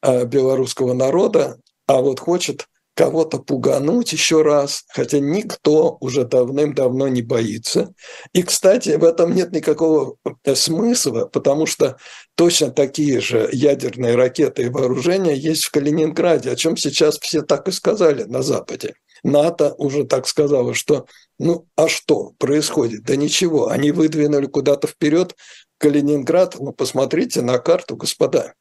а, 0.00 0.24
белорусского 0.24 0.94
народа, 0.94 1.58
а 1.86 2.00
вот 2.00 2.20
хочет 2.20 2.68
кого-то 2.94 3.38
пугануть 3.38 4.12
еще 4.12 4.42
раз, 4.42 4.84
хотя 4.88 5.18
никто 5.18 5.96
уже 6.00 6.24
давным-давно 6.24 7.08
не 7.08 7.22
боится. 7.22 7.92
И, 8.32 8.42
кстати, 8.42 8.90
в 8.90 9.04
этом 9.04 9.34
нет 9.34 9.52
никакого 9.52 10.16
э, 10.44 10.54
смысла, 10.54 11.26
потому 11.26 11.66
что 11.66 11.96
точно 12.36 12.70
такие 12.70 13.20
же 13.20 13.48
ядерные 13.52 14.14
ракеты 14.14 14.64
и 14.64 14.68
вооружения 14.68 15.34
есть 15.34 15.64
в 15.64 15.70
Калининграде, 15.72 16.50
о 16.50 16.56
чем 16.56 16.76
сейчас 16.76 17.18
все 17.18 17.42
так 17.42 17.68
и 17.68 17.72
сказали 17.72 18.22
на 18.24 18.42
Западе. 18.42 18.94
НАТО 19.24 19.74
уже 19.78 20.04
так 20.04 20.28
сказала, 20.28 20.74
что 20.74 21.06
ну 21.38 21.66
а 21.76 21.88
что 21.88 22.32
происходит? 22.38 23.02
Да 23.04 23.16
ничего, 23.16 23.68
они 23.68 23.90
выдвинули 23.90 24.46
куда-то 24.46 24.86
вперед 24.86 25.34
Калининград. 25.78 26.56
Ну 26.60 26.72
посмотрите 26.72 27.42
на 27.42 27.58
карту, 27.58 27.96
господа. 27.96 28.54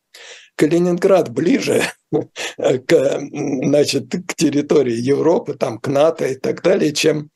Калининград 0.56 1.30
ближе 1.30 1.84
к, 2.88 3.22
значит, 3.32 4.12
к 4.28 4.36
территории 4.36 4.96
Европы, 4.96 5.54
там, 5.54 5.80
к 5.80 5.88
НАТО 5.88 6.28
и 6.28 6.36
так 6.36 6.62
далее, 6.62 6.94
чем 6.94 7.30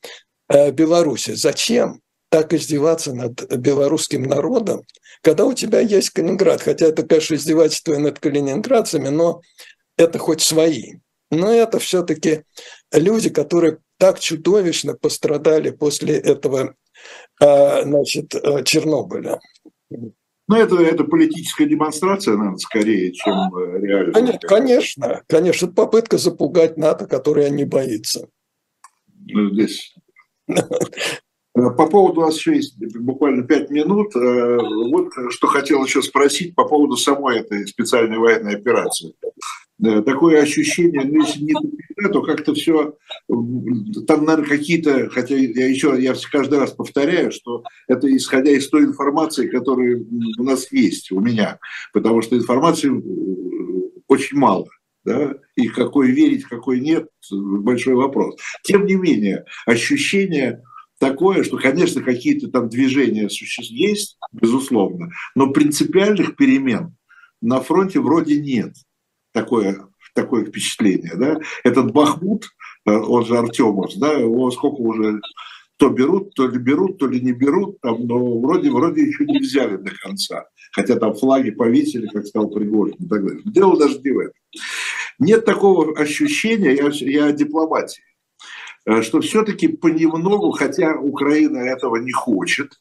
э, 0.48 0.70
Беларуси. 0.70 1.32
Зачем 1.32 2.00
так 2.30 2.52
издеваться 2.52 3.12
над 3.14 3.50
белорусским 3.56 4.22
народом, 4.22 4.84
когда 5.22 5.44
у 5.44 5.54
тебя 5.54 5.80
есть 5.80 6.10
Калининград? 6.10 6.62
Хотя 6.62 6.86
это, 6.86 7.02
конечно, 7.06 7.34
издевательство 7.34 7.96
над 7.96 8.18
калининградцами, 8.18 9.08
но 9.08 9.40
это 9.96 10.18
хоть 10.18 10.42
свои. 10.42 10.94
Но 11.30 11.52
это 11.52 11.78
все-таки 11.78 12.44
люди, 12.92 13.30
которые 13.30 13.78
так 13.98 14.20
чудовищно 14.20 14.94
пострадали 14.94 15.70
после 15.70 16.16
этого 16.18 16.74
э, 17.40 17.82
значит, 17.82 18.34
э, 18.34 18.64
Чернобыля. 18.64 19.40
Но 20.48 20.56
это, 20.56 20.76
это 20.76 21.04
политическая 21.04 21.66
демонстрация, 21.66 22.36
наверное, 22.36 22.58
скорее, 22.58 23.12
чем 23.12 23.54
э, 23.54 23.80
реально. 23.80 24.12
Конечно, 24.12 24.48
конечно, 24.48 25.22
конечно, 25.26 25.66
это 25.66 25.74
попытка 25.74 26.16
запугать 26.16 26.78
НАТО, 26.78 27.06
которая 27.06 27.50
не 27.50 27.64
боится. 27.64 28.28
Ну, 29.26 29.50
здесь. 29.52 29.94
По 31.76 31.86
поводу, 31.86 32.20
у 32.20 32.24
нас 32.24 32.36
еще 32.36 32.56
есть 32.56 32.76
буквально 32.96 33.44
пять 33.44 33.70
минут. 33.70 34.14
Э, 34.16 34.58
вот 34.90 35.12
что 35.30 35.46
хотел 35.46 35.84
еще 35.84 36.02
спросить 36.02 36.54
по 36.54 36.64
поводу 36.64 36.96
самой 36.96 37.40
этой 37.40 37.66
специальной 37.66 38.18
военной 38.18 38.56
операции 38.56 39.14
такое 39.80 40.42
ощущение, 40.42 41.02
ну, 41.04 41.22
если 41.24 41.44
не 41.44 41.54
всегда, 41.54 42.08
то 42.12 42.22
как-то 42.22 42.54
все, 42.54 42.96
там, 44.06 44.24
наверное, 44.24 44.48
какие-то, 44.48 45.08
хотя 45.10 45.36
я 45.36 45.68
еще, 45.68 45.96
я 45.98 46.14
каждый 46.30 46.58
раз 46.58 46.72
повторяю, 46.72 47.30
что 47.30 47.62
это 47.86 48.14
исходя 48.16 48.50
из 48.50 48.68
той 48.68 48.84
информации, 48.84 49.48
которая 49.48 50.04
у 50.38 50.42
нас 50.42 50.70
есть, 50.72 51.12
у 51.12 51.20
меня, 51.20 51.60
потому 51.92 52.22
что 52.22 52.36
информации 52.36 52.90
очень 54.08 54.38
мало. 54.38 54.66
Да? 55.04 55.36
И 55.54 55.68
какой 55.68 56.10
верить, 56.10 56.44
какой 56.44 56.80
нет, 56.80 57.08
большой 57.30 57.94
вопрос. 57.94 58.36
Тем 58.64 58.84
не 58.84 58.96
менее, 58.96 59.44
ощущение 59.64 60.62
такое, 60.98 61.44
что, 61.44 61.56
конечно, 61.58 62.02
какие-то 62.02 62.48
там 62.48 62.68
движения 62.68 63.28
есть, 63.30 64.18
безусловно, 64.32 65.10
но 65.34 65.50
принципиальных 65.50 66.36
перемен 66.36 66.96
на 67.40 67.60
фронте 67.60 68.00
вроде 68.00 68.40
нет 68.40 68.74
такое, 69.32 69.88
такое 70.14 70.44
впечатление. 70.44 71.14
Да? 71.16 71.40
Этот 71.64 71.92
Бахмут, 71.92 72.46
э, 72.86 72.90
он 72.90 73.24
же 73.24 73.38
Артемов, 73.38 73.92
да, 73.96 74.12
его 74.12 74.50
сколько 74.50 74.80
уже 74.80 75.20
то 75.76 75.90
берут, 75.90 76.34
то 76.34 76.48
ли 76.48 76.58
берут, 76.58 76.98
то 76.98 77.06
ли 77.06 77.20
не 77.20 77.32
берут, 77.32 77.80
там, 77.80 78.04
но 78.06 78.40
вроде, 78.40 78.68
вроде 78.70 79.02
еще 79.02 79.24
не 79.24 79.38
взяли 79.38 79.76
до 79.76 79.92
конца. 80.02 80.46
Хотя 80.72 80.96
там 80.96 81.14
флаги 81.14 81.50
повесили, 81.50 82.08
как 82.08 82.26
сказал 82.26 82.50
Пригорин 82.50 82.96
и 82.98 83.08
так 83.08 83.24
далее. 83.24 83.42
Дело 83.44 83.78
даже 83.78 84.00
не 84.00 84.10
в 84.10 84.18
этом. 84.18 84.32
Нет 85.20 85.44
такого 85.44 85.96
ощущения, 85.96 86.74
я, 86.74 86.90
я 86.90 87.26
о 87.26 87.32
дипломатии, 87.32 88.02
что 89.02 89.20
все-таки 89.20 89.68
понемногу, 89.68 90.50
хотя 90.50 90.96
Украина 90.96 91.58
этого 91.58 91.96
не 91.96 92.12
хочет, 92.12 92.72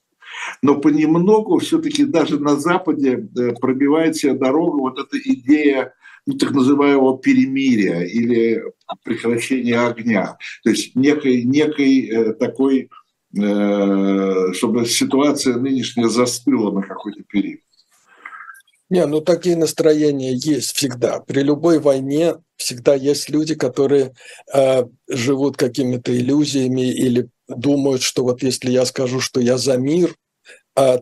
но 0.62 0.76
понемногу 0.76 1.60
все-таки 1.60 2.06
даже 2.06 2.40
на 2.40 2.56
Западе 2.56 3.28
э, 3.38 3.52
пробивает 3.54 4.16
себе 4.16 4.34
дорогу 4.34 4.80
вот 4.80 5.00
эта 5.00 5.18
идея 5.18 5.94
ну, 6.26 6.38
так 6.38 6.52
называемого 6.52 7.18
перемирия 7.20 8.02
или 8.02 8.62
прекращения 9.04 9.80
огня. 9.80 10.38
То 10.64 10.70
есть 10.72 10.96
некой, 10.96 11.44
некой 11.44 12.08
э, 12.08 12.34
такой, 12.34 12.90
э, 13.38 14.54
чтобы 14.54 14.86
ситуация 14.86 15.58
нынешняя 15.58 16.10
застыла 16.10 16.72
на 16.72 16.82
какой-то 16.82 17.24
период. 17.24 17.62
Не, 18.90 19.06
ну 19.06 19.20
такие 19.20 19.58
настроения 19.58 20.34
есть 20.34 20.76
всегда. 20.76 21.20
При 21.20 21.42
любой 21.42 21.80
войне 21.80 22.36
всегда 22.56 22.96
есть 22.96 23.30
люди, 23.30 23.54
которые 23.54 24.14
э, 24.54 24.86
живут 25.10 25.58
какими-то 25.58 26.18
иллюзиями 26.18 26.90
или 26.90 27.30
думают, 27.50 28.02
что 28.02 28.24
вот 28.24 28.42
если 28.44 28.72
я 28.72 28.86
скажу, 28.86 29.20
что 29.20 29.42
я 29.42 29.58
за 29.58 29.78
мир, 29.78 30.16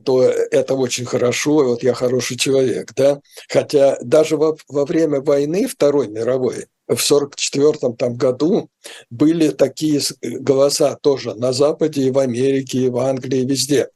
то 0.05 0.23
это 0.23 0.73
очень 0.73 1.05
хорошо, 1.05 1.63
и 1.63 1.67
вот 1.67 1.84
я 1.84 1.93
хороший 1.93 2.38
человек, 2.38 2.93
да. 2.95 3.19
Хотя 3.49 3.97
даже 4.01 4.38
во, 4.38 4.55
во 4.69 4.86
время 4.86 5.19
войны 5.19 5.67
Второй 5.67 6.07
мировой 6.07 6.67
в 6.88 7.03
1944 7.03 7.93
там 7.95 8.15
году 8.15 8.69
были 9.09 9.49
такие 9.49 9.99
голоса 10.21 10.95
тоже 11.01 11.34
на 11.34 11.51
Западе 11.51 12.03
и 12.03 12.11
в 12.11 12.19
Америке, 12.19 12.78
и 12.80 12.89
в 12.89 12.99
Англии, 12.99 13.41
и 13.41 13.45
везде, 13.45 13.89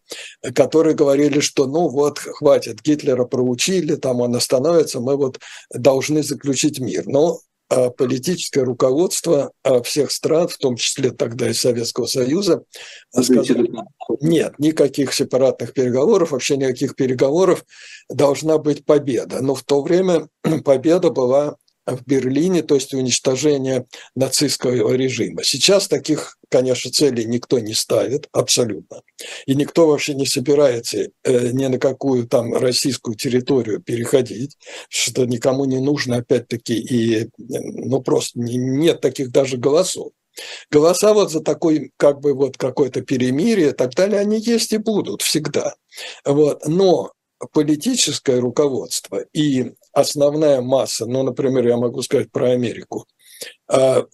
которые 0.56 0.96
говорили, 0.96 1.40
что 1.40 1.68
ну 1.68 1.88
вот, 1.88 2.20
хватит, 2.20 2.82
Гитлера 2.82 3.26
проучили, 3.26 3.96
там 3.96 4.22
он 4.22 4.36
остановится, 4.36 5.00
мы 5.00 5.16
вот 5.16 5.40
должны 5.72 6.24
заключить 6.24 6.80
мир. 6.80 7.04
Но 7.06 7.36
а 7.36 7.49
политическое 7.70 8.64
руководство 8.64 9.52
а, 9.64 9.82
всех 9.84 10.12
стран, 10.12 10.48
в 10.48 10.58
том 10.58 10.76
числе 10.76 11.12
тогда 11.12 11.50
и 11.50 11.54
Советского 11.54 12.08
Союза, 12.08 12.64
сказали, 13.12 13.72
нет, 14.22 14.58
никаких 14.58 15.14
сепаратных 15.14 15.74
переговоров, 15.74 16.32
вообще 16.32 16.58
никаких 16.58 16.96
переговоров, 16.96 17.64
должна 18.10 18.58
быть 18.58 18.86
победа. 18.86 19.42
Но 19.42 19.54
в 19.54 19.64
то 19.64 19.82
время 19.82 20.28
победа 20.66 21.12
была 21.12 21.58
в 21.96 22.06
Берлине, 22.06 22.62
то 22.64 22.76
есть 22.76 22.94
уничтожение 22.94 23.86
нацистского 24.16 24.94
режима. 24.94 25.44
Сейчас 25.44 25.88
таких, 25.88 26.38
конечно, 26.50 26.92
целей 26.92 27.26
никто 27.26 27.60
не 27.60 27.74
ставит, 27.74 28.28
абсолютно. 28.32 29.02
И 29.46 29.56
никто 29.56 29.88
вообще 29.88 30.14
не 30.14 30.26
собирается 30.26 31.10
э, 31.24 31.52
ни 31.52 31.66
на 31.68 31.80
какую 31.80 32.28
там 32.28 32.54
российскую 32.54 33.16
территорию 33.16 33.82
переходить, 33.82 34.58
что 34.90 35.26
никому 35.26 35.66
не 35.66 35.80
нужно, 35.80 36.18
опять-таки, 36.18 36.78
и 36.78 37.30
ну 37.38 38.02
просто 38.02 38.40
нет 38.40 39.02
таких 39.02 39.32
даже 39.32 39.58
голосов. 39.58 40.12
Голоса 40.72 41.14
вот 41.14 41.32
за 41.32 41.42
такой, 41.42 41.92
как 41.98 42.22
бы 42.22 42.34
вот 42.34 42.58
какое-то 42.58 43.02
перемирие 43.02 43.70
и 43.70 43.74
так 43.74 43.94
далее, 43.94 44.20
они 44.20 44.40
есть 44.40 44.72
и 44.72 44.78
будут 44.78 45.22
всегда. 45.22 45.76
Вот. 46.26 46.66
Но 46.66 47.12
политическое 47.54 48.40
руководство 48.40 49.24
и 49.34 49.74
основная 49.92 50.62
масса, 50.62 51.06
ну, 51.06 51.24
например, 51.24 51.68
я 51.68 51.78
могу 51.78 52.02
сказать 52.02 52.32
про 52.32 52.52
Америку, 52.52 53.06
а, 53.68 54.06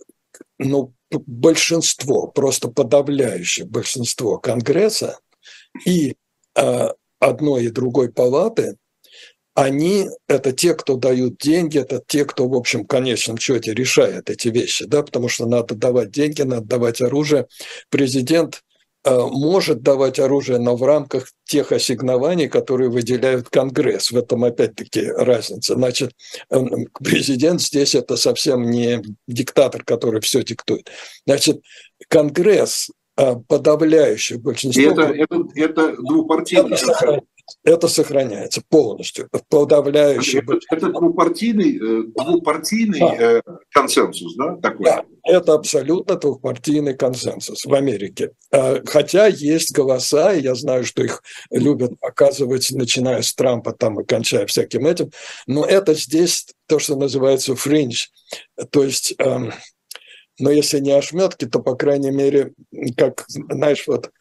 ну, 0.57 0.93
большинство, 1.11 2.27
просто 2.27 2.69
подавляющее 2.69 3.65
большинство 3.65 4.37
Конгресса 4.37 5.19
и 5.85 6.15
а, 6.55 6.93
одной 7.19 7.65
и 7.65 7.69
другой 7.69 8.11
палаты, 8.11 8.77
они– 9.55 10.09
это 10.27 10.51
те, 10.51 10.73
кто 10.73 10.97
дают 10.97 11.37
деньги, 11.37 11.79
это 11.79 12.03
те, 12.05 12.25
кто, 12.25 12.47
в 12.47 12.53
общем, 12.53 12.83
в 12.83 12.87
конечном 12.87 13.37
счете 13.37 13.73
решает 13.73 14.29
эти 14.29 14.49
вещи, 14.49 14.85
да, 14.85 15.01
потому 15.01 15.29
что 15.29 15.45
надо 15.45 15.75
давать 15.75 16.11
деньги, 16.11 16.41
надо 16.41 16.65
давать 16.65 17.01
оружие. 17.01 17.47
Президент 17.89 18.64
может 19.05 19.81
давать 19.81 20.19
оружие, 20.19 20.57
но 20.57 20.75
в 20.75 20.83
рамках 20.83 21.27
тех 21.45 21.71
ассигнований, 21.71 22.47
которые 22.47 22.89
выделяют 22.89 23.49
Конгресс. 23.49 24.11
В 24.11 24.17
этом 24.17 24.43
опять-таки 24.43 25.05
разница. 25.07 25.75
Значит, 25.75 26.11
президент 27.03 27.61
здесь 27.61 27.95
это 27.95 28.17
совсем 28.17 28.69
не 28.69 29.03
диктатор, 29.27 29.83
который 29.83 30.21
все 30.21 30.43
диктует. 30.43 30.89
Значит, 31.25 31.61
Конгресс 32.07 32.89
э, 33.17 33.35
подавляющее 33.47 34.39
большинство... 34.39 34.81
И 34.81 34.85
это, 34.85 35.01
это, 35.03 35.43
это 35.55 35.95
двупартийный 35.97 36.77
это 37.63 37.87
сохраняется 37.87 38.61
полностью, 38.67 39.29
подавляющее. 39.49 40.41
Это, 40.41 40.59
это 40.71 40.89
двупартийный, 40.89 41.77
э, 41.77 42.03
двупартийный 42.15 42.99
да. 42.99 43.15
Э, 43.19 43.41
консенсус, 43.71 44.35
да, 44.35 44.55
такой? 44.57 44.85
Да, 44.85 45.05
это 45.23 45.53
абсолютно 45.53 46.15
двухпартийный 46.15 46.95
консенсус 46.95 47.65
в 47.65 47.73
Америке. 47.73 48.31
А, 48.51 48.81
хотя 48.85 49.27
есть 49.27 49.73
голоса, 49.73 50.33
и 50.33 50.41
я 50.41 50.55
знаю, 50.55 50.83
что 50.83 51.03
их 51.03 51.21
любят 51.51 51.99
показывать, 51.99 52.71
начиная 52.71 53.21
с 53.21 53.33
Трампа 53.33 53.73
там 53.73 53.99
и 53.99 54.05
кончая 54.05 54.45
всяким 54.45 54.87
этим, 54.87 55.11
но 55.47 55.65
это 55.65 55.93
здесь 55.93 56.47
то, 56.67 56.79
что 56.79 56.95
называется 56.95 57.55
фринж, 57.55 58.11
то 58.71 58.83
есть 58.83 59.13
эм, 59.19 59.51
но 60.39 60.51
если 60.51 60.79
не 60.79 60.91
ошметки, 60.91 61.45
то, 61.45 61.59
по 61.59 61.75
крайней 61.75 62.11
мере, 62.11 62.53
как, 62.97 63.23
знаешь, 63.27 63.85
вот 63.87 64.11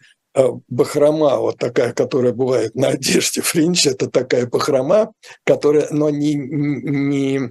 бахрома, 0.68 1.38
вот 1.38 1.58
такая, 1.58 1.92
которая 1.92 2.32
бывает 2.32 2.74
на 2.74 2.88
одежде 2.88 3.40
фринч, 3.40 3.86
это 3.86 4.10
такая 4.10 4.46
бахрома, 4.46 5.12
которая, 5.44 5.88
но 5.90 6.10
не, 6.10 6.34
не 6.34 7.50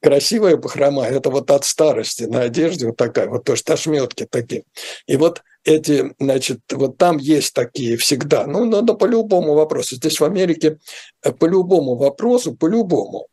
красивая 0.00 0.56
бахрома, 0.56 1.04
это 1.04 1.30
вот 1.30 1.50
от 1.50 1.64
старости 1.64 2.24
на 2.24 2.42
одежде 2.42 2.86
вот 2.86 2.96
такая, 2.96 3.28
вот 3.28 3.44
тоже 3.44 3.62
ошметки 3.68 4.26
такие. 4.28 4.64
И 5.06 5.16
вот 5.16 5.42
эти, 5.64 6.14
значит, 6.18 6.60
вот 6.72 6.96
там 6.96 7.18
есть 7.18 7.54
такие 7.54 7.96
всегда. 7.96 8.46
Ну, 8.46 8.64
надо 8.64 8.94
по 8.94 9.04
любому 9.04 9.54
вопросу. 9.54 9.96
Здесь 9.96 10.18
в 10.18 10.24
Америке 10.24 10.78
э, 11.22 11.32
по 11.32 11.44
любому 11.44 11.96
вопросу, 11.96 12.54
по 12.54 12.66
любому 12.66 13.26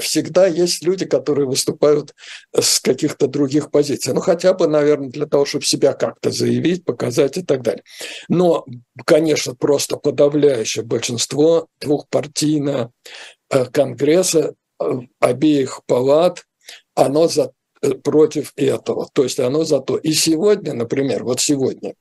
всегда 0.00 0.46
есть 0.46 0.82
люди, 0.82 1.06
которые 1.06 1.46
выступают 1.46 2.14
с 2.52 2.80
каких-то 2.80 3.28
других 3.28 3.70
позиций. 3.70 4.12
Ну, 4.12 4.20
хотя 4.20 4.52
бы, 4.52 4.66
наверное, 4.66 5.10
для 5.10 5.26
того, 5.26 5.44
чтобы 5.44 5.64
себя 5.64 5.92
как-то 5.92 6.30
заявить, 6.30 6.84
показать 6.84 7.38
и 7.38 7.42
так 7.42 7.62
далее. 7.62 7.84
Но, 8.28 8.66
конечно, 9.06 9.54
просто 9.54 9.96
подавляющее 9.96 10.84
большинство 10.84 11.68
двухпартийного 11.80 12.90
э, 13.50 13.64
Конгресса 13.66 14.54
э, 14.80 14.84
обеих 15.20 15.82
палат, 15.86 16.44
оно 16.96 17.28
за, 17.28 17.52
э, 17.82 17.90
против 17.90 18.52
этого. 18.56 19.08
То 19.12 19.22
есть 19.22 19.38
оно 19.38 19.62
за 19.62 19.78
то. 19.78 19.96
И 19.98 20.12
сегодня, 20.12 20.74
например, 20.74 21.22
вот 21.22 21.40
сегодня 21.40 21.94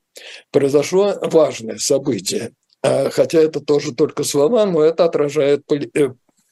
произошло 0.51 1.15
важное 1.22 1.78
событие, 1.78 2.53
хотя 2.82 3.39
это 3.39 3.59
тоже 3.59 3.93
только 3.93 4.24
слова, 4.24 4.65
но 4.65 4.82
это 4.82 5.05
отражает 5.05 5.65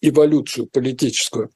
эволюцию 0.02 0.68
политическую. 0.68 1.50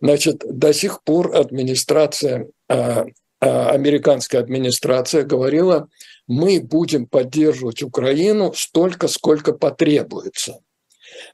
Значит, 0.00 0.42
до 0.46 0.72
сих 0.72 1.02
пор 1.02 1.34
администрация, 1.36 2.48
а, 2.68 3.06
а, 3.40 3.70
американская 3.70 4.40
администрация 4.40 5.24
говорила, 5.24 5.88
мы 6.26 6.60
будем 6.60 7.06
поддерживать 7.06 7.82
Украину 7.82 8.52
столько, 8.54 9.08
сколько 9.08 9.52
потребуется. 9.52 10.60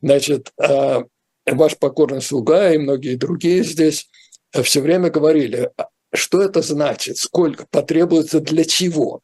Значит, 0.00 0.52
а, 0.58 1.04
ваш 1.46 1.76
покорный 1.78 2.22
слуга 2.22 2.72
и 2.72 2.78
многие 2.78 3.16
другие 3.16 3.64
здесь 3.64 4.08
все 4.62 4.80
время 4.80 5.10
говорили, 5.10 5.70
что 6.12 6.40
это 6.40 6.62
значит, 6.62 7.18
сколько 7.18 7.66
потребуется 7.70 8.40
для 8.40 8.64
чего. 8.64 9.20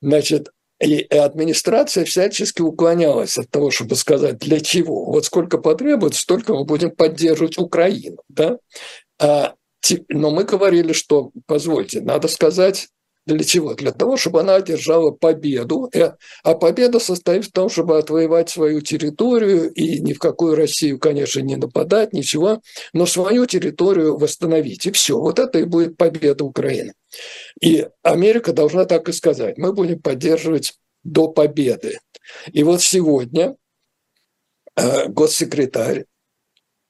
Значит, 0.00 0.50
и 0.80 1.02
администрация 1.16 2.04
всячески 2.04 2.60
уклонялась 2.60 3.38
от 3.38 3.50
того, 3.50 3.70
чтобы 3.70 3.96
сказать, 3.96 4.38
для 4.38 4.60
чего. 4.60 5.06
Вот 5.06 5.24
сколько 5.24 5.58
потребуется, 5.58 6.20
столько 6.20 6.54
мы 6.54 6.64
будем 6.64 6.90
поддерживать 6.90 7.58
Украину. 7.58 8.18
Да? 8.28 8.58
А, 9.18 9.54
но 10.08 10.30
мы 10.30 10.44
говорили, 10.44 10.92
что, 10.92 11.30
позвольте, 11.46 12.00
надо 12.00 12.28
сказать, 12.28 12.88
для 13.26 13.42
чего? 13.42 13.74
Для 13.74 13.90
того, 13.90 14.16
чтобы 14.16 14.40
она 14.40 14.54
одержала 14.54 15.10
победу. 15.10 15.90
Э, 15.92 16.12
а 16.44 16.54
победа 16.54 17.00
состоит 17.00 17.46
в 17.46 17.52
том, 17.52 17.68
чтобы 17.68 17.98
отвоевать 17.98 18.48
свою 18.50 18.80
территорию 18.80 19.72
и 19.72 20.00
ни 20.00 20.12
в 20.12 20.20
какую 20.20 20.54
Россию, 20.54 21.00
конечно, 21.00 21.40
не 21.40 21.56
нападать, 21.56 22.12
ничего, 22.12 22.62
но 22.92 23.04
свою 23.04 23.46
территорию 23.46 24.16
восстановить. 24.16 24.86
И 24.86 24.92
все. 24.92 25.18
Вот 25.18 25.40
это 25.40 25.58
и 25.58 25.64
будет 25.64 25.96
победа 25.96 26.44
Украины. 26.44 26.92
И 27.60 27.88
Америка 28.02 28.52
должна 28.52 28.84
так 28.84 29.08
и 29.08 29.12
сказать. 29.12 29.58
Мы 29.58 29.72
будем 29.72 30.00
поддерживать 30.00 30.74
до 31.02 31.28
победы. 31.28 31.98
И 32.52 32.62
вот 32.62 32.80
сегодня 32.80 33.56
э, 34.76 35.08
госсекретарь 35.08 36.04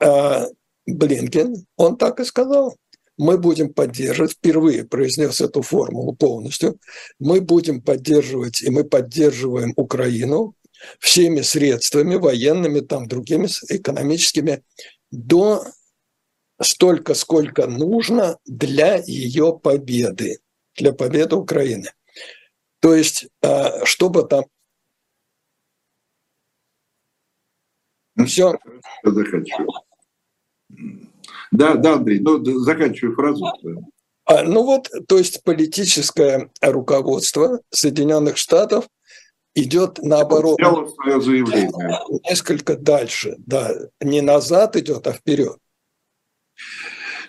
э, 0.01 0.47
Блинкен, 0.87 1.67
он 1.77 1.97
так 1.97 2.21
и 2.21 2.25
сказал 2.25 2.77
мы 3.19 3.39
будем 3.39 3.73
поддерживать, 3.73 4.33
впервые 4.33 4.85
произнес 4.85 5.41
эту 5.41 5.63
формулу 5.63 6.15
полностью, 6.15 6.79
мы 7.19 7.41
будем 7.41 7.81
поддерживать, 7.81 8.63
и 8.63 8.71
мы 8.71 8.85
поддерживаем 8.85 9.73
Украину 9.77 10.55
всеми 10.99 11.41
средствами, 11.41 12.17
военными, 12.17 12.81
там, 12.81 13.09
другими 13.09 13.49
экономическими, 13.69 14.63
до 15.11 15.65
столько, 16.61 17.15
сколько 17.15 17.67
нужно 17.67 18.39
для 18.45 18.97
ее 18.97 19.59
победы, 19.59 20.39
для 20.75 20.93
победы 20.93 21.37
Украины. 21.37 21.91
То 22.81 22.95
есть, 22.95 23.29
а, 23.43 23.85
чтобы 23.85 24.25
там... 24.25 24.45
Все. 28.27 28.59
Заканчиваю. 29.03 29.69
Да, 31.57 31.75
да, 31.75 31.95
Андрей, 31.95 32.21
ну, 32.21 32.45
заканчивай 32.61 33.15
фразу. 33.15 33.47
А, 34.25 34.43
ну 34.43 34.65
вот, 34.65 34.91
то 35.07 35.19
есть 35.19 35.43
политическое 35.45 36.51
руководство 36.61 37.61
Соединенных 37.71 38.37
Штатов 38.37 38.89
идет 39.55 39.99
наоборот. 40.03 40.59
свое 40.61 41.21
заявление. 41.21 42.01
Несколько 42.29 42.77
дальше, 42.77 43.37
да. 43.39 43.73
Не 44.01 44.21
назад 44.21 44.77
идет, 44.77 45.07
а 45.07 45.13
вперед. 45.13 45.57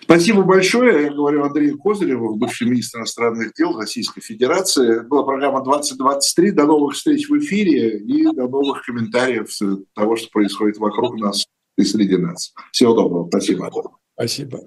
Спасибо 0.02 0.42
большое. 0.42 1.04
Я 1.04 1.10
говорю 1.12 1.44
Андрею 1.44 1.78
Козыреву, 1.78 2.34
бывший 2.36 2.66
министр 2.66 3.00
иностранных 3.00 3.52
дел 3.52 3.76
Российской 3.78 4.22
Федерации. 4.22 5.00
Была 5.00 5.22
программа 5.22 5.62
2023. 5.62 6.52
До 6.52 6.64
новых 6.64 6.94
встреч 6.94 7.28
в 7.28 7.38
эфире 7.38 7.98
и 7.98 8.24
до 8.24 8.48
новых 8.48 8.84
комментариев 8.84 9.50
того, 9.94 10.16
что 10.16 10.30
происходит 10.30 10.78
вокруг 10.78 11.20
нас 11.20 11.46
и 11.76 11.84
среди 11.84 12.16
нас. 12.16 12.54
Всего 12.72 12.94
доброго. 12.94 13.28
Спасибо. 13.28 13.70
Спасибо. 14.18 14.60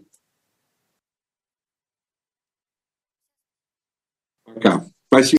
Пока. 4.45 4.85
Спасибо. 5.07 5.27